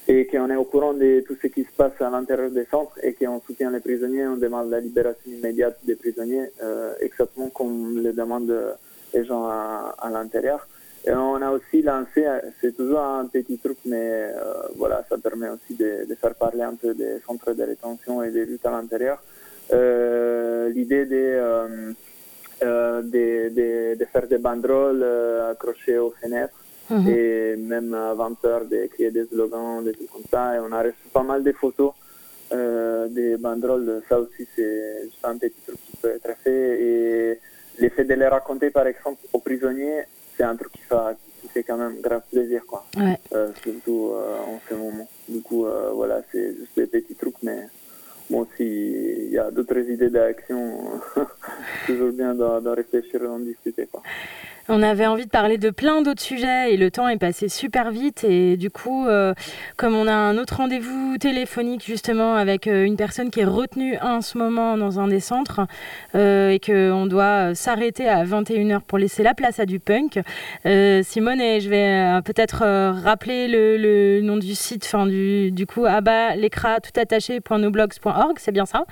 [0.08, 2.98] et qu'on est au courant de tout ce qui se passe à l'intérieur des centres
[3.02, 4.28] et qu'on soutient les prisonniers.
[4.28, 8.76] On demande la libération immédiate des prisonniers, euh, exactement comme le demandent
[9.14, 10.68] les gens à, l'intérieur.
[11.06, 12.26] Et on a aussi lancé,
[12.62, 16.76] c'est toujours un petit truc, mais euh, voilà, ça permet aussi de, faire parler un
[16.76, 19.22] peu des centres de rétention et des luttes à l'intérieur.
[19.72, 21.94] Euh, L'idée de, euh,
[22.64, 26.62] euh de, de, faire des banderoles euh, accrochées aux fenêtres
[26.94, 27.07] mhm.
[27.10, 30.56] et même à 20 heures de créer des slogans, des trucs comme ça.
[30.56, 31.94] Et on a reçu pas mal de photos
[32.52, 34.02] des banderoles.
[34.07, 36.82] Ça aussi, c'est un petit truc qui peut être fait.
[36.82, 37.40] Et
[37.80, 40.03] l'effet de les raconter, par exemple, aux prisonniers,
[40.38, 40.95] c'est un truc qui fait,
[41.41, 42.86] qui fait quand même grave plaisir, quoi.
[43.34, 45.07] Euh, surtout euh, en ce moment.
[45.28, 47.68] Du coup, euh, voilà, c'est juste des petits trucs, mais
[48.30, 51.02] bon, s'il y a d'autres idées d'action,
[51.88, 54.02] toujours bien d'en réfléchir et d'en discuter, quoi.
[54.69, 57.91] On avait envie de parler de plein d'autres sujets et le temps est passé super
[57.91, 58.23] vite.
[58.23, 59.34] Et du coup, euh,
[59.76, 63.98] comme on a un autre rendez-vous téléphonique justement avec euh, une personne qui est retenue
[64.02, 65.61] en ce moment dans un des centres
[66.15, 70.19] euh, et qu'on doit s'arrêter à 21h pour laisser la place à du punk,
[70.64, 72.64] Simone, je vais peut-être
[73.03, 78.85] rappeler le, nom du site, du, du coup, abat l'écra tout attaché.noblogs.org, c'est bien ça?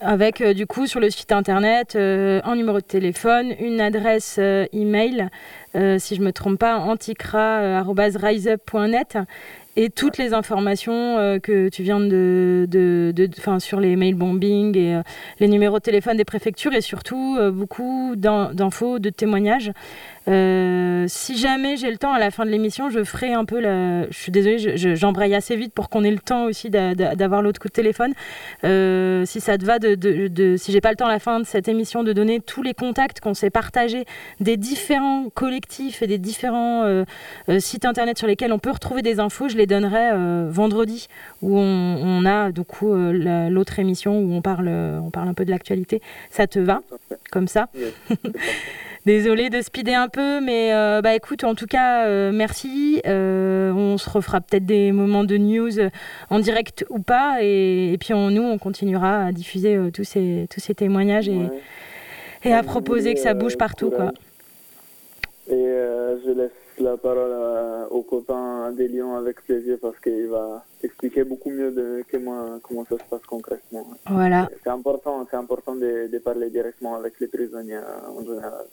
[0.00, 4.38] Avec du coup sur le site internet un numéro de téléphone, une adresse
[4.72, 5.28] email,
[5.74, 9.18] si je me trompe pas, anticra.riseup.net
[9.76, 14.76] et toutes les informations euh, que tu viens de, de, de, sur les mail bombing
[14.76, 15.02] et euh,
[15.38, 19.72] les numéros de téléphone des préfectures et surtout euh, beaucoup d'infos, de témoignages
[20.28, 23.58] euh, si jamais j'ai le temps à la fin de l'émission, je ferai un peu
[23.58, 24.08] la.
[24.10, 27.68] Je suis désolée, j'embraye assez vite pour qu'on ait le temps aussi d'avoir l'autre coup
[27.68, 28.12] de téléphone.
[28.64, 31.40] Euh, si ça te va, de, de, si j'ai pas le temps à la fin
[31.40, 34.04] de cette émission de donner tous les contacts qu'on s'est partagés
[34.40, 37.04] des différents collectifs et des différents euh,
[37.58, 40.10] sites internet sur lesquels on peut retrouver des infos, je les donnerai
[40.50, 41.08] vendredi
[41.42, 45.50] où on, a du coup l'autre émission où on parle, on parle un peu de
[45.50, 46.02] l'actualité.
[46.30, 46.82] Ça te va?
[47.30, 47.68] Comme ça?
[49.06, 53.00] Désolée de speeder un peu, mais euh, bah écoute, en tout cas, euh, merci.
[53.06, 55.70] Euh, on se refera peut-être des moments de news
[56.28, 60.74] en direct ou pas, et, puis nous, on continuera à diffuser tous ces tous ces
[60.74, 61.48] témoignages et,
[62.44, 64.12] et à proposer que ça bouge partout, quoi.
[65.48, 71.24] Et je laisse la parole au copain des Lions avec plaisir parce qu'il va expliquer
[71.24, 73.86] beaucoup mieux que moi comment ça se passe concrètement.
[74.06, 74.48] Voilà.
[74.62, 78.64] C'est important, c'est important de, parler directement avec les prisonniers en général,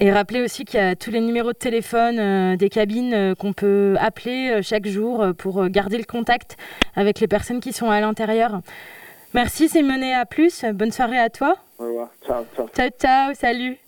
[0.00, 3.34] Et rappeler aussi qu'il y a tous les numéros de téléphone euh, des cabines euh,
[3.34, 6.56] qu'on peut appeler euh, chaque jour pour garder le contact
[6.94, 8.60] avec les personnes qui sont à l'intérieur.
[9.34, 10.64] Merci, c'est mené à plus.
[10.74, 11.56] Bonne soirée à toi.
[11.78, 12.08] Au revoir.
[12.24, 12.68] Ciao, ciao.
[12.68, 13.34] Ciao, ciao.
[13.34, 13.85] Salut.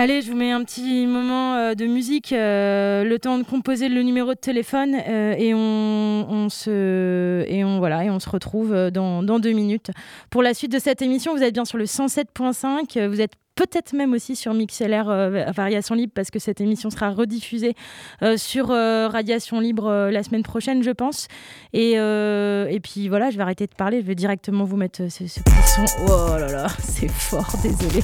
[0.00, 3.88] Allez, je vous mets un petit moment euh, de musique, euh, le temps de composer
[3.88, 8.92] le numéro de téléphone euh, et on, se et on voilà et on se retrouve
[8.92, 9.90] dans, deux minutes
[10.30, 11.34] pour la suite de cette émission.
[11.34, 16.12] Vous êtes bien sur le 107.5, vous êtes peut-être même aussi sur MixLR Variation Libre
[16.14, 17.74] parce que cette émission sera rediffusée
[18.36, 21.26] sur Radiation Libre la semaine prochaine, je pense.
[21.72, 25.26] Et, et puis voilà, je vais arrêter de parler, je vais directement vous mettre ce,
[25.26, 25.84] ce son.
[26.06, 28.00] Oh là là, c'est fort, désolé.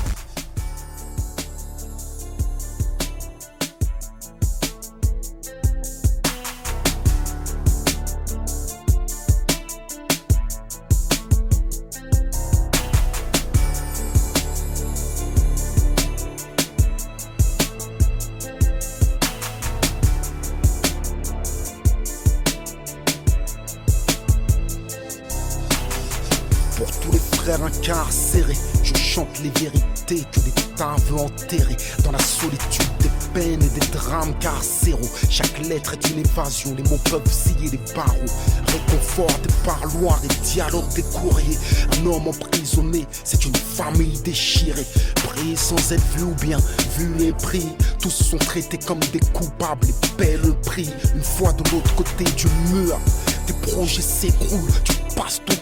[32.04, 35.08] Dans la solitude des peines et des drames carcéraux.
[35.28, 38.32] Chaque lettre est une évasion, les mots peuvent scier les barreaux.
[38.66, 41.58] Réconfort des parloirs et dialogue des courriers.
[41.98, 44.86] Un homme emprisonné, c'est une famille déchirée.
[45.16, 46.58] Pris sans être vu ou bien
[46.98, 47.66] vu et pris.
[48.00, 50.90] Tous sont traités comme des coupables et paient le prix.
[51.14, 52.98] Une fois de l'autre côté du mur,
[53.46, 54.72] tes projets s'écroulent.
[54.84, 55.54] Tu passes ton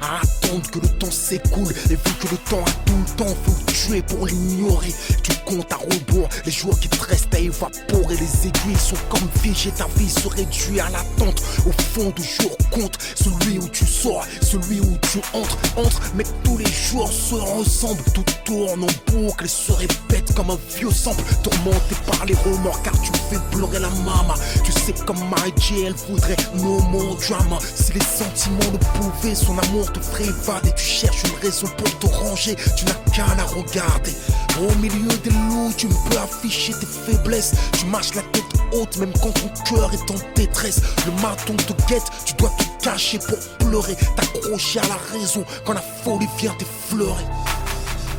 [0.00, 1.72] à attendre que le temps s'écoule.
[1.90, 4.94] Et vu que le temps a tout le temps, faut tuer pour l'ignorer.
[5.22, 8.16] Tu comptes à rebours les jours qui te restent à évaporer.
[8.16, 11.42] Les aiguilles sont comme figées, ta vie se réduit à l'attente.
[11.66, 15.58] Au fond du jour compte celui où tu sors, celui où tu entres.
[15.76, 18.02] Entre, mais tous les jours se ressemblent.
[18.14, 21.22] Tout tourne en boucle et se répète comme un vieux sample.
[21.42, 24.34] Tourmenté par les remords car tu fais pleurer la maman.
[24.64, 27.58] Tu sais comme Mary J, elle voudrait no more drama.
[27.74, 30.72] Si les sentiments ne pouvaient, amour te ferait évader.
[30.76, 34.12] Tu cherches une raison pour te ranger, tu n'as qu'à la regarder.
[34.60, 37.52] Au milieu des loups, tu ne peux afficher tes faiblesses.
[37.78, 40.80] Tu marches la tête haute, même quand ton cœur est en détresse.
[41.04, 43.96] Le maton te guette, tu dois te cacher pour pleurer.
[44.16, 47.24] T'accrocher à la raison quand la folie vient t'effleurer.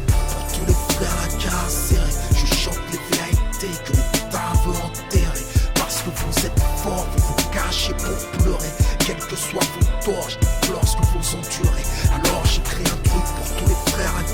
[0.08, 2.02] Pour tous les frères incarcérés,
[2.32, 5.46] je chante les vérités que l'État veut enterrer.
[5.76, 8.70] Parce que vous êtes forts, vous vous cachez pour pleurer.
[9.00, 10.38] Quels que soient vos torches,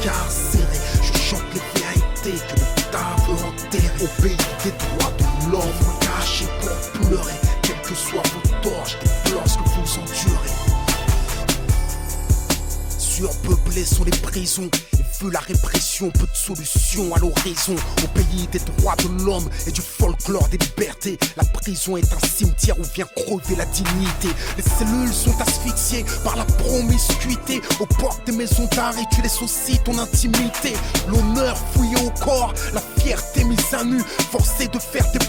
[0.04, 0.66] frères incarcérés.
[1.02, 4.04] Je chante les vérités que l'État veut enterrer.
[4.04, 4.22] Au
[13.74, 14.70] Sont les prisons
[15.32, 17.76] la répression, peu de solutions à l'horizon.
[18.04, 22.28] Au pays des droits de l'homme et du folklore des libertés, la prison est un
[22.28, 24.30] cimetière où vient crever la dignité.
[24.58, 27.62] Les cellules sont asphyxiées par la promiscuité.
[27.80, 30.74] Aux portes des maisons d'arrêt, tu laisses aussi ton intimité.
[31.08, 34.02] L'honneur fouillé au corps, la fierté mise à nu.
[34.32, 35.23] Forcé de faire sous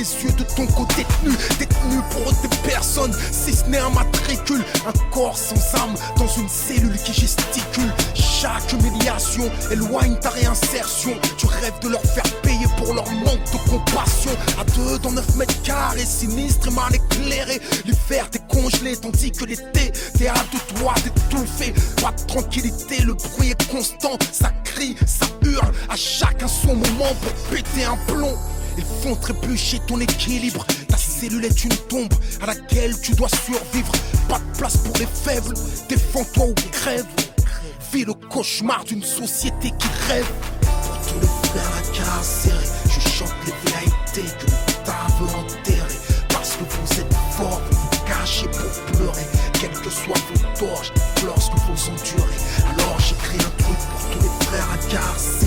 [0.00, 1.36] les yeux de ton côté détenu.
[1.58, 4.64] Détenu pour des personnes, si ce n'est un matricule.
[4.86, 7.92] Un corps sans âme dans une cellule qui gesticule.
[8.14, 11.12] Chaque humiliation éloigne ta réinsertion.
[11.36, 14.30] Tu rêves de leur faire payer pour leur manque de compassion.
[14.58, 17.60] À deux dans 9 mètres carrés, sinistre et mal éclairé.
[17.84, 21.74] L'hiver, tes congelé, tandis que l'été, t'es à deux doigts d'étouffer.
[22.00, 27.14] Pas de tranquillité, le bruit est constant, ça crie, ça hurle, à chacun son moment
[27.20, 28.36] pour péter un plomb.
[28.80, 30.64] Ils font trébucher ton équilibre.
[30.88, 33.92] Ta cellule est une tombe à laquelle tu dois survivre.
[34.26, 35.54] Pas de place pour les faibles,
[35.86, 37.04] défends-toi ou crève.
[37.92, 40.26] Vis le cauchemar d'une société qui rêve.
[40.62, 45.98] Pour tous les frères incarcérés, je chante les vérités que l'État veut enterrer.
[46.30, 49.26] Parce que vous êtes forts, vous vous cachez pour pleurer.
[49.60, 52.38] Quels que soient vos torts, je pleure ce que vous endurez.
[52.72, 54.68] Alors j'écris un truc pour tous les frères.
[54.88, 55.39] Je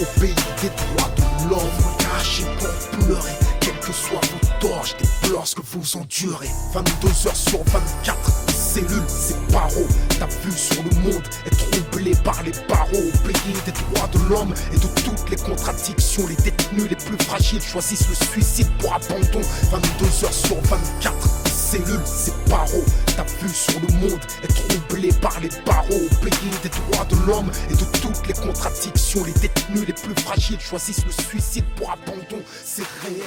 [0.00, 1.60] Au pays des droits de l'homme,
[1.98, 3.32] cachez pour pleurer.
[3.60, 6.48] Quels que soient vos torts, je déplore ce que vous endurez.
[6.72, 9.86] 22 heures sur 24 cellules, ces barreaux.
[10.18, 13.10] Ta vue sur le monde est troublée par les barreaux.
[13.12, 16.26] Au pays des droits de l'homme et de toutes les contradictions.
[16.28, 19.42] Les détenus les plus fragiles choisissent le suicide pour abandon.
[19.70, 22.84] 22 heures sur 24 cellules, ces barreaux.
[23.16, 26.04] Ta vue sur le monde est troublée par les barreaux.
[26.10, 29.22] Au pays des droits de l'homme et de toutes les contradictions.
[29.24, 32.42] Les détenus les plus fragiles choisissent le suicide pour abandon.
[32.64, 33.22] C'est réel.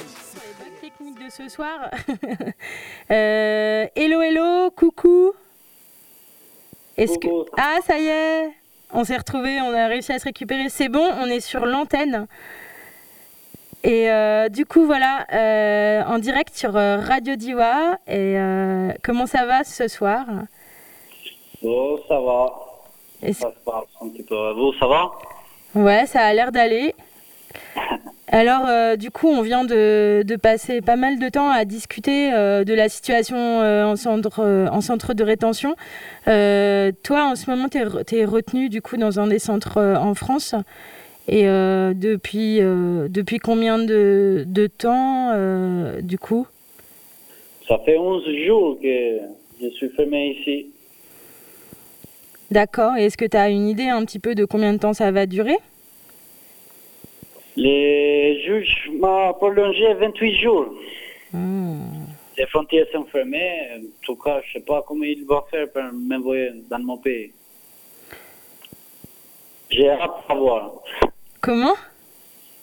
[0.80, 1.90] technique de ce soir.
[3.10, 5.32] Euh, hello, hello, coucou.
[6.96, 8.50] Est-ce que ah ça y est,
[8.92, 10.70] on s'est retrouvé, on a réussi à se récupérer.
[10.70, 12.26] C'est bon, on est sur l'antenne.
[13.84, 17.98] Et euh, du coup voilà, euh, en direct sur euh, Radio Diwa.
[18.06, 20.24] Et euh, comment ça va ce soir?
[21.62, 22.46] Bon, ça va.
[23.32, 24.52] Ça se passe un petit peu.
[24.52, 25.12] Vous, ça va?
[25.74, 26.94] Ouais, ça a l'air d'aller.
[28.28, 32.74] Alors, du coup, on vient de, de passer pas mal de temps à discuter de
[32.74, 34.42] la situation en, centre,
[34.72, 35.76] en centre de rétention.
[36.24, 40.56] Toi, en ce moment, tu es, retenu du coup dans un des centres en France.
[41.26, 46.46] Et euh, depuis, euh, depuis combien de, de temps, euh, du coup?
[47.66, 49.20] Ça fait 11 jours que
[49.60, 50.66] je suis fermé ici.
[52.50, 52.96] D'accord.
[52.98, 55.10] Et est-ce que tu as une idée un petit peu de combien de temps ça
[55.10, 55.56] va durer?
[57.56, 60.74] Les juges m'ont prolongé 28 jours.
[62.36, 63.70] Les frontières sont fermées.
[63.76, 66.98] En tout cas, je ne sais pas comment il va faire pour m'envoyer dans mon
[66.98, 67.32] pays.
[69.70, 70.72] J'ai hâte de savoir.
[71.44, 71.74] Comment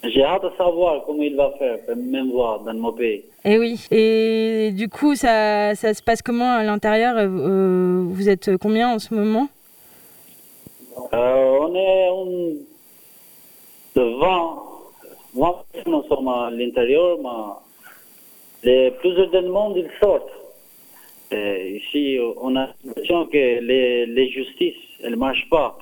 [0.03, 3.23] J'ai hâte de savoir comment il va faire pour m'envoyer dans mon pays.
[3.45, 3.85] Eh oui.
[3.91, 8.99] Et du coup, ça, ça se passe comment à l'intérieur Euh, Vous êtes combien en
[8.99, 9.47] ce moment
[11.13, 12.55] Euh, on est un-
[13.95, 14.63] de 20,
[15.35, 20.31] 20 personnes nous sommes à l'intérieur, mais les plusieurs du monde, ils sortent.
[21.31, 25.77] Et ici, on a l'impression que les, les justices, elles ne marchent pas.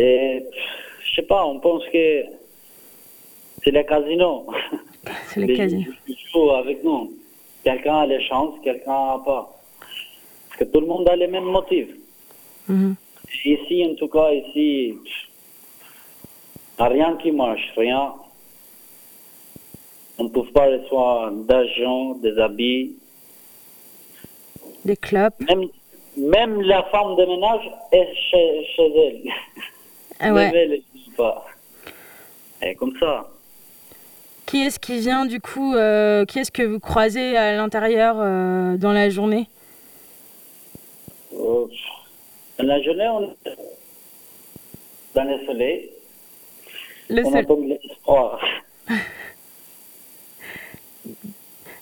[0.00, 0.42] Et
[1.04, 2.24] je sais pas, on pense que
[3.62, 4.46] c'est le casino.
[5.28, 5.92] C'est le casino.
[6.32, 7.12] jouent avec nous.
[7.62, 9.60] Quelqu'un a les chances, quelqu'un n'a pas.
[10.48, 11.94] Parce que tout le monde a les mêmes motifs.
[12.66, 12.96] Mhm.
[13.44, 14.94] Ici, en tout cas, ici,
[16.78, 18.14] rien qui marche, rien.
[20.18, 22.96] On ne peut pas recevoir d'argent, des habits.
[24.86, 25.40] Des clopes.
[25.40, 25.68] Même,
[26.16, 29.22] même la femme de ménage est chez, chez elle.
[30.20, 30.46] Ah ouais.
[30.46, 31.46] Même elle, elle ne peut pas.
[32.62, 33.28] Et comme ça.
[34.46, 38.76] Qui est-ce qui vient du coup euh, Qui est-ce que vous croisez à l'intérieur euh,
[38.76, 39.48] dans la journée?
[41.32, 41.66] Euh,
[42.58, 43.56] Dans la journée, on est
[45.14, 45.90] dans le soleil.
[47.08, 48.40] Le on sol- attend l'espoir.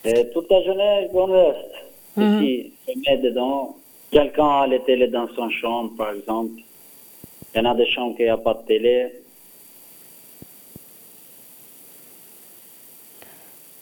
[0.04, 1.58] Et toute la journée, on reste.
[2.16, 3.76] Ici, on met dedans.
[4.10, 6.60] Quelqu'un a les télé dans son chambre, par exemple.
[7.54, 9.08] Il y en a des chambres qui n'ont pas de télé.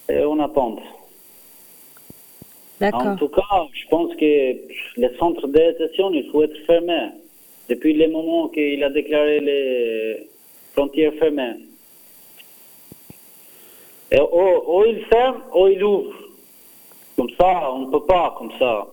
[0.08, 0.78] Et on attend.
[2.80, 7.10] En tout cas, je pense que les centres de détention, il faut être fermé.
[7.68, 10.28] Depuis le moment qu'il a déclaré les
[10.72, 11.56] frontières fermées.
[14.12, 16.14] Et ou, ou il ferme, ou il ouvre.
[17.16, 18.86] Comme ça, on ne peut pas, comme ça.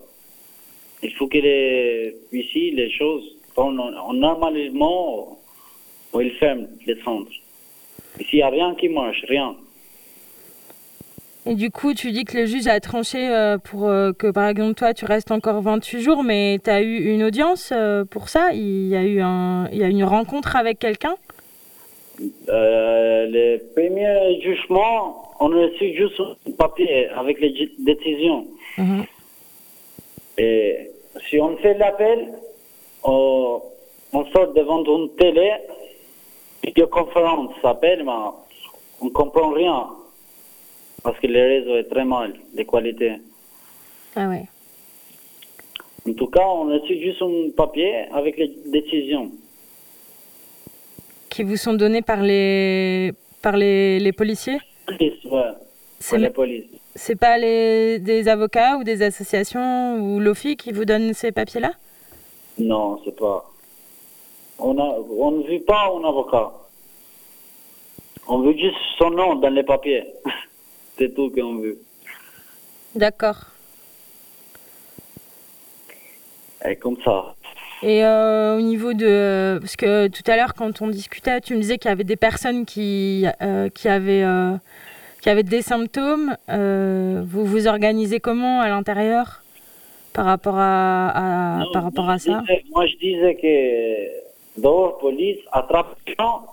[1.04, 5.38] Il faut que les, ici, les choses, on- normalement,
[6.20, 7.32] il ferme les centres.
[8.20, 9.56] Ici, il n'y a rien qui marche, rien.
[11.46, 14.48] Et du coup, tu dis que le juge a tranché euh, pour euh, que, par
[14.48, 18.30] exemple, toi, tu restes encore 28 jours, mais tu as eu une audience euh, pour
[18.30, 18.54] ça?
[18.54, 21.16] Il y a eu un, il y a une rencontre avec quelqu'un?
[22.48, 28.48] Euh, les premiers jugements, on a reçu juste un papier avec les décisions.
[30.38, 30.90] Et
[31.30, 32.30] si on fait l'appel,
[33.04, 33.62] on,
[34.14, 35.52] on sort devant une télé,
[36.64, 38.12] vidéoconférence s'appelle, mais
[39.02, 39.88] on comprend rien.
[41.04, 43.14] Parce que le réseau est très mal, de qualité.
[44.16, 44.46] Ah ouais.
[46.08, 49.32] En tout cas, on a juste un papier avec les décisions.
[51.30, 53.12] Qui vous sont donnés par les,
[53.42, 54.60] par les, les policiers?
[54.86, 55.42] Police, ouais.
[56.00, 56.66] C'est les polices.
[56.96, 61.72] C'est pas les, des avocats ou des associations ou l'OFI qui vous donnent ces papiers-là?
[62.58, 63.50] Non, c'est pas.
[64.60, 66.52] On a, on ne veut pas un avocat.
[68.28, 70.06] On veut juste son nom dans les papiers.
[70.98, 71.80] c'est tout qu'on veut.
[72.96, 73.38] D'accord.
[76.66, 77.36] Et comme ça.
[77.82, 79.58] Et euh, au niveau de...
[79.60, 82.16] Parce que tout à l'heure, quand on discutait, tu me disais qu'il y avait des
[82.16, 84.56] personnes qui, euh, qui, avaient, euh,
[85.22, 86.38] qui avaient des symptômes.
[86.48, 89.43] Euh, vous vous organisez comment à l'intérieur?
[90.14, 92.42] Par rapport à, à- Non, par rapport moi, à ça?
[92.42, 96.46] disais- moi, je disais que dehors, police, attrape les gens.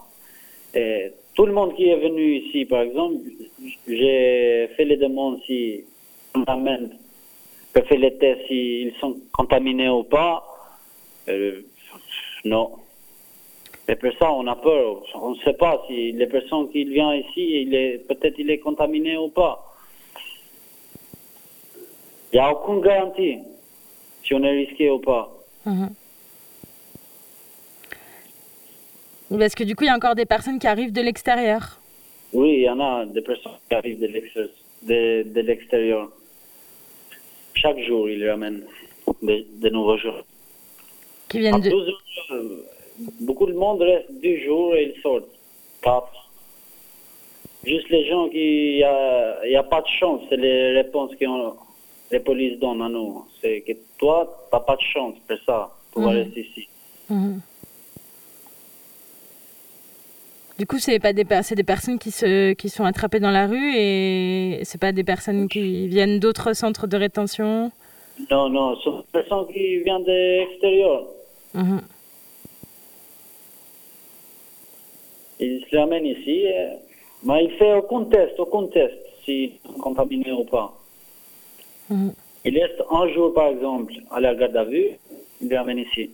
[0.75, 3.17] Et tout le monde qui est venu ici, par exemple,
[3.87, 5.85] j'ai fait les demandes si
[6.35, 6.97] on amène,
[7.75, 10.43] j'ai fait les tests s'ils sont contaminés ou pas.
[11.29, 11.61] Euh,
[12.45, 12.71] non.
[13.89, 15.03] Et pour ça, on a peur.
[15.21, 18.59] On ne sait pas si les personnes qui viennent ici, il est, peut-être il est
[18.59, 19.65] contaminé ou pas.
[22.33, 23.39] Il n'y a aucune garantie
[24.25, 25.31] si on est risqué ou pas.
[25.67, 25.91] Mhm.
[29.39, 31.79] Parce que du coup, il y a encore des personnes qui arrivent de l'extérieur.
[32.33, 36.09] Oui, il y en a des personnes qui arrivent de l'extérieur.
[37.55, 38.65] Chaque jour, ils ramènent
[39.23, 40.23] de, de nouveaux jours.
[41.29, 41.71] Qui viennent En de...
[41.71, 42.67] euh,
[43.21, 45.29] beaucoup de monde reste deux jours et ils sortent.
[45.83, 46.31] Quatre.
[47.65, 48.73] Juste les gens qui...
[48.73, 51.25] Il n'y a, y a pas de chance, c'est les réponses que
[52.11, 53.25] les polices donnent à nous.
[53.41, 56.09] C'est que toi, tu n'as pas de chance pour ça, pour Mhm.
[56.09, 56.69] rester ici.
[57.09, 57.41] Mhm.
[60.59, 63.75] Du coup, c'est pas des des personnes qui se qui sont attrapées dans la rue
[63.77, 67.73] et c'est pas des personnes qui viennent d'autres centres de rétention?
[68.31, 71.07] Non, non, ce sont des personnes qui viennent de l'extérieur.
[71.55, 71.81] Mhm.
[75.43, 76.75] Il se l'amène ici, euh,
[77.23, 80.71] mais il fait aucun test, aucun test, s'ils sont contaminés ou pas.
[81.91, 82.15] Mhm.
[82.45, 84.89] Il reste un jour, par exemple, à la garde à vue,
[85.43, 86.11] il l'amène ici.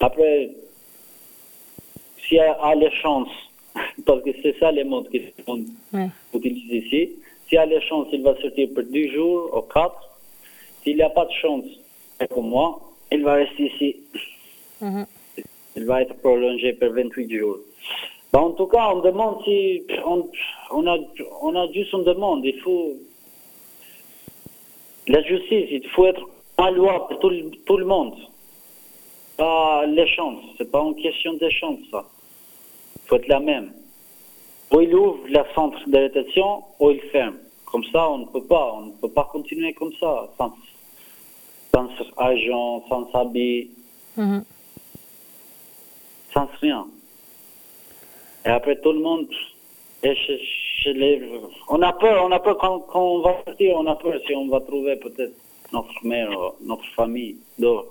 [0.00, 0.50] Après,
[2.26, 3.30] s'il y a a les chances,
[4.06, 5.04] parce que c'est ça les mots
[5.46, 6.08] qu'on Ouais.
[6.34, 7.10] utilise ici,
[7.48, 10.08] s'il y a les chances, il va sortir pour deux jours ou quatre.
[10.82, 11.64] S'il n'y a pas de chance,
[12.34, 12.80] comme moi,
[13.10, 13.96] il va rester ici.
[14.80, 15.06] Mhm.
[15.76, 17.58] Il va être prolongé pour 28 jours.
[18.32, 19.82] Ben, en tout cas, on demande si.
[20.04, 20.28] On,
[20.72, 20.96] on, a,
[21.42, 22.44] on a juste une demande.
[22.44, 22.94] Il faut.
[25.08, 26.22] La justice, il faut être
[26.58, 28.14] en loi pour tout, le- tout le monde.
[29.36, 30.44] Pas les chances.
[30.58, 32.04] C'est pas une question de chance, ça.
[32.96, 33.72] Il faut être la même.
[34.72, 37.36] Ou il ouvre le centre de rétention, ou il ferme.
[37.66, 38.74] Comme ça, on ne peut pas.
[38.74, 40.28] On ne peut pas continuer comme ça.
[40.38, 40.52] Sans,
[41.74, 43.70] sans argent, sans habit
[44.16, 44.44] Mhm.
[46.34, 46.86] sans rien.
[48.44, 49.26] Et après tout le monde,
[50.02, 50.44] et je-
[50.84, 51.22] je les-
[51.68, 54.34] on a peur, on a peur quand, quand on va partir, on a peur si
[54.34, 55.34] on va trouver peut-être
[55.72, 56.30] notre mère,
[56.60, 57.86] notre famille dehors.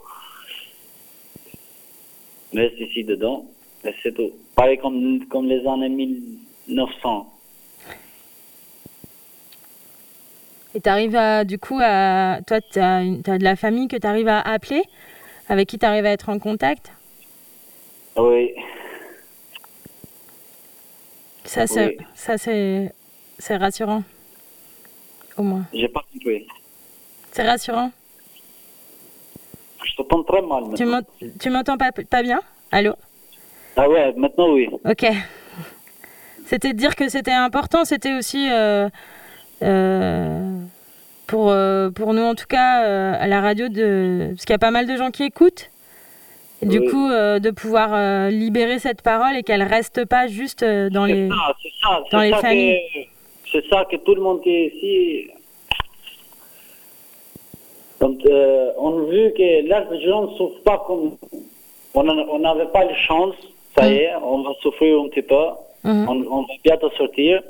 [2.53, 3.45] Reste ici dedans,
[3.85, 4.31] et c'est tout.
[4.55, 7.27] Pareil comme, comme les années 1900.
[10.73, 14.29] Et t'arrives à du coup à toi t'as une- t'as de la famille que t'arrives
[14.29, 14.83] à appeler,
[15.49, 16.91] avec qui t'arrives à être en contact?
[18.17, 18.53] Oui,
[21.51, 22.05] Ça c'est Oui.
[22.15, 22.93] ça c'est
[23.37, 24.03] c'est rassurant.
[25.35, 25.65] Au moins.
[25.73, 26.47] j'ai pas compris.
[27.33, 27.91] C'est rassurant.
[29.83, 31.27] Je t'entends très mal Tu maintenant.
[31.41, 32.39] tu m'entends pas pas bien?
[32.71, 32.93] Allô?
[33.75, 34.69] Ah ouais, maintenant oui.
[34.85, 35.05] Ok.
[36.45, 38.87] C'était de dire que c'était important, c'était aussi euh,
[39.61, 40.57] euh,
[41.27, 42.79] pour, euh, pour nous en tout cas
[43.13, 44.29] à la radio, de...
[44.31, 45.69] parce qu'il y a pas mal de gens qui écoutent.
[46.61, 46.87] Du Oui.
[46.89, 51.05] coup, euh, de pouvoir euh, libérer cette parole et qu'elle reste pas juste euh, dans
[51.05, 52.79] les, ça, c'est ça, dans les familles.
[52.93, 52.99] que
[53.51, 55.27] c'est ça que tout le monde qui est ici.
[58.03, 61.17] Euh, on a vu que là, les gens ne souffrent pas comme
[61.93, 63.35] on n'avait pas de chance.
[63.77, 65.35] Ça y est, on va souffrir un petit peu.
[65.83, 66.07] Mhm.
[66.09, 67.41] On, on va bientôt sortir.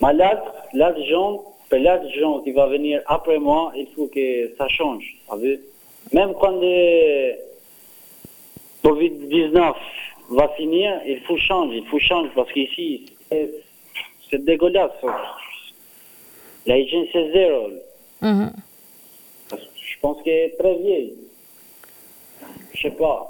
[0.00, 0.42] Mais là,
[0.74, 4.54] là, les gens, pour là, les gens qui vont venir après moi, il faut que
[4.56, 5.04] ça change.
[6.12, 6.60] Même quand
[8.84, 9.74] Covid-19
[10.30, 13.50] va finir, il faut changer, il faut changer parce qu'ici, c'est-
[14.38, 14.90] dégueulasse.
[16.66, 17.68] La hygiène, c'est zéro.
[18.22, 18.52] Mhm.
[19.52, 21.12] Je pense qu'elle est très vieille.
[22.74, 23.28] Je sais pas.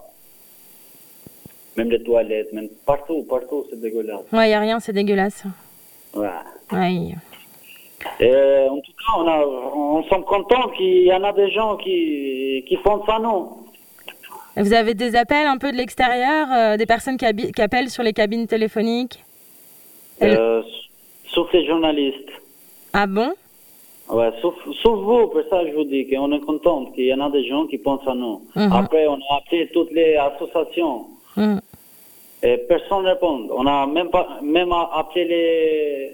[1.76, 4.20] Même les toilettes, même partout, partout, c'est dégueulasse.
[4.32, 5.42] Ouais, y a rien, c'est dégueulasse.
[6.14, 6.28] Ouais.
[6.70, 7.14] Ouais.
[8.20, 11.76] Et en tout cas, on, a, on sommes contents qu'il y en a des gens
[11.78, 13.61] qui, qui font ça, non?
[14.56, 18.12] Vous avez des appels un peu de l'extérieur, euh, des personnes qui, appellent sur les
[18.12, 19.24] cabines téléphoniques?
[20.22, 20.62] Euh,
[21.28, 22.30] Sauf les journalistes.
[22.92, 23.32] Ah bon?
[24.10, 27.20] Ouais, sauf, sauf vous, pour ça je vous dis qu'on est content qu'il y en
[27.20, 28.42] a des gens qui pensent à nous.
[28.54, 28.72] Mhm.
[28.72, 31.06] Après, on a appelé toutes les associations
[31.36, 31.58] Mm.
[32.42, 33.48] et personne ne répond.
[33.52, 36.10] On a même pas même appelé les,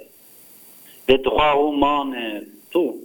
[1.09, 3.01] les droits humains et tout.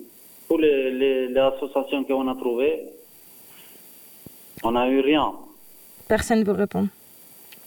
[0.48, 2.84] Toutes les, les, les associations qu'on a trouvées,
[4.64, 5.32] on n'a eu rien.
[6.08, 6.88] Personne ne vous répond.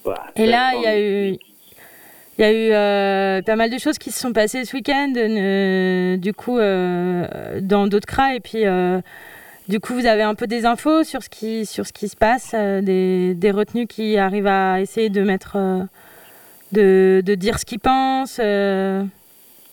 [0.05, 1.36] Ouais, Et là, il y a eu,
[2.39, 5.12] il y a eu euh, pas mal de choses qui se sont passées ce week-end,
[5.16, 8.35] euh, du coup, euh, dans d'autres cras.
[8.35, 8.64] Et puis,
[9.68, 12.16] du coup, vous avez un peu des infos sur ce qui, sur ce qui se
[12.16, 15.56] passe, des, des retenus qui arrivent à essayer de mettre,
[16.73, 18.40] de, de dire ce qu'ils pensent,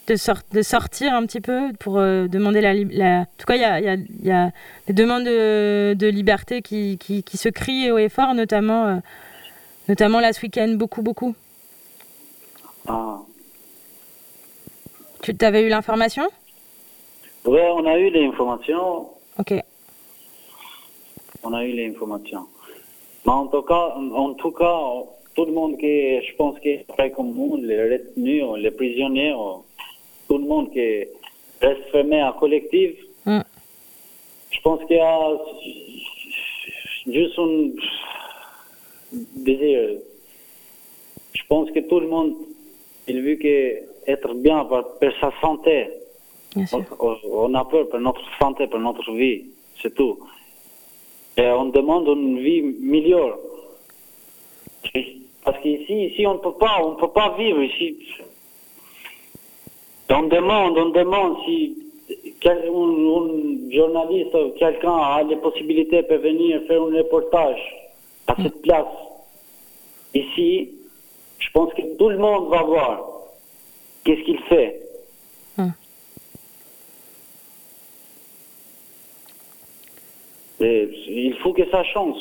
[0.08, 2.72] de, sort- de sortir un petit peu pour euh, demander la,
[3.22, 4.52] En tout cas, il y a, il y a- il y a
[4.88, 8.88] des demandes de, de liberté qui, qui, qui se crient haut et fort, notamment.
[8.88, 8.96] euh,
[9.90, 11.36] Notamment là ce week-end, beaucoup, beaucoup.
[12.88, 13.20] Ah.
[15.22, 16.24] Tu avais eu l'information?
[17.46, 19.10] Ouais, on a eu les informations.
[19.38, 19.54] Ok.
[21.44, 22.48] On a eu les informations.
[23.26, 24.80] Mais en tout cas, en tout cas,
[25.36, 29.34] tout le monde qui, je pense, qui est prêt comme nous, les retenus, les prisonniers,
[30.28, 31.06] tout le monde qui
[31.62, 32.92] reste fermé à collectif,
[33.26, 33.40] Mm.
[34.52, 35.38] je pense qu'il y a
[37.08, 37.70] juste un
[39.38, 40.00] désir.
[41.34, 42.34] Je pense que tout le monde,
[43.08, 43.78] il veut que
[44.12, 45.88] être bien pour, pour sa santé.
[46.54, 46.84] Bien sûr.
[47.00, 49.46] On, on a peur pour notre santé, pour notre vie,
[49.82, 50.20] c'est tout.
[51.38, 53.38] Et on demande une vie meilleure.
[55.46, 57.98] Parce qu'ici, ici, on ne peut pas, on ne peut pas vivre ici.
[60.10, 61.78] On demande, on demande si
[62.40, 67.60] quel- un, un journaliste ou quelqu'un a les possibilités de venir faire un reportage
[68.28, 68.86] à cette place.
[70.14, 70.70] Ici,
[71.40, 73.10] je pense que tout le monde va voir
[74.04, 74.80] qu'est-ce qu'il fait.
[80.60, 82.16] Et il faut que ça change.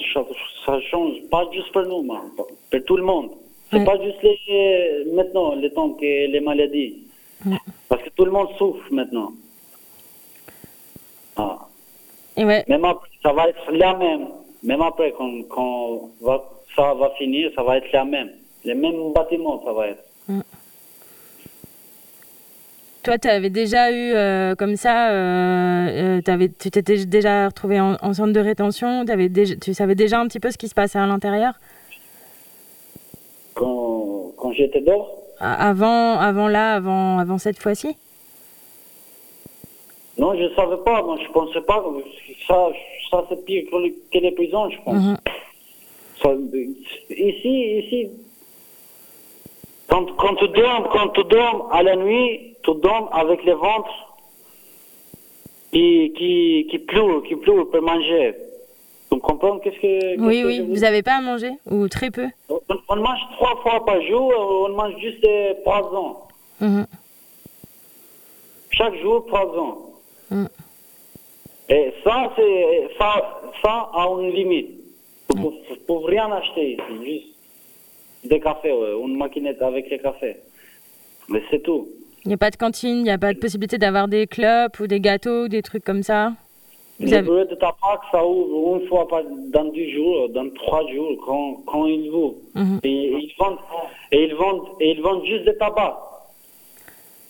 [0.66, 2.18] Ça, change pas juste pour nous, mais
[2.70, 3.30] pour tout le monde.
[3.70, 7.04] C'est pas juste les, maintenant, le temps que les maladies.
[7.44, 7.72] Que
[8.16, 9.32] tout le monde souffre maintenant.
[11.36, 11.59] Ah.
[12.36, 12.64] Et ouais.
[12.68, 14.28] Même après, ça va être la même.
[14.62, 16.44] Même après, quand, quand va-
[16.76, 18.30] ça va finir, ça va être la même.
[18.64, 20.05] Les mêmes bâtiments, ça va être.
[23.02, 27.80] Toi, tu avais déjà eu euh, comme ça, euh, euh, t'avais- tu t'étais déjà retrouvé
[27.80, 30.68] en, en centre de rétention, t'avais déjà, tu savais déjà un petit peu ce qui
[30.68, 31.55] se passait à l'intérieur?
[33.55, 35.10] Quand, quand j'étais dehors,
[35.43, 37.97] avant, avant là, avant, avant cette fois-ci?
[40.19, 41.02] Non, je ne savais pas.
[41.02, 41.82] Moi, je pensais pas
[42.47, 42.69] ça,
[43.10, 45.02] ça c'est pire que, les- que les prisons, je pense.
[45.02, 45.16] Mhm.
[46.23, 46.31] Ça,
[47.10, 48.09] ici, ici,
[49.89, 53.90] quand, quand tu dors, quand tu dors à la nuit, tu dors avec le ventre
[55.73, 58.35] qui, qui, qui pleure, qui pleure pour manger.
[59.12, 60.60] Tu comprends qu'est-ce que Oui, que oui.
[60.60, 62.28] Vous n'avez pas à manger Ou très peu?
[62.48, 62.59] On,
[62.89, 66.16] on mange trois fois par jour, on mange juste des poisons.
[66.60, 66.86] Mhm.
[68.70, 69.78] Chaque jour, poison.
[70.30, 70.47] Mm.
[71.68, 74.70] Et ça, c'est, ça, ça a une limite.
[75.34, 77.26] Vous ne pouvez rien acheter ici, juste
[78.24, 80.36] des cafés, ouais, une maquinette avec les cafés.
[81.28, 81.89] Mais c'est tout.
[82.24, 84.80] Il n'y a pas de cantine, il n'y a pas de possibilité d'avoir des clopes
[84.80, 86.32] ou des gâteaux, des trucs comme ça?
[87.02, 89.06] Vous Le avez- de tabac, ça ouvre une fois
[89.52, 92.34] dans deux jours, dans trois jours, quand, quand ils vont.
[92.54, 92.80] Mhm.
[92.84, 92.90] Et
[93.24, 93.58] ils vendent,
[94.12, 95.98] et ils vendent, et ils vendent juste du tabac.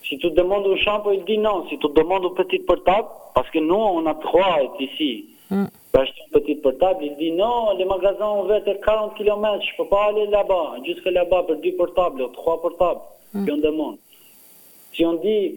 [0.07, 1.65] Si tu demandes au champ, il dit non.
[1.69, 5.65] Si tu demandes au petit portable, parce que nous, on a trois ici, Mm.
[5.93, 9.75] acheter un petit portable, il dit non, les magasins ont ouvert à 40 km, je
[9.77, 13.01] peux pas aller là-bas, jusque là-bas pour deux portables, trois portables.
[13.33, 13.43] Mm.
[13.43, 13.97] Puis on demande.
[14.93, 15.55] Si on dit,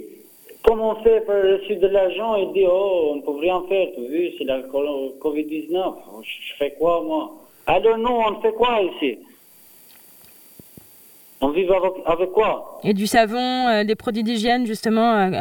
[0.66, 4.06] comment on fait pour reçu de l'argent, il dit, oh, on peut rien faire, tu
[4.06, 5.94] vu, c'est la co- Covid-19.
[6.22, 7.30] Je fais quoi, moi?
[7.66, 9.18] Alors nous, on fait quoi ici?
[11.40, 12.80] On vit avec, avec quoi?
[12.82, 15.40] Et du savon, euh, des produits d'hygiène, justement euh,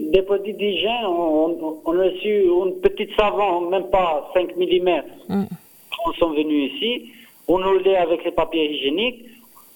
[0.00, 5.02] Des produits d'hygiène, on, on, on a reçu une petite savon, même pas 5 mm.
[5.28, 5.44] Mm.
[5.90, 7.10] Quand ils sont venus ici,
[7.46, 9.24] on roulait avec les papiers hygiéniques,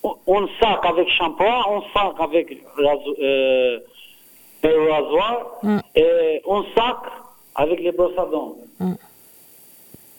[0.02, 2.56] on, on sac avec shampoing, on sac avec
[3.20, 3.78] euh,
[4.68, 5.78] le rasoir, Mm.
[5.96, 6.96] et on sac
[7.54, 8.94] avec les brosses à dents, Mm.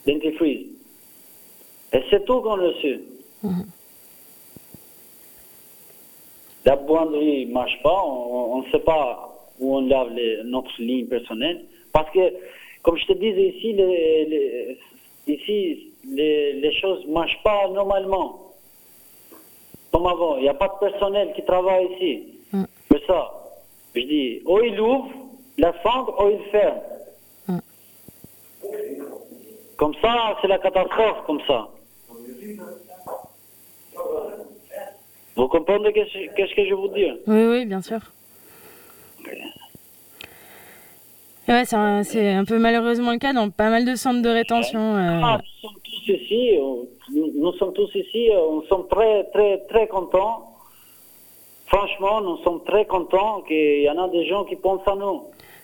[0.07, 0.67] dentifrice.
[1.93, 2.99] Et c'est tout qu'on a reçu.
[3.43, 3.65] Mhm.
[6.65, 9.29] La buanderie ne marche pas, on ne sait pas
[9.59, 11.65] où on lave les- notre ligne personnelle.
[11.91, 12.33] Parce que,
[12.81, 14.79] comme je te disais ici, les, les-
[15.27, 18.39] ici, les, les choses ne marchent pas normalement.
[19.91, 22.23] Comme avant, il n'y a pas de personnel qui travaille ici.
[22.89, 23.42] C'est ça.
[23.95, 25.09] Je dis, ou il ouvre
[25.57, 26.79] la fente, ou il ferme.
[29.77, 31.67] Comme ça, c'est la catastrophe, comme ça.
[35.35, 37.15] Vous comprenez qu'est-ce que je veux dire?
[37.27, 37.99] Oui, oui, bien sûr.
[41.47, 44.95] Ouais, c'est un, peu malheureusement le cas dans pas mal de centres de rétention.
[44.95, 45.19] euh.
[45.23, 49.25] Ah, nous sommes tous ici, euh, nous, nous sommes tous ici, euh, on sommes très,
[49.33, 50.52] très, très contents.
[51.73, 55.23] Franchement, nous sommes très contents qu'il y en a des gens qui pensent à nous.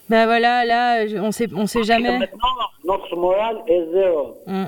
[0.09, 2.17] Ben voilà, là, on sait, on sait jamais.
[2.17, 2.47] Maintenant,
[2.83, 4.35] notre morale est zéro.
[4.47, 4.65] Mm.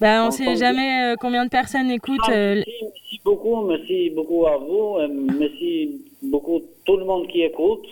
[0.00, 2.28] Ben, on sait jamais euh, combien de personnes écoutent.
[2.30, 4.96] euh, Merci beaucoup, merci beaucoup à vous,
[5.38, 7.86] merci beaucoup tout le monde qui écoute.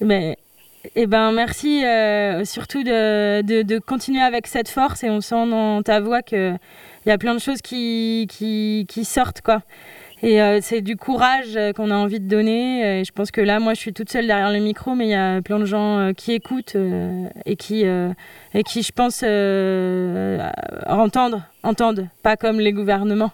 [0.00, 0.36] Mais,
[0.96, 5.46] eh ben, merci euh, surtout de, de, de continuer avec cette force et on sent
[5.48, 6.58] dans ta voix qu'il
[7.06, 9.62] y a plein de choses qui, qui, qui sortent, quoi.
[10.22, 13.00] Et euh, c'est du courage euh, qu'on a envie de donner.
[13.00, 15.10] Et je pense que là, moi, je suis toute seule derrière le micro, mais il
[15.10, 19.22] y a plein de gens euh, qui écoutent euh, et, qui, et qui, je pense,
[20.86, 23.32] entendent, entendent, pas comme les gouvernements.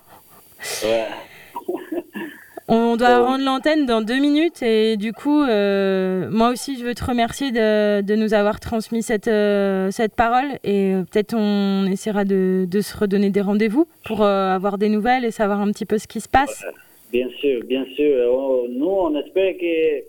[2.68, 6.94] On doit rendre l'antenne dans deux minutes et du coup, euh, moi aussi, je veux
[6.94, 11.86] te remercier de, de nous avoir transmis cette, euh, cette parole et euh, peut-être on
[11.86, 15.86] essaiera de, de se redonner des rendez-vous pour avoir des nouvelles et savoir un petit
[15.86, 16.64] peu ce qui se passe.
[17.12, 18.32] Bien sûr, bien sûr.
[18.34, 20.02] On- nous, on espère que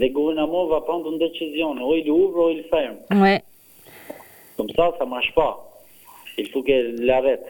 [0.00, 1.70] le gouvernement va prendre une décision.
[1.72, 2.96] Ou il ouvre ou il ferme.
[3.22, 3.40] Ouais,
[4.56, 5.64] Comme ça, ça ne marche pas.
[6.36, 7.44] Il faut qu'elle l'arrête.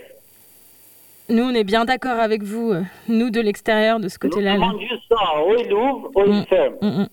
[1.28, 4.55] Nous, on est bien d'accord avec vous, euh, nous de l'extérieur, de ce côté-là.
[4.55, 4.66] On là.
[4.66, 5.44] demande juste ça.
[5.46, 6.74] Ou il ouvre ou il ferme.
[6.80, 7.09] Mm, mm.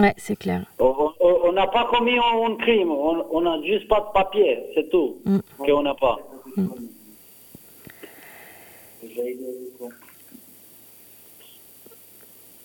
[0.00, 0.64] Ouais, c'est clair.
[0.78, 2.90] On- n'a pas commis un, crime.
[2.90, 4.58] On n'a juste pas de papier.
[4.74, 5.38] C'est tout Mm.
[5.58, 6.18] qu'on n'a pas.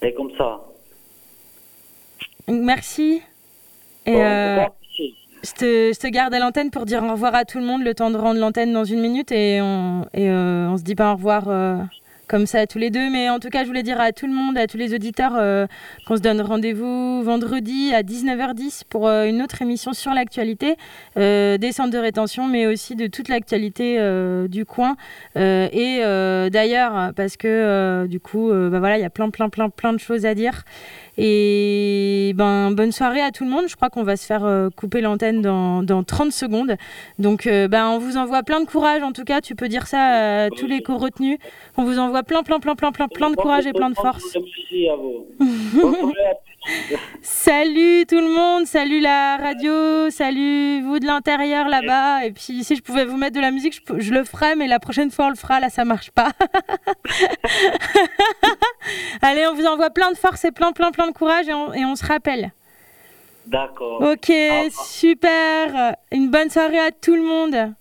[0.01, 0.61] C'est comme ça.
[2.47, 3.21] Merci.
[4.05, 4.65] Et Bon, euh.
[5.43, 8.11] Je, te, garde à l'antenne pour dire au revoir à tout le monde, le temps
[8.11, 11.45] de rendre l'antenne dans une minute et on, et, euh, se dit pas au revoir
[11.47, 11.77] euh,
[12.27, 13.09] comme ça tous les deux.
[13.09, 15.33] Mais en tout cas, je voulais dire à tout le monde, à tous les auditeurs,
[15.37, 15.65] euh,
[16.05, 20.75] qu'on se donne rendez-vous vendredi à 19h10 pour une autre émission sur l'actualité
[21.15, 23.97] des centres de rétention, mais aussi de toute l'actualité
[24.47, 24.95] du coin.
[25.35, 26.01] Et
[26.51, 29.99] d'ailleurs, parce que du coup, bah voilà, il y a plein, plein, plein, plein de
[29.99, 30.63] choses à dire.
[31.21, 33.65] Et ben, bonne soirée à tout le monde.
[33.67, 36.77] Je crois qu'on va se faire euh, couper l'antenne dans, dans 30 secondes.
[37.17, 39.03] Donc, euh, ben, on vous envoie plein de courage.
[39.03, 41.37] En tout cas, tu peux dire ça à tous les co-retenus.
[41.75, 44.37] On vous envoie plein, plein, plein, plein, plein, plein de courage et plein de force.
[47.21, 52.25] Salut tout le monde, salut la radio, salut vous de l'intérieur là-bas.
[52.25, 54.79] Et puis si je pouvais vous mettre de la musique, je le ferais, mais la
[54.79, 56.31] prochaine fois on le fera, là ça marche pas.
[59.21, 61.73] Allez, on vous envoie plein de force et plein, plein, plein de courage et on,
[61.73, 62.51] et on se rappelle.
[63.45, 64.01] D'accord.
[64.01, 64.31] Ok,
[64.71, 65.95] super.
[66.11, 67.73] Une bonne soirée à tout le monde.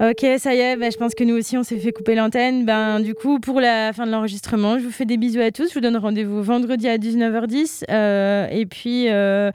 [0.00, 2.64] Ok, ça y est, bah, je pense que nous aussi on s'est fait couper l'antenne.
[2.64, 5.68] Ben, du coup, pour la fin de l'enregistrement, je vous fais des bisous à tous.
[5.68, 7.84] Je vous donne rendez-vous vendredi à 19h10.
[7.90, 9.50] euh, et puis, euh,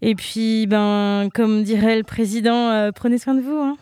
[0.00, 3.58] et puis ben, comme dirait le président, euh, prenez soin de vous.
[3.58, 3.76] hein.